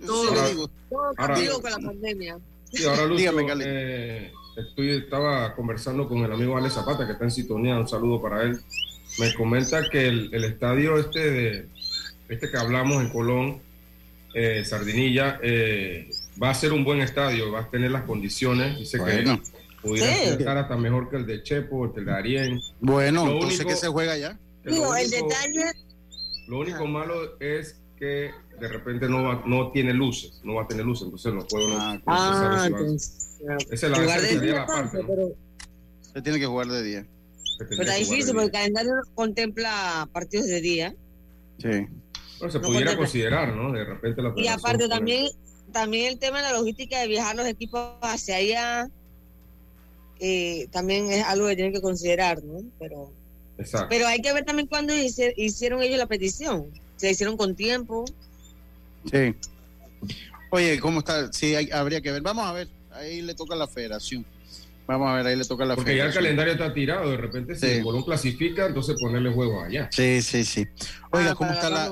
Todo. 0.05 0.23
sí 0.29 0.33
le 0.33 0.39
Ahora- 0.39 0.49
digo. 0.49 0.69
Todo 0.89 0.99
Ahora- 1.17 1.33
contigo 1.33 1.61
con 1.61 1.71
la 1.71 1.77
pandemia. 1.79 2.39
Sí, 2.71 2.83
ahora 2.85 3.03
Lucho, 3.05 3.17
Dígame, 3.17 3.45
eh, 3.65 4.31
estoy, 4.57 4.89
estaba 4.91 5.55
conversando 5.55 6.07
con 6.07 6.19
el 6.19 6.31
amigo 6.31 6.57
Alex 6.57 6.73
Zapata, 6.75 7.05
que 7.05 7.13
está 7.13 7.23
en 7.25 7.31
sintonía, 7.31 7.77
un 7.79 7.87
saludo 7.87 8.21
para 8.21 8.43
él. 8.43 8.59
Me 9.19 9.33
comenta 9.33 9.89
que 9.89 10.07
el, 10.07 10.29
el 10.33 10.43
estadio 10.43 10.97
este 10.97 11.31
de 11.31 11.67
este 12.29 12.49
que 12.51 12.57
hablamos 12.57 13.01
en 13.03 13.09
Colón, 13.09 13.61
eh, 14.33 14.63
Sardinilla, 14.65 15.39
eh, 15.41 16.09
va 16.41 16.49
a 16.49 16.53
ser 16.53 16.73
un 16.73 16.83
buen 16.83 16.99
estadio, 17.01 17.51
va 17.51 17.61
a 17.61 17.69
tener 17.69 17.91
las 17.91 18.03
condiciones. 18.03 18.77
Dice 18.77 18.97
Bueno. 18.99 19.41
que 19.41 19.81
pudiera 19.81 20.13
Sí. 20.13 20.29
estar 20.31 20.57
hasta 20.57 20.75
mejor 20.75 21.09
que 21.09 21.15
el 21.17 21.25
de 21.25 21.41
Chepo, 21.43 21.93
el 21.95 22.05
de 22.05 22.11
Arién. 22.11 22.59
Bueno, 22.81 23.25
Lo 23.25 23.31
entonces, 23.33 23.59
único- 23.61 23.69
¿qué 23.69 23.75
se 23.77 23.87
juega 23.87 24.17
ya? 24.17 24.37
que 24.63 24.71
Digo, 24.71 24.93
el 24.95 25.07
único- 25.07 25.27
detalle, 25.27 25.71
Lo 26.47 26.59
único 26.59 26.85
malo 26.85 27.39
es 27.39 27.79
que 27.97 28.31
de 28.59 28.67
repente 28.67 29.07
no, 29.09 29.23
va- 29.23 29.43
no 29.45 29.71
tiene 29.71 29.93
luces, 29.93 30.39
no 30.43 30.55
va 30.55 30.63
a 30.63 30.67
tener 30.67 30.85
luces, 30.85 31.05
entonces 31.05 31.33
los 31.33 31.45
juegos 31.45 31.71
no. 31.73 31.79
Ah, 31.79 31.93
no 31.95 32.01
ah, 32.07 32.69
Esa 33.39 33.55
es 33.57 33.83
esa 33.83 33.87
de 34.21 34.27
sería 34.27 34.41
día, 34.41 34.53
la 34.55 34.65
parte, 34.65 34.97
entonces, 34.97 35.01
¿no? 35.01 35.07
pero, 35.07 35.35
Se 36.13 36.21
tiene 36.21 36.39
que 36.39 36.45
jugar 36.45 36.67
de 36.67 36.83
día. 36.83 37.05
Pero 37.59 37.71
está 37.71 37.83
jugar 37.83 37.99
difícil 37.99 38.33
porque 38.33 38.45
el 38.45 38.51
calendario 38.51 38.91
no 38.95 39.01
contempla 39.15 40.09
partidos 40.11 40.47
de 40.47 40.61
día. 40.61 40.95
Sí. 41.59 41.67
Bueno, 41.67 42.51
se 42.51 42.59
no 42.59 42.65
pudiera 42.65 42.67
contempla. 42.67 42.97
considerar, 42.97 43.55
¿no? 43.55 43.71
De 43.71 43.83
repente 43.83 44.21
la 44.21 44.33
Y 44.35 44.47
aparte 44.47 44.87
también, 44.87 45.27
también 45.71 46.07
el 46.07 46.19
tema 46.19 46.37
de 46.37 46.43
la 46.43 46.53
logística 46.53 46.99
de 46.99 47.07
viajar 47.07 47.35
los 47.35 47.47
equipos 47.47 47.81
hacia 48.01 48.35
allá, 48.37 48.89
eh, 50.19 50.67
también 50.71 51.11
es 51.11 51.23
algo 51.25 51.47
que 51.47 51.55
tienen 51.55 51.73
que 51.73 51.81
considerar, 51.81 52.43
¿no? 52.43 52.61
Pero, 52.79 53.11
Exacto. 53.57 53.87
pero 53.89 54.07
hay 54.07 54.21
que 54.21 54.33
ver 54.33 54.45
también 54.45 54.67
cuándo 54.67 54.93
hicieron 54.95 55.81
ellos 55.81 55.97
la 55.97 56.07
petición. 56.07 56.67
Se 56.95 57.09
hicieron 57.11 57.37
con 57.37 57.55
tiempo. 57.55 58.05
Sí. 59.11 59.35
Oye, 60.51 60.79
¿cómo 60.79 60.99
está? 60.99 61.31
Sí, 61.33 61.53
hay- 61.55 61.69
habría 61.71 62.01
que 62.01 62.11
ver. 62.11 62.21
Vamos 62.21 62.45
a 62.45 62.53
ver. 62.53 62.67
Ahí 62.97 63.21
le 63.21 63.33
toca 63.35 63.53
a 63.55 63.57
la 63.57 63.67
federación. 63.67 64.25
Vamos 64.87 65.09
a 65.09 65.15
ver, 65.15 65.27
ahí 65.27 65.35
le 65.35 65.43
toca 65.43 65.65
a 65.65 65.67
la 65.67 65.75
Porque 65.75 65.97
ya 65.97 66.05
el 66.05 66.13
calendario 66.13 66.53
está 66.53 66.73
tirado, 66.73 67.11
de 67.11 67.17
repente 67.17 67.55
si 67.55 67.61
Sí. 67.65 67.71
el 67.73 67.83
Colón 67.83 68.03
clasifica, 68.03 68.67
entonces 68.67 68.95
ponerle 68.99 69.31
juego 69.33 69.61
allá. 69.61 69.89
Sí, 69.91 70.21
sí, 70.21 70.45
sí. 70.45 70.65
Oiga, 71.11 71.31
Ah, 71.31 71.35
¿cómo 71.35 71.51
está 71.51 71.69
la, 71.69 71.91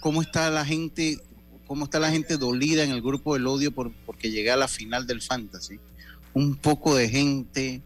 cómo 0.00 0.22
está 0.22 0.50
la 0.50 0.64
gente, 0.64 1.18
cómo 1.68 1.84
está 1.84 2.00
la 2.00 2.10
gente 2.10 2.36
dolida 2.38 2.82
en 2.82 2.90
el 2.90 3.00
grupo 3.02 3.34
del 3.34 3.46
odio 3.46 3.70
por, 3.70 3.92
porque 4.04 4.30
llegué 4.32 4.50
a 4.50 4.56
la 4.56 4.66
final 4.66 5.06
del 5.06 5.22
fantasy? 5.22 5.78
Un 6.34 6.56
poco 6.56 6.96
de 6.96 7.08
gente, 7.08 7.82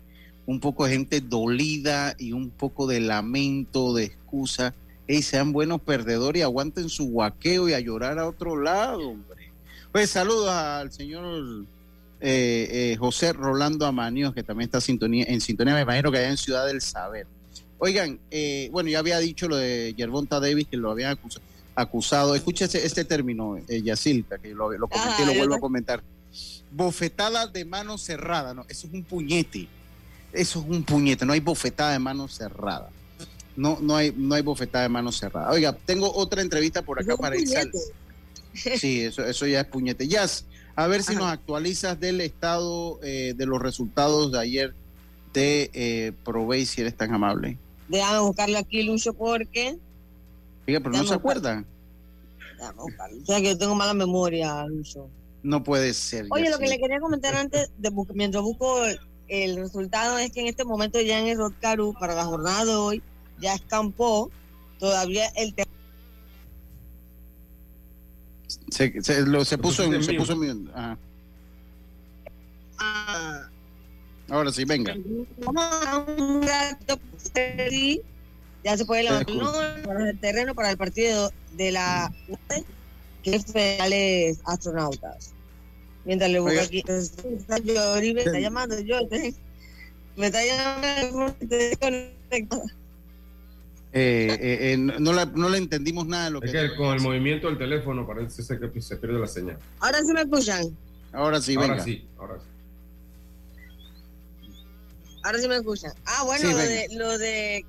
un 0.47 0.61
poco 0.61 0.87
de 0.87 0.93
gente 0.93 1.21
dolida 1.21 2.15
y 2.19 2.33
un 2.33 2.49
poco 2.51 2.87
de 2.87 3.01
lamento, 3.01 3.93
de 3.95 4.05
excusa. 4.05 4.75
Ey, 5.07 5.21
sean 5.21 5.53
buenos 5.53 5.83
perdedores 5.83 6.41
y 6.41 6.43
aguanten 6.43 6.89
su 6.89 7.09
guaqueo 7.11 7.69
y 7.69 7.75
a 7.75 7.81
llorar 7.81 8.19
a 8.19 8.27
otro 8.27 8.59
lado, 8.59 9.11
hombre. 9.11 9.51
Pues 9.93 10.09
saludos 10.11 10.49
al 10.49 10.91
señor 10.91 11.67
eh, 12.27 12.93
eh, 12.93 12.97
José 12.99 13.35
Rolando 13.35 13.85
Amanios, 13.85 14.33
que 14.33 14.43
también 14.43 14.69
está 14.69 14.81
sintonía, 14.81 15.27
en 15.29 15.43
sintonía, 15.43 15.75
me 15.75 15.83
imagino 15.83 16.11
que 16.11 16.17
allá 16.17 16.31
en 16.31 16.39
Ciudad 16.39 16.67
del 16.67 16.81
Saber. 16.81 17.27
Oigan, 17.77 18.19
eh, 18.31 18.71
bueno, 18.73 18.89
ya 18.89 19.01
había 19.01 19.19
dicho 19.19 19.47
lo 19.47 19.57
de 19.57 19.93
Yerbonta 19.95 20.41
Davis, 20.41 20.67
que 20.67 20.79
lo 20.79 20.91
habían 20.91 21.11
acusado. 21.11 21.45
acusado. 21.75 22.35
Escúchese 22.35 22.87
este 22.87 23.05
término, 23.05 23.59
Yacilca, 23.69 24.39
que 24.39 24.55
lo, 24.55 24.73
lo 24.73 24.89
comenté 24.89 25.21
y 25.21 25.25
Ah, 25.25 25.27
lo 25.27 25.35
vuelvo 25.35 25.57
a 25.57 25.61
comentar. 25.61 26.03
Bofetada 26.71 27.47
de 27.47 27.67
mano 27.67 27.99
cerrada, 27.99 28.55
¿no? 28.55 28.65
Eso 28.71 28.87
es 28.87 28.95
un 28.95 29.05
puñete. 29.05 29.69
Eso 30.33 30.61
es 30.61 30.67
un 30.67 30.83
puñete, 30.83 31.27
no 31.27 31.35
hay 31.35 31.41
bofetada 31.41 31.93
de 31.93 31.99
mano 31.99 32.27
cerrada. 32.27 32.89
No, 33.55 33.79
no 33.83 33.97
hay, 33.97 34.15
no 34.17 34.35
hay 34.35 34.43
bofetada 34.43 34.85
de 34.85 34.89
mano 34.89 35.13
cerrada. 35.13 35.51
Oiga, 35.51 35.77
tengo 35.85 36.11
otra 36.15 36.41
entrevista 36.41 36.81
por 36.81 37.01
acá 37.01 37.19
para 37.19 37.37
ir. 37.37 37.47
Sí, 38.79 39.01
eso, 39.03 39.25
eso 39.25 39.47
ya 39.47 39.61
es 39.61 39.67
puñete. 39.67 40.09
Jazz, 40.09 40.47
a 40.77 40.87
ver 40.87 41.03
si 41.03 41.13
Ajá. 41.13 41.21
nos 41.21 41.31
actualizas 41.33 41.99
del 42.01 42.21
estado 42.21 42.99
eh, 43.03 43.35
de 43.37 43.47
los 43.47 43.61
resultados 43.61 44.33
de 44.33 44.39
ayer 44.41 44.75
de 45.33 45.71
eh, 45.73 46.13
Provey, 46.25 46.65
si 46.67 46.81
eres 46.81 46.97
tan 46.97 47.13
amable. 47.15 47.59
Déjame 47.89 48.21
buscarlo 48.21 48.59
aquí, 48.59 48.83
Lucho, 48.83 49.13
porque. 49.15 49.79
Oiga, 50.67 50.81
pero 50.81 50.91
no 50.91 50.93
Déjame 50.93 51.09
se 51.09 51.15
buscar. 51.15 51.19
acuerda. 51.19 51.65
Déjame 52.59 52.79
buscarlo. 52.83 53.23
O 53.23 53.27
sea 53.27 53.41
que 53.41 53.47
yo 53.49 53.59
tengo 53.59 53.75
mala 53.75 53.95
memoria, 53.95 54.65
Lucho. 54.67 55.09
No 55.43 55.63
puede 55.63 55.93
ser. 55.93 56.27
Oye, 56.31 56.51
lo 56.51 56.59
que 56.59 56.65
Yacil. 56.65 56.71
le 56.71 56.79
quería 56.83 57.01
comentar 57.01 57.35
antes, 57.35 57.71
de 57.79 57.91
mientras 58.15 58.43
busco 58.43 58.83
el 59.29 59.57
resultado, 59.57 60.19
es 60.19 60.31
que 60.33 60.41
en 60.41 60.47
este 60.47 60.65
momento 60.65 61.01
ya 61.01 61.21
en 61.21 61.27
el 61.27 61.39
Rod 61.39 61.53
Caru, 61.61 61.95
para 61.99 62.15
la 62.15 62.25
jornada 62.25 62.65
de 62.65 62.75
hoy, 62.75 63.03
ya 63.41 63.55
escampó 63.55 64.31
todavía 64.79 65.27
el 65.37 65.55
tema. 65.55 65.71
Se, 68.71 69.03
se- 69.03 69.23
lo- 69.27 69.45
se 69.45 69.59
puso 69.59 69.83
en, 69.85 70.03
se 70.05 70.15
puso 70.15 70.43
en. 70.45 70.71
Ajá. 70.75 70.99
Ahora 74.31 74.51
sí, 74.53 74.65
venga. 74.65 74.95
Vamos 75.39 75.65
a 75.87 75.99
un 75.99 76.43
rato, 76.43 76.99
sí, 77.71 78.01
ya 78.65 78.77
se 78.77 78.85
puede 78.87 79.07
el 79.07 80.19
terreno 80.21 80.55
para 80.55 80.71
el 80.71 80.77
partido 80.77 81.31
de 81.53 81.73
la 81.73 82.13
que 83.23 83.37
es 83.37 83.47
Federales 83.47 84.39
Astronautas. 84.45 85.33
Mientras 86.05 86.31
le 86.31 86.41
busco 86.41 86.55
aquí, 86.67 86.83
está 86.87 87.59
Yoribe, 87.59 88.23
está 88.25 88.39
llamando 88.39 88.79
yo, 88.81 88.97
me 90.17 90.27
está 90.27 90.41
llamando. 90.45 91.35
Eh, 93.97 94.27
eh, 94.41 94.73
eh, 94.73 94.77
no, 94.77 94.99
no 94.99 95.13
la- 95.13 95.25
no 95.27 95.49
le 95.49 95.59
entendimos 95.59 96.05
nada 96.07 96.25
de 96.25 96.31
lo 96.33 96.41
que. 96.41 96.47
Es 96.49 96.53
que 96.53 96.77
con 96.77 96.95
el 96.95 97.01
movimiento 97.01 97.47
del 97.47 97.57
teléfono 97.59 98.05
parece 98.05 98.43
ser 98.43 98.59
que 98.73 98.83
se 98.83 98.97
pierde 98.97 99.21
la 99.21 99.29
señal. 99.29 99.57
Ahora 99.79 100.01
sí 100.03 100.13
me 100.13 100.23
escuchan, 100.23 100.77
Ahora 101.13 101.41
sí, 101.41 101.55
ahora 101.55 101.69
venga. 101.69 101.85
sí, 101.85 102.09
ahora 102.19 102.35
sí. 102.41 102.47
ahora 105.23 105.39
sí 105.39 105.49
me 105.49 105.57
escuchan. 105.57 105.93
Ah, 106.07 106.25
bueno, 106.25 106.45
Sí, 106.45 106.51
lo, 106.53 106.59
venga. 106.59 106.71
de, 106.71 106.89
lo 106.97 107.19
de 107.19 107.65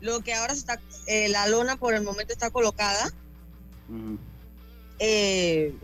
lo 0.00 0.20
que 0.20 0.32
ahora 0.34 0.54
se 0.54 0.60
está, 0.60 0.80
eh, 1.08 1.28
la 1.28 1.46
lona 1.48 1.76
por 1.76 1.94
el 1.94 2.02
momento 2.02 2.32
está 2.32 2.50
colocada. 2.50 3.06
Ujú. 3.88 4.18
eh, 4.98 5.74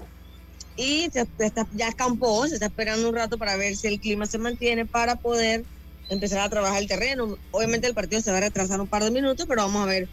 y 0.77 1.11
se 1.13 1.27
está- 1.39 1.67
ya 1.73 1.89
escampó, 1.89 2.47
se 2.47 2.55
está 2.55 2.67
esperando 2.67 3.09
un 3.11 3.15
rato 3.15 3.37
para 3.37 3.57
ver 3.57 3.77
si 3.77 3.89
el 3.89 4.01
clima 4.01 4.25
se 4.25 4.39
mantiene 4.39 4.87
para 4.87 5.17
poder 5.17 5.65
empezar 6.11 6.41
a 6.41 6.49
trabajar 6.51 6.83
el 6.83 6.89
terreno. 6.89 7.39
Obviamente 7.53 7.87
el 7.87 7.95
partido 7.95 8.21
se 8.21 8.31
va 8.31 8.39
a 8.39 8.41
retrasar 8.43 8.81
un 8.81 8.87
par 8.89 9.03
de 9.05 9.11
minutos, 9.11 9.47
pero 9.49 9.63
vamos 9.63 9.83
a 9.83 9.87
ver 9.87 10.09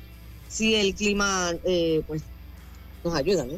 si 0.47 0.75
el 0.75 0.95
clima 0.95 1.53
eh, 1.65 2.01
pues 2.07 2.21
nos 3.03 3.13
ayuda, 3.13 3.43
¿no? 3.45 3.53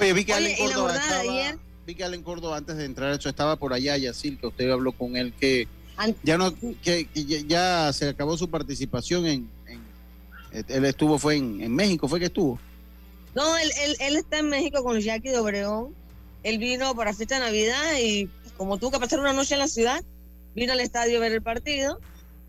Oye, 0.00 0.12
vi 0.12 0.24
que 0.24 0.34
Oye, 0.34 0.50
la 0.50 0.56
Córdoba 0.56 0.92
de 0.92 0.98
estaba, 0.98 1.20
ayer- 1.20 1.58
vi 1.86 1.94
que 1.94 2.04
Allen 2.04 2.22
Córdoba 2.22 2.56
antes 2.56 2.76
de 2.76 2.84
entrar 2.84 3.12
eso 3.12 3.28
estaba 3.28 3.56
por 3.56 3.72
allá, 3.72 3.96
Yacil, 3.96 4.38
que 4.38 4.46
usted 4.48 4.70
habló 4.70 4.92
con 4.92 5.16
él 5.16 5.32
que 5.38 5.68
ya 6.24 6.36
no 6.36 6.52
que, 6.82 7.06
que 7.06 7.44
ya, 7.46 7.92
se 7.92 8.08
acabó 8.08 8.36
su 8.36 8.50
participación 8.50 9.26
en, 9.26 9.48
en- 9.68 9.84
él 10.68 10.84
estuvo 10.84 11.18
fue 11.18 11.36
en, 11.36 11.60
en 11.62 11.72
México, 11.74 12.08
fue 12.08 12.18
que 12.18 12.26
estuvo. 12.26 12.58
No, 13.34 13.56
él, 13.58 13.70
él, 13.84 13.96
él 14.00 14.16
está 14.16 14.38
en 14.38 14.48
México 14.48 14.82
con 14.82 14.94
los 14.96 15.04
Yaquis 15.04 15.32
de 15.32 15.38
Obregón. 15.38 15.94
Él 16.44 16.58
vino 16.58 16.94
para 16.94 17.12
fiesta 17.14 17.36
de 17.36 17.40
Navidad 17.46 17.98
y 18.00 18.28
como 18.56 18.78
tuvo 18.78 18.92
que 18.92 18.98
pasar 19.00 19.18
una 19.18 19.32
noche 19.32 19.54
en 19.54 19.60
la 19.60 19.66
ciudad, 19.68 20.04
vino 20.54 20.72
al 20.72 20.80
estadio 20.80 21.18
a 21.18 21.20
ver 21.20 21.32
el 21.32 21.42
partido 21.42 22.00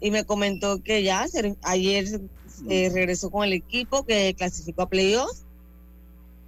y 0.02 0.12
me 0.12 0.26
comentó 0.26 0.82
que 0.84 1.04
ya 1.04 1.26
ayer 1.64 2.22
eh, 2.70 2.92
regresó 2.94 3.30
con 3.30 3.44
el 3.46 3.54
equipo 3.54 4.06
que 4.06 4.34
clasificó 4.38 4.84
a 4.84 4.90
playoffs 4.90 5.44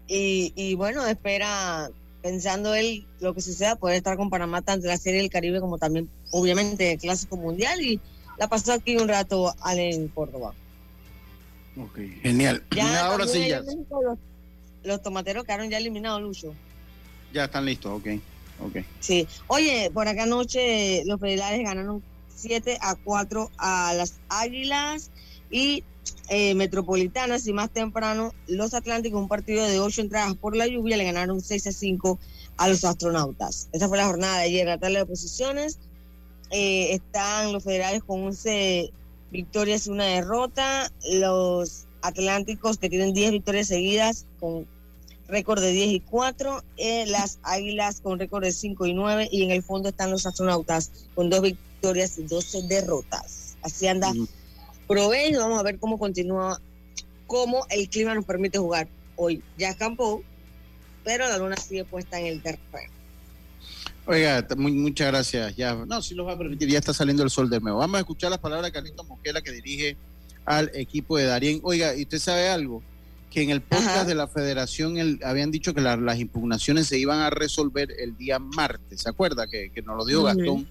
y, 0.07 0.53
y 0.55 0.75
bueno, 0.75 1.05
espera, 1.05 1.89
pensando 2.21 2.73
él 2.75 3.05
lo 3.19 3.33
que 3.33 3.41
suceda, 3.41 3.75
poder 3.75 3.97
estar 3.97 4.15
con 4.17 4.29
Panamá 4.29 4.61
tanto 4.61 4.85
en 4.85 4.91
la 4.91 4.97
Serie 4.97 5.21
del 5.21 5.29
Caribe 5.29 5.59
como 5.59 5.77
también, 5.77 6.09
obviamente, 6.31 6.93
el 6.93 6.99
Clásico 6.99 7.35
Mundial 7.37 7.81
y 7.81 7.99
la 8.37 8.47
pasó 8.47 8.73
aquí 8.73 8.97
un 8.97 9.07
rato 9.07 9.53
en 9.75 10.07
Córdoba. 10.09 10.53
Genial. 12.23 12.63
Ya 12.75 13.05
Ahora 13.05 13.27
sí, 13.27 13.47
ya, 13.47 13.61
los, 13.61 14.17
los 14.83 15.01
tomateros 15.01 15.43
quedaron 15.43 15.69
ya 15.69 15.77
eliminados, 15.77 16.21
Lucho. 16.21 16.53
ya 17.33 17.45
están 17.45 17.65
listos, 17.65 17.99
ok. 17.99 18.19
Ok. 18.59 18.77
Sí. 18.99 19.27
Oye, 19.47 19.91
por 19.93 20.07
acá 20.07 20.23
anoche 20.23 21.03
los 21.05 21.19
federales 21.19 21.63
ganaron 21.63 22.03
7 22.35 22.77
a 22.81 22.95
4 22.95 23.51
a 23.57 23.93
las 23.93 24.19
Águilas 24.29 25.11
y 25.49 25.83
eh, 26.29 26.55
Metropolitanas 26.55 27.47
y 27.47 27.53
más 27.53 27.69
temprano 27.71 28.33
los 28.47 28.73
Atlánticos, 28.73 29.21
un 29.21 29.27
partido 29.27 29.65
de 29.65 29.79
8 29.79 30.01
entradas 30.01 30.35
por 30.35 30.55
la 30.55 30.67
lluvia, 30.67 30.97
le 30.97 31.05
ganaron 31.05 31.41
6 31.41 31.67
a 31.67 31.71
5 31.71 32.19
a 32.57 32.67
los 32.67 32.83
astronautas. 32.83 33.69
Esa 33.71 33.87
fue 33.87 33.97
la 33.97 34.05
jornada 34.05 34.39
de 34.39 34.45
ayer, 34.45 34.67
la 34.67 34.77
tabla 34.77 34.99
de 34.99 35.05
posiciones. 35.05 35.79
Eh, 36.51 36.93
están 36.93 37.51
los 37.51 37.63
federales 37.63 38.03
con 38.03 38.23
11 38.23 38.91
victorias 39.31 39.87
y 39.87 39.89
una 39.89 40.05
derrota. 40.05 40.91
Los 41.11 41.87
Atlánticos 42.01 42.77
que 42.77 42.89
tienen 42.89 43.13
10 43.13 43.31
victorias 43.31 43.67
seguidas 43.67 44.25
con 44.39 44.67
récord 45.27 45.61
de 45.61 45.71
10 45.71 45.87
y 45.89 45.99
4. 46.01 46.63
eh, 46.77 47.05
las 47.07 47.39
Águilas 47.43 47.99
con 48.01 48.19
récord 48.19 48.43
de 48.43 48.51
5 48.51 48.85
y 48.85 48.93
9. 48.93 49.29
Y 49.31 49.43
en 49.43 49.51
el 49.51 49.63
fondo 49.63 49.89
están 49.89 50.11
los 50.11 50.25
astronautas 50.25 50.91
con 51.15 51.29
dos 51.29 51.41
victorias 51.41 52.17
y 52.17 52.23
12 52.23 52.63
derrotas. 52.67 53.57
Así 53.61 53.87
anda 53.87 54.11
Proveño. 54.87 55.39
Vamos 55.39 55.59
a 55.59 55.63
ver 55.63 55.79
cómo 55.79 55.99
continúa, 55.99 56.61
cómo 57.25 57.65
el 57.69 57.89
clima 57.89 58.15
nos 58.15 58.25
permite 58.25 58.57
jugar. 58.57 58.87
Hoy 59.17 59.43
ya 59.57 59.69
escampó, 59.69 60.23
pero 61.03 61.27
la 61.27 61.37
luna 61.37 61.57
sigue 61.57 61.83
puesta 61.83 62.19
en 62.19 62.27
el 62.27 62.41
terreno. 62.41 62.93
Oiga, 64.05 64.47
muy- 64.55 64.71
muchas 64.71 65.07
gracias. 65.07 65.55
Ya, 65.57 65.73
no, 65.75 66.01
si 66.01 66.15
los 66.15 66.25
va 66.25 66.33
a 66.33 66.37
permitir, 66.37 66.69
ya 66.69 66.79
está 66.79 66.93
saliendo 66.93 67.23
el 67.23 67.29
sol 67.29 67.49
de 67.49 67.59
nuevo. 67.59 67.79
Vamos 67.79 67.97
a 67.97 67.99
escuchar 67.99 68.29
las 68.29 68.39
palabras 68.39 68.67
de 68.67 68.71
Carlito 68.71 69.03
Mosquera 69.03 69.41
que 69.41 69.51
dirige 69.51 69.97
al 70.45 70.71
equipo 70.73 71.17
de 71.17 71.25
Darien. 71.25 71.59
Oiga, 71.63 71.93
¿y 71.93 72.03
usted 72.03 72.19
sabe 72.19 72.47
algo? 72.47 72.81
Que 73.29 73.43
en 73.43 73.49
el 73.49 73.61
podcast 73.61 74.07
de 74.07 74.15
la 74.15 74.27
federación 74.27 74.97
el- 74.97 75.19
habían 75.23 75.51
dicho 75.51 75.73
que 75.73 75.81
la- 75.81 75.97
las 75.97 76.19
impugnaciones 76.19 76.87
se 76.87 76.97
iban 76.97 77.19
a 77.19 77.29
resolver 77.29 77.89
el 77.99 78.15
día 78.17 78.39
martes, 78.39 79.01
¿se 79.01 79.09
acuerda? 79.09 79.47
Que, 79.47 79.69
que 79.71 79.81
nos 79.81 79.97
lo 79.97 80.05
dio. 80.05 80.23
Gastón. 80.23 80.67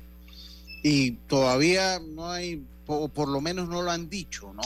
Y 0.83 1.13
todavía 1.29 1.99
no 2.01 2.31
hay, 2.31 2.63
o 2.87 3.09
por 3.09 3.29
lo 3.29 3.41
menos 3.41 3.69
no 3.69 3.83
lo 3.83 3.91
han 3.91 4.09
dicho, 4.09 4.53
¿no? 4.55 4.63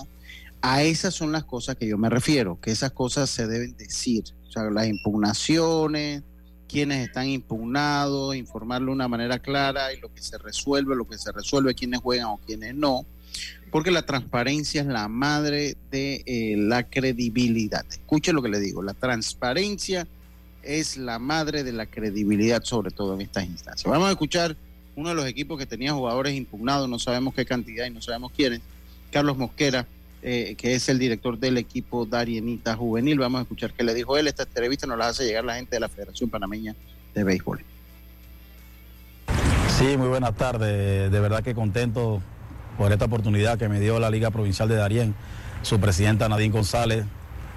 A 0.63 0.83
esas 0.83 1.15
son 1.15 1.33
las 1.33 1.45
cosas 1.45 1.77
que 1.77 1.87
yo 1.89 1.97
me 1.99 2.11
refiero, 2.11 2.59
que 2.61 2.71
esas 2.71 2.93
cosas 2.93 3.31
se 3.31 3.47
deben 3.47 3.75
decir. 3.77 4.25
O 4.47 4.53
sea, 4.53 4.65
las 4.65 4.87
impugnaciones, 4.87 6.23
quienes 6.69 7.07
están 7.07 7.29
impugnados, 7.29 8.37
informarlo 8.37 8.87
de 8.89 8.93
una 8.93 9.09
manera 9.09 9.39
clara 9.39 9.93
y 9.93 10.01
lo 10.01 10.13
que 10.15 10.23
se 10.23 10.37
resuelve, 10.39 10.95
lo 10.95 11.09
que 11.09 11.19
se 11.19 11.33
resuelve, 11.33 11.75
quiénes 11.75 12.01
juegan 12.01 12.27
o 12.29 12.41
quiénes 12.47 12.75
no, 12.75 13.07
porque 13.71 13.91
la 13.91 14.03
transparencia 14.03 14.83
es 14.83 14.87
la 14.87 15.09
madre 15.09 15.77
de 15.91 16.23
eh, 16.27 16.57
la 16.57 16.83
credibilidad. 16.85 17.85
Escuche 17.91 18.33
lo 18.33 18.43
que 18.43 18.49
le 18.49 18.61
digo, 18.61 18.83
la 18.83 18.95
transparencia 18.95 20.07
es 20.63 20.97
la 20.97 21.19
madre 21.19 21.65
de 21.65 21.73
la 21.73 21.87
credibilidad, 21.87 22.63
sobre 22.63 22.91
todo 22.91 23.15
en 23.15 23.23
estas 23.23 23.45
instancias. 23.45 23.91
Vamos 23.91 24.09
a 24.09 24.13
escuchar 24.13 24.57
uno 24.97 25.09
de 25.11 25.15
los 25.15 25.27
equipos 25.27 25.59
que 25.59 25.67
tenía 25.67 25.93
jugadores 25.93 26.35
impugnados, 26.35 26.89
no 26.89 26.99
sabemos 26.99 27.35
qué 27.35 27.47
cantidad 27.47 27.87
y 27.87 27.91
no 27.91 28.03
sabemos 28.03 28.33
quiénes, 28.37 28.61
Carlos 29.11 29.37
Mosquera, 29.39 29.87
eh, 30.23 30.55
que 30.59 30.75
es 30.75 30.89
el 30.89 30.99
director 30.99 31.39
del 31.39 31.57
equipo 31.57 32.05
Darienita 32.05 32.77
Juvenil. 32.77 33.19
Vamos 33.19 33.39
a 33.39 33.43
escuchar 33.43 33.73
qué 33.73 33.83
le 33.83 33.95
dijo 33.95 34.19
él. 34.19 34.27
Esta 34.27 34.43
entrevista 34.43 34.87
nos 34.87 34.99
la 34.99 35.09
hace 35.09 35.25
llegar 35.25 35.45
la 35.45 35.55
gente 35.55 35.77
de 35.77 35.81
la 35.81 35.89
Federación 35.89 36.29
Panameña 36.29 36.75
de 37.15 37.25
Béisbol. 37.25 37.65
Sí, 39.79 39.97
muy 39.97 40.09
buenas 40.09 40.37
tardes. 40.37 41.11
De 41.11 41.21
verdad 41.21 41.43
que 41.43 41.55
contento 41.55 42.21
por 42.81 42.93
esta 42.93 43.05
oportunidad 43.05 43.59
que 43.59 43.69
me 43.69 43.79
dio 43.79 44.01
la 44.01 44.09
Liga 44.09 44.31
Provincial 44.31 44.67
de 44.67 44.75
Darién. 44.75 45.15
Su 45.61 45.79
presidenta 45.81 46.31
Nadine 46.31 46.51
González 46.51 47.05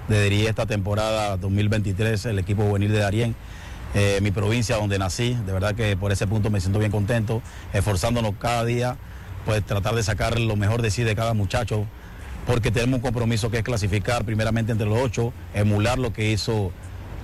de 0.06 0.22
dirigir 0.22 0.48
esta 0.48 0.66
temporada 0.66 1.38
2023 1.38 2.26
el 2.26 2.38
equipo 2.38 2.64
juvenil 2.64 2.92
de 2.92 2.98
Darién. 2.98 3.34
eh, 3.94 4.18
mi 4.20 4.32
provincia 4.32 4.76
donde 4.76 4.98
nací, 4.98 5.32
de 5.46 5.50
verdad 5.50 5.74
que 5.74 5.96
por 5.96 6.12
ese 6.12 6.26
punto 6.26 6.50
me 6.50 6.60
siento 6.60 6.78
bien 6.78 6.90
contento, 6.90 7.40
esforzándonos 7.72 8.34
cada 8.38 8.66
día, 8.66 8.98
pues 9.46 9.64
tratar 9.64 9.94
de 9.94 10.02
sacar 10.02 10.38
lo 10.38 10.56
mejor 10.56 10.82
de 10.82 10.90
sí 10.90 11.04
de 11.04 11.16
cada 11.16 11.32
muchacho, 11.32 11.86
porque 12.46 12.70
tenemos 12.70 12.98
un 12.98 13.00
compromiso 13.00 13.50
que 13.50 13.56
es 13.56 13.64
clasificar 13.64 14.26
primeramente 14.26 14.72
entre 14.72 14.86
los 14.86 14.98
ocho, 14.98 15.32
emular 15.54 15.98
lo 15.98 16.12
que 16.12 16.32
hizo 16.32 16.70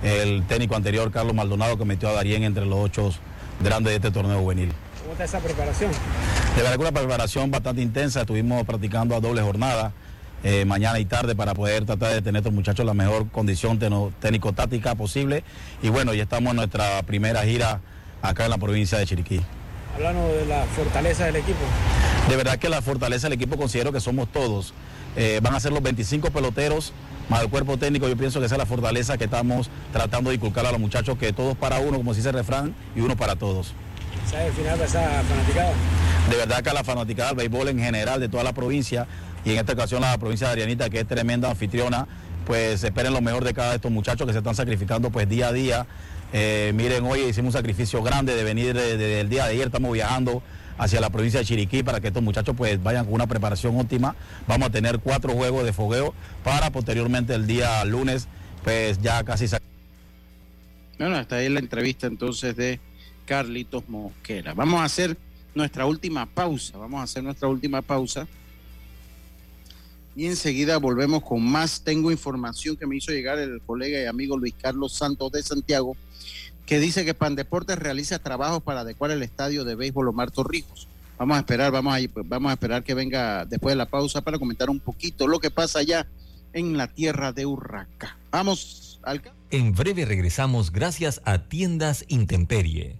el 0.01 0.43
técnico 0.47 0.75
anterior, 0.75 1.11
Carlos 1.11 1.35
Maldonado, 1.35 1.77
que 1.77 1.85
metió 1.85 2.09
a 2.09 2.13
Darien 2.13 2.41
entre 2.41 2.65
los 2.65 2.79
ocho 2.79 3.11
grandes 3.63 3.91
de 3.91 3.97
este 3.97 4.09
torneo 4.09 4.39
juvenil. 4.39 4.73
¿Cómo 5.03 5.11
está 5.11 5.25
esa 5.25 5.39
preparación? 5.39 5.91
De 6.55 6.61
verdad 6.61 6.75
que 6.75 6.81
una 6.81 6.91
preparación 6.91 7.49
bastante 7.49 7.81
intensa, 7.81 8.21
estuvimos 8.21 8.65
practicando 8.65 9.15
a 9.15 9.21
doble 9.21 9.41
jornada, 9.41 9.93
eh, 10.43 10.65
mañana 10.65 10.99
y 10.99 11.05
tarde, 11.05 11.33
para 11.33 11.53
poder 11.53 11.85
tratar 11.85 12.13
de 12.13 12.21
tener 12.21 12.37
a 12.37 12.39
estos 12.39 12.53
muchachos 12.53 12.81
en 12.81 12.87
la 12.87 12.93
mejor 12.93 13.29
condición 13.29 13.79
técnico-táctica 14.19 14.95
posible. 14.95 15.43
Y 15.81 15.89
bueno, 15.89 16.13
ya 16.13 16.23
estamos 16.23 16.51
en 16.51 16.57
nuestra 16.57 17.01
primera 17.03 17.43
gira 17.43 17.79
acá 18.21 18.45
en 18.45 18.49
la 18.49 18.57
provincia 18.57 18.97
de 18.97 19.05
Chiriquí. 19.05 19.41
Hablando 19.95 20.27
de 20.27 20.45
la 20.45 20.63
fortaleza 20.75 21.25
del 21.25 21.37
equipo. 21.37 21.59
De 22.29 22.35
verdad 22.35 22.57
que 22.57 22.69
la 22.69 22.81
fortaleza 22.81 23.27
del 23.27 23.33
equipo 23.33 23.55
considero 23.55 23.93
que 23.93 24.01
somos 24.01 24.29
todos. 24.29 24.73
Eh, 25.15 25.39
van 25.41 25.55
a 25.55 25.59
ser 25.59 25.71
los 25.71 25.81
25 25.81 26.31
peloteros 26.31 26.93
más 27.29 27.41
el 27.41 27.49
cuerpo 27.49 27.77
técnico. 27.77 28.09
Yo 28.09 28.17
pienso 28.17 28.39
que 28.39 28.47
esa 28.47 28.55
es 28.55 28.59
la 28.59 28.65
fortaleza 28.65 29.17
que 29.17 29.23
estamos 29.23 29.69
tratando 29.93 30.29
de 30.29 30.35
inculcar 30.35 30.65
a 30.65 30.71
los 30.71 30.81
muchachos, 30.81 31.17
que 31.17 31.31
todos 31.31 31.55
para 31.55 31.79
uno, 31.79 31.97
como 31.97 32.13
se 32.13 32.17
dice 32.17 32.29
el 32.29 32.35
refrán, 32.35 32.75
y 32.95 32.99
uno 32.99 33.15
para 33.15 33.37
todos. 33.37 33.73
¿Sabe 34.29 34.47
el 34.47 34.53
final 34.53 34.79
de 34.79 34.85
esa 34.85 35.23
fanaticada? 35.23 35.73
De 36.29 36.37
verdad 36.37 36.61
que 36.61 36.69
a 36.69 36.73
la 36.73 36.83
fanaticada 36.83 37.29
del 37.29 37.37
béisbol 37.37 37.69
en 37.69 37.79
general 37.79 38.19
de 38.19 38.29
toda 38.29 38.43
la 38.43 38.53
provincia, 38.53 39.07
y 39.43 39.51
en 39.51 39.57
esta 39.57 39.73
ocasión 39.73 40.01
la 40.01 40.17
provincia 40.17 40.47
de 40.47 40.53
Arianita, 40.53 40.89
que 40.89 40.99
es 41.01 41.07
tremenda 41.07 41.49
anfitriona, 41.49 42.07
pues 42.45 42.83
esperen 42.83 43.13
lo 43.13 43.21
mejor 43.21 43.43
de 43.43 43.53
cada 43.53 43.69
de 43.69 43.75
estos 43.75 43.91
muchachos 43.91 44.25
que 44.25 44.33
se 44.33 44.39
están 44.39 44.55
sacrificando 44.55 45.09
pues 45.11 45.27
día 45.29 45.47
a 45.49 45.53
día 45.53 45.85
Eh, 46.33 46.71
miren, 46.75 47.03
hoy 47.03 47.19
hicimos 47.23 47.53
un 47.53 47.59
sacrificio 47.59 48.01
grande 48.01 48.35
de 48.35 48.43
venir 48.45 48.73
desde 48.73 49.19
el 49.19 49.27
día 49.27 49.45
de 49.45 49.51
ayer, 49.51 49.65
estamos 49.65 49.91
viajando 49.91 50.41
hacia 50.77 51.01
la 51.01 51.09
provincia 51.09 51.41
de 51.41 51.45
Chiriquí 51.45 51.83
para 51.83 51.99
que 51.99 52.07
estos 52.07 52.23
muchachos 52.23 52.55
pues 52.57 52.81
vayan 52.81 53.03
con 53.03 53.15
una 53.15 53.27
preparación 53.27 53.77
óptima. 53.77 54.15
Vamos 54.47 54.69
a 54.69 54.71
tener 54.71 54.99
cuatro 54.99 55.33
juegos 55.33 55.65
de 55.65 55.73
fogueo 55.73 56.13
para 56.43 56.71
posteriormente 56.71 57.35
el 57.35 57.47
día 57.47 57.83
lunes 57.83 58.29
pues 58.63 59.01
ya 59.01 59.23
casi 59.23 59.47
Bueno, 60.97 61.17
hasta 61.17 61.35
ahí 61.35 61.49
la 61.49 61.59
entrevista 61.59 62.07
entonces 62.07 62.55
de 62.55 62.79
Carlitos 63.31 63.87
Mosquera. 63.87 64.53
Vamos 64.53 64.81
a 64.81 64.83
hacer 64.83 65.17
nuestra 65.55 65.85
última 65.85 66.25
pausa. 66.25 66.77
Vamos 66.77 66.99
a 66.99 67.03
hacer 67.03 67.23
nuestra 67.23 67.47
última 67.47 67.81
pausa. 67.81 68.27
Y 70.17 70.25
enseguida 70.25 70.75
volvemos 70.75 71.23
con 71.23 71.41
más. 71.41 71.81
Tengo 71.81 72.11
información 72.11 72.75
que 72.75 72.85
me 72.85 72.97
hizo 72.97 73.13
llegar 73.13 73.39
el 73.39 73.61
colega 73.61 74.01
y 74.01 74.05
amigo 74.05 74.37
Luis 74.37 74.53
Carlos 74.61 74.91
Santos 74.91 75.31
de 75.31 75.41
Santiago, 75.43 75.95
que 76.65 76.81
dice 76.81 77.05
que 77.05 77.13
Pandeportes 77.13 77.79
realiza 77.79 78.19
trabajos 78.19 78.63
para 78.63 78.81
adecuar 78.81 79.11
el 79.11 79.23
estadio 79.23 79.63
de 79.63 79.75
béisbol 79.75 80.09
Omar 80.09 80.29
Torrijos. 80.31 80.89
Vamos 81.17 81.37
a 81.37 81.39
esperar, 81.39 81.71
vamos 81.71 81.95
a, 81.95 81.99
vamos 82.25 82.49
a 82.49 82.53
esperar 82.55 82.83
que 82.83 82.93
venga 82.93 83.45
después 83.45 83.71
de 83.71 83.77
la 83.77 83.85
pausa 83.85 84.19
para 84.19 84.39
comentar 84.39 84.69
un 84.69 84.81
poquito 84.81 85.25
lo 85.25 85.39
que 85.39 85.51
pasa 85.51 85.79
allá 85.79 86.05
en 86.51 86.75
la 86.75 86.87
tierra 86.89 87.31
de 87.31 87.45
Urraca. 87.45 88.17
Vamos 88.29 88.99
al 89.03 89.21
En 89.51 89.71
breve 89.71 90.03
regresamos 90.03 90.73
gracias 90.73 91.21
a 91.23 91.47
Tiendas 91.47 92.03
Intemperie. 92.09 92.99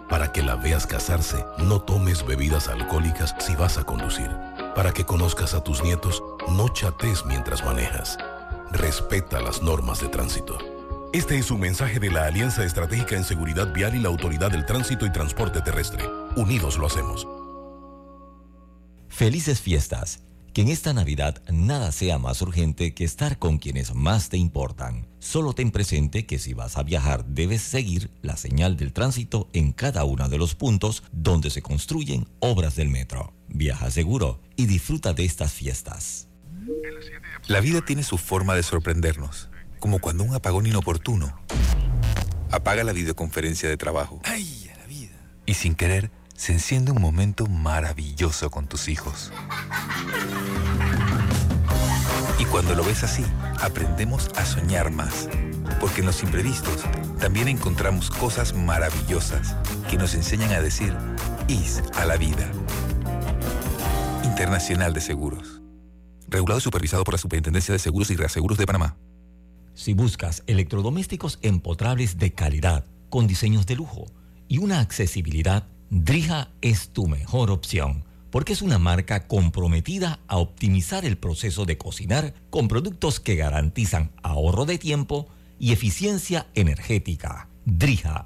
Para 0.11 0.33
que 0.33 0.43
la 0.43 0.57
veas 0.57 0.85
casarse, 0.85 1.45
no 1.57 1.79
tomes 1.79 2.25
bebidas 2.25 2.67
alcohólicas 2.67 3.33
si 3.39 3.55
vas 3.55 3.77
a 3.77 3.85
conducir. 3.85 4.29
Para 4.75 4.91
que 4.91 5.05
conozcas 5.05 5.53
a 5.53 5.63
tus 5.63 5.81
nietos, 5.81 6.21
no 6.49 6.67
chates 6.67 7.25
mientras 7.25 7.63
manejas. 7.63 8.17
Respeta 8.73 9.39
las 9.39 9.61
normas 9.61 10.01
de 10.01 10.09
tránsito. 10.09 10.57
Este 11.13 11.37
es 11.37 11.49
un 11.49 11.61
mensaje 11.61 11.97
de 11.97 12.11
la 12.11 12.25
Alianza 12.25 12.65
Estratégica 12.65 13.15
en 13.15 13.23
Seguridad 13.23 13.71
Vial 13.71 13.95
y 13.95 13.99
la 13.99 14.09
Autoridad 14.09 14.51
del 14.51 14.65
Tránsito 14.65 15.05
y 15.05 15.13
Transporte 15.13 15.61
Terrestre. 15.61 16.03
Unidos 16.35 16.77
lo 16.77 16.87
hacemos. 16.87 17.25
Felices 19.07 19.61
fiestas. 19.61 20.21
Que 20.53 20.63
en 20.63 20.67
esta 20.67 20.91
Navidad 20.91 21.41
nada 21.49 21.93
sea 21.93 22.17
más 22.17 22.41
urgente 22.41 22.93
que 22.93 23.05
estar 23.05 23.39
con 23.39 23.57
quienes 23.57 23.95
más 23.95 24.27
te 24.27 24.35
importan. 24.35 25.07
Solo 25.19 25.53
ten 25.53 25.71
presente 25.71 26.25
que 26.25 26.39
si 26.39 26.53
vas 26.53 26.77
a 26.77 26.83
viajar 26.83 27.23
debes 27.25 27.61
seguir 27.61 28.11
la 28.21 28.35
señal 28.35 28.75
del 28.75 28.91
tránsito 28.91 29.47
en 29.53 29.71
cada 29.71 30.03
uno 30.03 30.27
de 30.27 30.37
los 30.37 30.55
puntos 30.55 31.03
donde 31.13 31.49
se 31.51 31.61
construyen 31.61 32.27
obras 32.39 32.75
del 32.75 32.89
metro. 32.89 33.33
Viaja 33.47 33.89
seguro 33.91 34.41
y 34.57 34.65
disfruta 34.65 35.13
de 35.13 35.23
estas 35.23 35.53
fiestas. 35.53 36.27
La 37.47 37.61
vida 37.61 37.79
tiene 37.85 38.03
su 38.03 38.17
forma 38.17 38.53
de 38.53 38.63
sorprendernos, 38.63 39.49
como 39.79 39.99
cuando 39.99 40.25
un 40.25 40.35
apagón 40.35 40.67
inoportuno 40.67 41.39
apaga 42.51 42.83
la 42.83 42.91
videoconferencia 42.91 43.69
de 43.69 43.77
trabajo. 43.77 44.19
¡Ay, 44.25 44.69
a 44.73 44.77
la 44.79 44.85
vida! 44.85 45.15
Y 45.45 45.53
sin 45.53 45.75
querer, 45.75 46.11
se 46.41 46.53
enciende 46.53 46.91
un 46.91 46.99
momento 46.99 47.45
maravilloso 47.45 48.49
con 48.49 48.65
tus 48.65 48.87
hijos. 48.87 49.31
Y 52.39 52.45
cuando 52.45 52.73
lo 52.73 52.83
ves 52.83 53.03
así, 53.03 53.23
aprendemos 53.59 54.27
a 54.35 54.43
soñar 54.43 54.89
más. 54.89 55.29
Porque 55.79 55.99
en 55.99 56.07
los 56.07 56.23
imprevistos 56.23 56.81
también 57.19 57.47
encontramos 57.47 58.09
cosas 58.09 58.55
maravillosas 58.55 59.55
que 59.87 59.97
nos 59.97 60.15
enseñan 60.15 60.51
a 60.53 60.61
decir 60.61 60.97
IS 61.47 61.83
a 61.93 62.05
la 62.05 62.17
vida. 62.17 62.51
Internacional 64.23 64.95
de 64.95 65.01
Seguros. 65.01 65.61
Regulado 66.27 66.57
y 66.57 66.63
supervisado 66.63 67.03
por 67.03 67.13
la 67.13 67.19
Superintendencia 67.19 67.71
de 67.71 67.77
Seguros 67.77 68.09
y 68.09 68.15
Reaseguros 68.15 68.57
de 68.57 68.65
Panamá. 68.65 68.97
Si 69.75 69.93
buscas 69.93 70.41
electrodomésticos 70.47 71.37
empotrables 71.43 72.17
de 72.17 72.33
calidad, 72.33 72.83
con 73.11 73.27
diseños 73.27 73.67
de 73.67 73.75
lujo 73.75 74.05
y 74.47 74.57
una 74.57 74.79
accesibilidad, 74.79 75.67
Drija 75.93 76.47
es 76.61 76.91
tu 76.93 77.07
mejor 77.07 77.51
opción, 77.51 78.05
porque 78.29 78.53
es 78.53 78.61
una 78.61 78.79
marca 78.79 79.27
comprometida 79.27 80.21
a 80.27 80.37
optimizar 80.37 81.03
el 81.03 81.17
proceso 81.17 81.65
de 81.65 81.77
cocinar 81.77 82.33
con 82.49 82.69
productos 82.69 83.19
que 83.19 83.35
garantizan 83.35 84.13
ahorro 84.23 84.63
de 84.63 84.77
tiempo 84.77 85.27
y 85.59 85.73
eficiencia 85.73 86.47
energética. 86.55 87.49
Drija. 87.65 88.25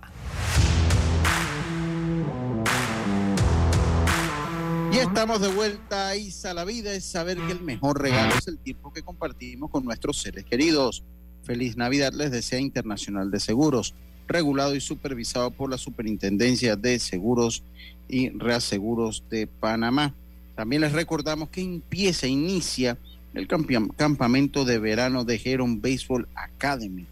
Y 4.93 4.97
estamos 4.97 5.41
de 5.41 5.47
vuelta 5.47 6.15
Isa. 6.15 6.53
La 6.53 6.65
vida 6.65 6.93
es 6.93 7.03
saber 7.03 7.39
que 7.47 7.53
el 7.53 7.61
mejor 7.61 7.99
regalo 7.99 8.35
es 8.35 8.47
el 8.47 8.59
tiempo 8.59 8.93
que 8.93 9.01
compartimos 9.01 9.71
con 9.71 9.83
nuestros 9.85 10.21
seres 10.21 10.45
queridos. 10.45 11.03
Feliz 11.41 11.77
Navidad 11.77 12.13
les 12.13 12.29
desea 12.29 12.59
Internacional 12.59 13.31
de 13.31 13.39
Seguros, 13.39 13.95
regulado 14.27 14.75
y 14.75 14.81
supervisado 14.81 15.51
por 15.51 15.69
la 15.69 15.77
Superintendencia 15.77 16.75
de 16.75 16.99
Seguros 16.99 17.63
y 18.07 18.29
Reaseguros 18.29 19.23
de 19.29 19.47
Panamá. 19.47 20.13
También 20.55 20.81
les 20.81 20.93
recordamos 20.93 21.49
que 21.49 21.61
empieza, 21.61 22.27
inicia 22.27 22.97
el 23.33 23.47
campamento 23.47 24.63
de 24.63 24.79
verano 24.79 25.25
de 25.25 25.41
Heron 25.43 25.81
Baseball 25.81 26.27
Academy. 26.35 27.05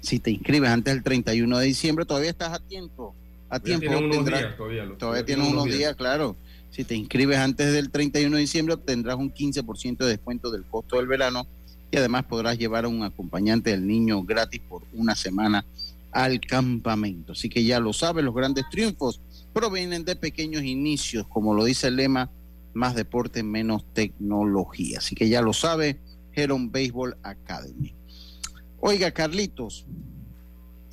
Si 0.01 0.19
te 0.19 0.31
inscribes 0.31 0.71
antes 0.71 0.95
del 0.95 1.03
31 1.03 1.59
de 1.59 1.67
diciembre, 1.67 2.05
todavía 2.05 2.31
estás 2.31 2.53
a 2.53 2.59
tiempo. 2.61 3.15
A 3.51 3.59
Todavía 3.61 3.79
tiempo 3.81 3.99
unos 3.99 4.25
días 4.27 4.57
todavía, 4.57 4.85
lo- 4.85 4.97
todavía 4.97 5.25
tienes 5.25 5.49
unos 5.49 5.65
días, 5.79 5.97
claro. 5.97 6.37
Si 6.71 6.85
te 6.85 6.95
inscribes 6.97 7.39
antes 7.39 7.73
del 7.73 7.91
31 7.91 8.35
de 8.37 8.41
diciembre, 8.41 8.75
obtendrás 8.75 9.17
un 9.17 9.33
15% 9.33 9.99
de 9.99 10.07
descuento 10.11 10.51
del 10.51 10.65
costo 10.65 10.97
del 10.97 11.07
verano 11.07 11.47
y 11.95 11.97
además 11.97 12.25
podrás 12.25 12.59
llevar 12.59 12.87
a 12.87 12.89
un 12.89 13.05
acompañante 13.05 13.71
del 13.71 13.87
niño 13.87 14.25
gratis 14.25 14.61
por 14.69 14.83
una 14.95 15.15
semana 15.15 15.65
al 16.11 16.41
campamento. 16.41 17.35
Así 17.35 17.49
que 17.49 17.63
ya 17.63 17.79
lo 17.79 17.93
sabes, 17.93 18.25
los 18.25 18.35
grandes 18.35 18.65
triunfos 18.69 19.21
provienen 19.53 20.05
de 20.05 20.17
pequeños 20.17 20.65
inicios, 20.65 21.25
como 21.29 21.55
lo 21.55 21.65
dice 21.65 21.87
el 21.87 21.95
lema, 21.95 22.33
más 22.73 22.97
deporte, 22.97 23.45
menos 23.45 23.85
tecnología. 23.93 24.99
Así 24.99 25.15
que 25.15 25.29
ya 25.29 25.41
lo 25.41 25.53
sabe, 25.53 26.01
Heron 26.33 26.73
Baseball 26.73 27.17
Academy. 27.23 27.95
Oiga, 28.81 29.13
Carlitos, 29.13 29.87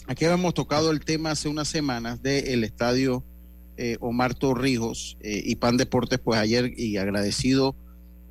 aquí 0.05 0.25
habíamos 0.25 0.53
tocado 0.53 0.91
el 0.91 0.99
tema 0.99 1.31
hace 1.31 1.49
unas 1.49 1.67
semanas 1.67 2.21
del 2.21 2.63
estadio 2.63 3.23
eh, 3.75 3.97
Omar 4.01 4.35
Torrijos 4.35 5.17
eh, 5.21 5.41
y 5.43 5.55
Pan 5.55 5.77
Deportes, 5.77 6.19
pues 6.19 6.39
ayer 6.39 6.71
y 6.77 6.97
agradecido 6.97 7.75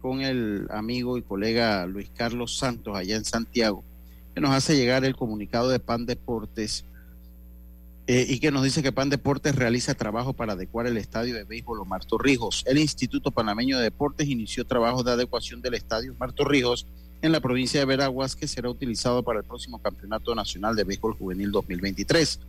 con 0.01 0.21
el 0.23 0.67
amigo 0.71 1.19
y 1.19 1.23
colega 1.23 1.87
Luis 1.87 2.11
Carlos 2.17 2.57
Santos 2.59 2.97
allá 2.97 3.17
en 3.17 3.25
Santiago, 3.25 3.85
que 4.35 4.41
nos 4.41 4.51
hace 4.51 4.77
llegar 4.77 5.05
el 5.05 5.17
comunicado 5.17 5.69
de 5.69 5.79
Pan 5.79 6.07
Deportes 6.07 6.85
eh, 8.07 8.27
y 8.29 8.41
que 8.41 8.51
nos 8.51 8.65
dice 8.65 8.83
que 8.83 8.91
Pan 8.91 9.11
Deportes 9.11 9.55
realiza 9.55 9.95
trabajo 9.95 10.33
para 10.33 10.55
adecuar 10.55 10.87
el 10.87 10.97
estadio 10.97 11.35
de 11.35 11.45
béisbol 11.45 11.81
Omar 11.81 12.05
Torrijos. 12.05 12.65
El 12.67 12.79
Instituto 12.79 13.31
Panameño 13.31 13.79
de 13.79 13.85
Deportes 13.85 14.29
inició 14.29 14.67
trabajos 14.67 15.05
de 15.05 15.13
adecuación 15.13 15.63
del 15.63 15.75
estadio 15.75 16.13
Omar 16.13 16.33
Torrijos 16.33 16.87
en 17.23 17.33
la 17.33 17.41
provincia 17.41 17.79
de 17.79 17.87
Veraguas, 17.87 18.35
que 18.35 18.49
será 18.49 18.71
utilizado 18.71 19.23
para 19.23 19.41
el 19.41 19.45
próximo 19.45 19.81
Campeonato 19.81 20.35
Nacional 20.35 20.75
de 20.75 20.85
Béisbol 20.85 21.15
Juvenil 21.15 21.53
2023. 21.53 22.41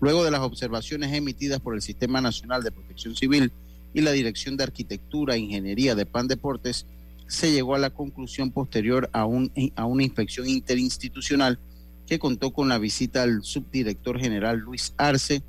Luego 0.00 0.24
de 0.24 0.30
las 0.30 0.40
observaciones 0.40 1.12
emitidas 1.14 1.60
por 1.60 1.74
el 1.74 1.80
Sistema 1.80 2.20
Nacional 2.20 2.62
de 2.62 2.72
Protección 2.72 3.16
Civil 3.16 3.52
y 3.96 4.02
la 4.02 4.12
Dirección 4.12 4.58
de 4.58 4.64
Arquitectura 4.64 5.34
e 5.34 5.38
Ingeniería 5.38 5.94
de 5.94 6.04
PAN 6.04 6.28
Deportes, 6.28 6.84
se 7.28 7.50
llegó 7.50 7.74
a 7.74 7.78
la 7.78 7.88
conclusión 7.88 8.50
posterior 8.50 9.08
a, 9.14 9.24
un, 9.24 9.50
a 9.74 9.86
una 9.86 10.02
inspección 10.02 10.46
interinstitucional 10.46 11.58
que 12.06 12.18
contó 12.18 12.52
con 12.52 12.68
la 12.68 12.76
visita 12.76 13.22
al 13.22 13.42
subdirector 13.42 14.20
general 14.20 14.58
Luis 14.58 14.92
Arce 14.98 15.42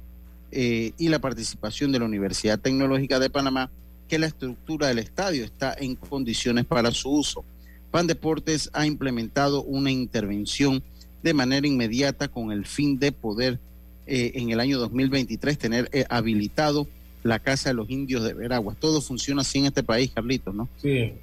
eh, 0.53 0.93
y 0.97 1.09
la 1.09 1.19
participación 1.19 1.91
de 1.91 1.99
la 1.99 2.05
Universidad 2.05 2.57
Tecnológica 2.57 3.19
de 3.19 3.29
Panamá, 3.29 3.69
que 4.07 4.17
la 4.17 4.27
estructura 4.27 4.87
del 4.87 4.99
estadio 4.99 5.43
está 5.43 5.75
en 5.77 5.95
condiciones 5.95 6.63
para 6.63 6.91
su 6.91 7.09
uso. 7.09 7.43
PAN 7.91 8.07
Deportes 8.07 8.69
ha 8.71 8.87
implementado 8.87 9.61
una 9.63 9.91
intervención 9.91 10.81
de 11.21 11.33
manera 11.33 11.67
inmediata 11.67 12.29
con 12.29 12.53
el 12.53 12.65
fin 12.65 12.97
de 12.97 13.11
poder 13.11 13.59
eh, 14.05 14.31
en 14.35 14.51
el 14.51 14.61
año 14.61 14.79
2023 14.79 15.57
tener 15.57 15.89
eh, 15.91 16.05
habilitado 16.09 16.87
la 17.27 17.39
Casa 17.39 17.69
de 17.69 17.75
los 17.75 17.89
Indios 17.89 18.23
de 18.23 18.33
Veraguas. 18.33 18.77
Todo 18.79 19.01
funciona 19.01 19.41
así 19.41 19.59
en 19.59 19.65
este 19.65 19.83
país, 19.83 20.11
Carlitos, 20.13 20.53
¿no? 20.55 20.69
Sí. 20.81 21.13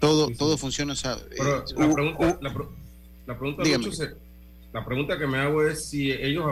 Todo, 0.00 0.28
todo 0.30 0.56
funciona. 0.56 0.92
o 0.94 0.96
sea, 0.96 1.18
Pero 1.36 1.58
eh, 1.58 1.64
la 1.76 1.92
pregunta, 1.94 2.38
la, 2.40 2.54
pro- 2.54 2.72
la 3.26 3.38
pregunta, 3.38 3.64
se- 3.92 4.14
la 4.72 4.84
pregunta 4.84 5.18
que 5.18 5.26
me 5.26 5.38
hago 5.38 5.66
es 5.66 5.84
si 5.84 6.10
ellos 6.10 6.44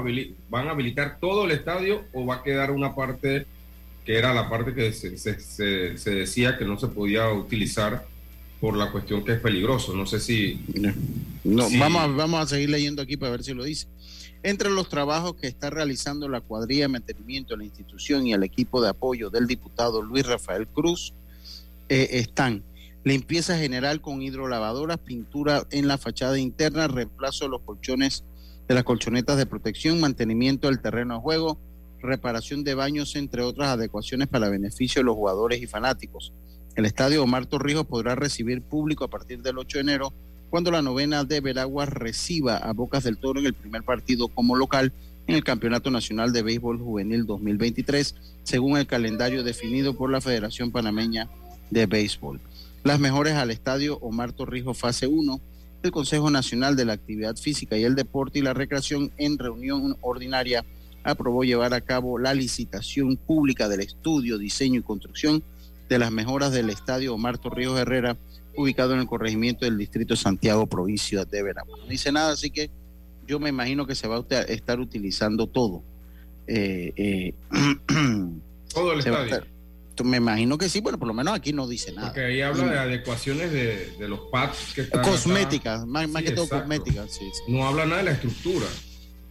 van 0.51 0.68
a 0.68 0.72
habilitar 0.72 1.18
todo 1.20 1.44
el 1.44 1.53
estadio 1.53 2.05
o 2.12 2.26
va 2.26 2.36
a 2.36 2.42
quedar 2.42 2.70
una 2.72 2.94
parte 2.94 3.46
que 4.05 4.16
era 4.18 4.32
la 4.34 4.49
parte 4.51 4.74
que 4.74 4.92
se, 4.92 5.16
se- 5.18 6.11
decía 6.11 6.57
que 6.59 6.64
no 6.64 6.78
se 6.78 6.88
podía 6.88 7.30
utilizar 7.30 8.07
por 8.61 8.76
la 8.76 8.90
cuestión 8.90 9.24
que 9.24 9.32
es 9.34 9.40
peligroso. 9.40 9.94
No 9.94 10.05
sé 10.07 10.18
si... 10.18 10.61
No, 11.44 11.68
si- 11.68 11.78
vamos, 11.78 12.16
vamos 12.16 12.40
a 12.42 12.46
seguir 12.46 12.70
leyendo 12.70 13.01
aquí 13.03 13.16
para 13.16 13.30
ver 13.32 13.44
si 13.44 13.55
lo 13.55 13.64
dice. 13.64 13.86
Entre 14.43 14.70
los 14.70 14.89
trabajos 14.89 15.34
que 15.34 15.49
está 15.49 15.68
realizando 15.68 16.28
la 16.28 16.41
cuadrilla 16.41 16.84
de 16.84 16.89
mantenimiento 16.89 17.55
de 17.55 17.59
la 17.59 17.64
institución 17.64 18.26
y 18.26 18.32
el 18.32 18.45
equipo 18.45 18.80
de 18.80 18.91
apoyo 18.91 19.30
del 19.30 19.47
diputado 19.47 20.01
Luis 20.01 20.26
Rafael 20.26 20.68
Cruz 20.68 21.12
eh, 21.89 22.09
están 22.12 22.62
limpieza 23.03 23.59
general 23.59 24.01
con 24.01 24.22
hidrolavadoras, 24.22 24.99
pintura 24.99 25.66
en 25.70 25.89
la 25.89 25.99
fachada 25.99 26.39
interna, 26.39 26.89
reemplazo 26.89 27.45
de 27.45 27.51
los 27.51 27.62
colchones 27.62 28.24
de 28.68 28.74
las 28.74 28.84
colchonetas 28.84 29.39
de 29.39 29.47
protección, 29.47 29.99
mantenimiento 29.99 30.68
del 30.68 30.80
terreno 30.80 31.14
de 31.14 31.20
juego, 31.20 31.59
reparación 32.01 32.64
de 32.64 32.74
baños, 32.74 33.16
entre 33.16 33.43
otras 33.43 33.70
adecuaciones 33.70 34.28
para 34.28 34.51
beneficio 34.51 35.01
de 35.01 35.05
los 35.05 35.16
jugadores 35.16 35.62
y 35.62 35.66
fanáticos. 35.66 36.32
El 36.76 36.84
estadio 36.84 37.24
Omar 37.24 37.47
Torrijos 37.47 37.86
podrá 37.86 38.14
recibir 38.14 38.62
público 38.62 39.05
a 39.05 39.09
partir 39.09 39.43
del 39.43 39.59
8 39.59 39.78
de 39.78 39.82
enero 39.82 40.12
cuando 40.51 40.70
la 40.70 40.82
novena 40.82 41.24
de 41.24 41.40
Veraguas 41.40 41.88
reciba 41.88 42.57
a 42.57 42.72
Bocas 42.72 43.05
del 43.05 43.18
Toro 43.18 43.40
en 43.40 43.46
el 43.46 43.55
primer 43.55 43.82
partido 43.82 44.28
como 44.28 44.57
local 44.57 44.92
en 45.26 45.34
el 45.34 45.44
Campeonato 45.44 45.90
Nacional 45.90 46.32
de 46.32 46.42
Béisbol 46.42 46.78
Juvenil 46.78 47.26
2023, 47.26 48.14
según 48.44 48.78
el 48.78 48.86
calendario 48.86 49.42
definido 49.42 49.94
por 49.94 50.11
la 50.11 50.22
Federación 50.22 50.70
Panameña 50.70 51.28
de 51.70 51.84
Béisbol. 51.84 52.40
Las 52.82 52.99
mejores 52.99 53.34
al 53.34 53.51
estadio 53.51 53.99
Omar 53.99 54.32
Torrijos 54.32 54.78
Fase 54.78 55.07
1, 55.07 55.40
el 55.82 55.90
Consejo 55.90 56.30
Nacional 56.30 56.76
de 56.76 56.86
la 56.86 56.94
Actividad 56.94 57.36
Física 57.36 57.76
y 57.76 57.84
el 57.84 57.94
Deporte 57.94 58.38
y 58.38 58.42
la 58.42 58.55
Recreación 58.55 59.12
en 59.18 59.38
reunión 59.38 59.96
ordinaria 60.01 60.64
aprobó 61.05 61.44
llevar 61.44 61.74
a 61.74 61.82
cabo 61.82 62.18
la 62.18 62.32
licitación 62.34 63.16
pública 63.16 63.68
del 63.68 63.80
estudio, 63.80 64.38
diseño 64.38 64.80
y 64.80 64.82
construcción 64.82 65.42
de 65.88 65.99
las 65.99 66.11
mejoras 66.11 66.53
del 66.53 66.70
estadio 66.70 67.14
Omar 67.14 67.38
Torrijos 67.38 67.78
Herrera, 67.78 68.16
ubicado 68.63 68.95
en 68.95 69.01
el 69.01 69.07
corregimiento 69.07 69.65
del 69.65 69.77
distrito 69.79 70.17
Santiago, 70.17 70.67
provincia 70.67 71.25
de 71.25 71.43
Veragua. 71.43 71.79
No 71.79 71.87
dice 71.87 72.11
nada, 72.13 72.33
así 72.33 72.51
que 72.51 72.71
yo 73.27 73.39
me 73.39 73.49
imagino 73.51 73.87
que 73.87 73.95
se 73.95 74.09
va 74.09 74.17
a 74.17 74.41
estar 74.43 74.81
utilizando 74.81 75.47
todo. 75.47 75.83
Eh, 76.47 76.93
eh, 76.97 77.35
Todo 78.73 78.93
el 78.93 78.99
estadio. 79.01 79.25
estar- 79.25 79.47
me 80.05 80.19
imagino 80.19 80.57
que 80.59 80.69
sí, 80.69 80.81
bueno, 80.81 80.97
por 80.99 81.09
lo 81.09 81.15
menos 81.15 81.35
aquí 81.35 81.53
no 81.53 81.67
dice 81.67 81.93
nada. 81.93 82.09
Porque 82.09 82.25
ahí 82.25 82.41
habla 82.41 82.67
de 82.69 82.79
adecuaciones 82.79 83.51
de, 83.51 83.91
de 83.99 84.09
los 84.09 84.21
pads 84.31 84.73
que 84.75 84.83
están... 84.83 85.01
acá. 85.01 85.11
Cosméticas, 85.11 85.87
más, 85.87 86.09
más 86.09 86.23
Sí, 86.23 86.29
que 86.29 86.35
todo 86.35 86.45
exacto. 86.45 86.69
cosméticas, 86.69 87.11
sí. 87.13 87.25
No 87.49 87.67
habla 87.67 87.85
nada 87.85 87.99
de 87.99 88.05
la 88.05 88.11
estructura. 88.13 88.67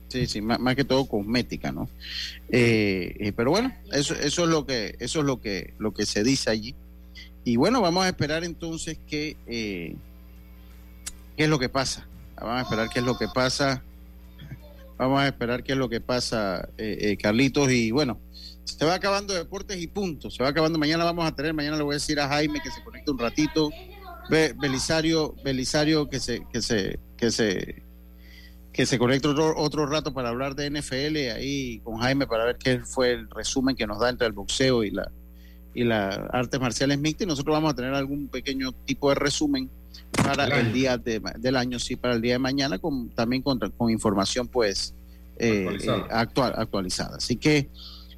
Sí, 0.09 0.25
sí, 0.27 0.41
más, 0.41 0.59
más 0.59 0.75
que 0.75 0.83
todo 0.83 1.05
cosmética, 1.05 1.71
¿no? 1.71 1.89
Eh, 2.49 3.15
eh, 3.19 3.31
pero 3.33 3.51
bueno, 3.51 3.73
eso, 3.93 4.13
eso 4.15 4.43
es 4.43 4.49
lo 4.49 4.65
que, 4.65 4.95
eso 4.99 5.19
es 5.21 5.25
lo 5.25 5.39
que, 5.39 5.73
lo 5.79 5.93
que 5.93 6.05
se 6.05 6.23
dice 6.23 6.49
allí. 6.49 6.75
Y 7.47 7.55
bueno, 7.55 7.79
vamos 7.81 8.03
a 8.03 8.09
esperar 8.09 8.43
entonces 8.43 8.99
que, 9.07 9.37
eh, 9.47 9.95
qué 11.37 11.43
es 11.45 11.49
lo 11.49 11.57
que 11.57 11.69
pasa. 11.69 12.05
Vamos 12.35 12.57
a 12.57 12.61
esperar 12.63 12.89
qué 12.89 12.99
es 12.99 13.05
lo 13.05 13.17
que 13.17 13.27
pasa. 13.33 13.81
Vamos 14.97 15.21
a 15.21 15.27
esperar 15.27 15.63
qué 15.63 15.71
es 15.71 15.77
lo 15.77 15.87
que 15.87 16.01
pasa, 16.01 16.67
eh, 16.77 16.97
eh, 16.99 17.17
Carlitos. 17.17 17.71
Y 17.71 17.91
bueno, 17.91 18.19
se 18.65 18.83
va 18.83 18.95
acabando 18.95 19.33
deportes 19.33 19.81
y 19.81 19.87
punto. 19.87 20.29
Se 20.29 20.43
va 20.43 20.49
acabando. 20.49 20.77
Mañana 20.77 21.05
vamos 21.05 21.25
a 21.25 21.33
tener, 21.33 21.53
mañana 21.53 21.77
le 21.77 21.83
voy 21.83 21.93
a 21.93 21.99
decir 22.01 22.19
a 22.19 22.27
Jaime 22.27 22.59
que 22.61 22.69
se 22.69 22.83
conecte 22.83 23.11
un 23.11 23.17
ratito. 23.19 23.69
Be- 24.29 24.51
Belisario, 24.59 25.33
Belisario 25.41 26.09
que 26.09 26.19
se, 26.19 26.45
que 26.51 26.61
se, 26.61 26.99
que 27.15 27.31
se, 27.31 27.81
que 28.73 28.85
se 28.85 28.99
conecte 28.99 29.29
otro, 29.29 29.53
otro 29.57 29.85
rato 29.85 30.13
para 30.13 30.27
hablar 30.27 30.53
de 30.53 30.69
NFL 30.69 31.15
ahí 31.33 31.79
con 31.79 31.95
Jaime 31.99 32.27
para 32.27 32.43
ver 32.43 32.57
qué 32.57 32.79
fue 32.79 33.13
el 33.13 33.29
resumen 33.29 33.77
que 33.77 33.87
nos 33.87 33.99
da 34.01 34.09
entre 34.09 34.27
el 34.27 34.33
boxeo 34.33 34.83
y 34.83 34.91
la 34.91 35.09
y 35.77 35.83
las 35.83 36.17
artes 36.31 36.59
marciales 36.59 36.97
mixtas 36.97 37.25
y 37.25 37.27
nosotros 37.27 37.53
vamos 37.53 37.71
a 37.71 37.75
tener 37.75 37.93
algún 37.93 38.29
pequeño 38.29 38.71
tipo 38.85 39.09
de 39.09 39.15
resumen 39.15 39.69
para 40.11 40.45
el 40.45 40.51
año. 40.51 40.73
día 40.73 40.97
de, 40.97 41.21
del 41.37 41.55
año, 41.55 41.77
sí, 41.77 41.95
para 41.95 42.15
el 42.15 42.21
día 42.21 42.33
de 42.33 42.39
mañana, 42.39 42.79
con, 42.79 43.09
también 43.09 43.43
con, 43.43 43.59
con 43.59 43.91
información 43.91 44.47
pues 44.47 44.95
eh, 45.37 45.65
Actualizada. 45.67 45.97
eh, 45.97 46.05
actual, 46.09 46.53
actualizada. 46.57 47.17
Así 47.17 47.35
que 47.35 47.69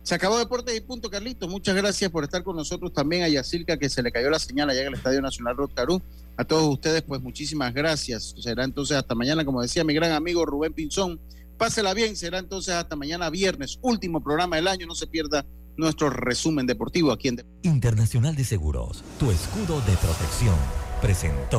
se 0.03 0.15
acabó 0.15 0.37
Deportes 0.39 0.73
y 0.77 0.79
Punto, 0.79 1.09
Carlitos. 1.09 1.49
Muchas 1.49 1.75
gracias 1.75 2.09
por 2.09 2.23
estar 2.23 2.43
con 2.43 2.55
nosotros 2.55 2.93
también 2.93 3.23
a 3.23 3.27
Yacirca, 3.27 3.75
que 3.75 3.89
se 3.89 4.01
le 4.01 4.09
cayó 4.09 4.29
la 4.29 4.39
señal 4.39 4.69
allá 4.69 4.79
en 4.81 4.87
el 4.87 4.93
Estadio 4.93 5.21
Nacional 5.21 5.57
Rotcarú. 5.57 6.01
A 6.37 6.45
todos 6.45 6.65
ustedes, 6.73 7.01
pues 7.01 7.21
muchísimas 7.21 7.73
gracias. 7.73 8.35
Será 8.39 8.63
entonces 8.63 8.95
hasta 8.95 9.15
mañana, 9.15 9.43
como 9.43 9.61
decía 9.61 9.83
mi 9.83 9.93
gran 9.93 10.13
amigo 10.13 10.45
Rubén 10.45 10.71
Pinzón. 10.71 11.19
Pásela 11.57 11.93
bien, 11.93 12.15
será 12.15 12.39
entonces 12.39 12.73
hasta 12.73 12.95
mañana 12.95 13.29
viernes, 13.29 13.79
último 13.81 14.23
programa 14.23 14.55
del 14.55 14.69
año. 14.69 14.87
No 14.87 14.95
se 14.95 15.07
pierda 15.07 15.45
nuestro 15.77 16.11
resumen 16.11 16.67
deportivo 16.67 17.11
aquí 17.11 17.29
en 17.29 17.43
Internacional 17.63 18.35
de 18.35 18.43
Seguros, 18.43 19.03
tu 19.17 19.31
escudo 19.31 19.81
de 19.81 19.97
protección, 19.97 20.55
presentó. 21.01 21.57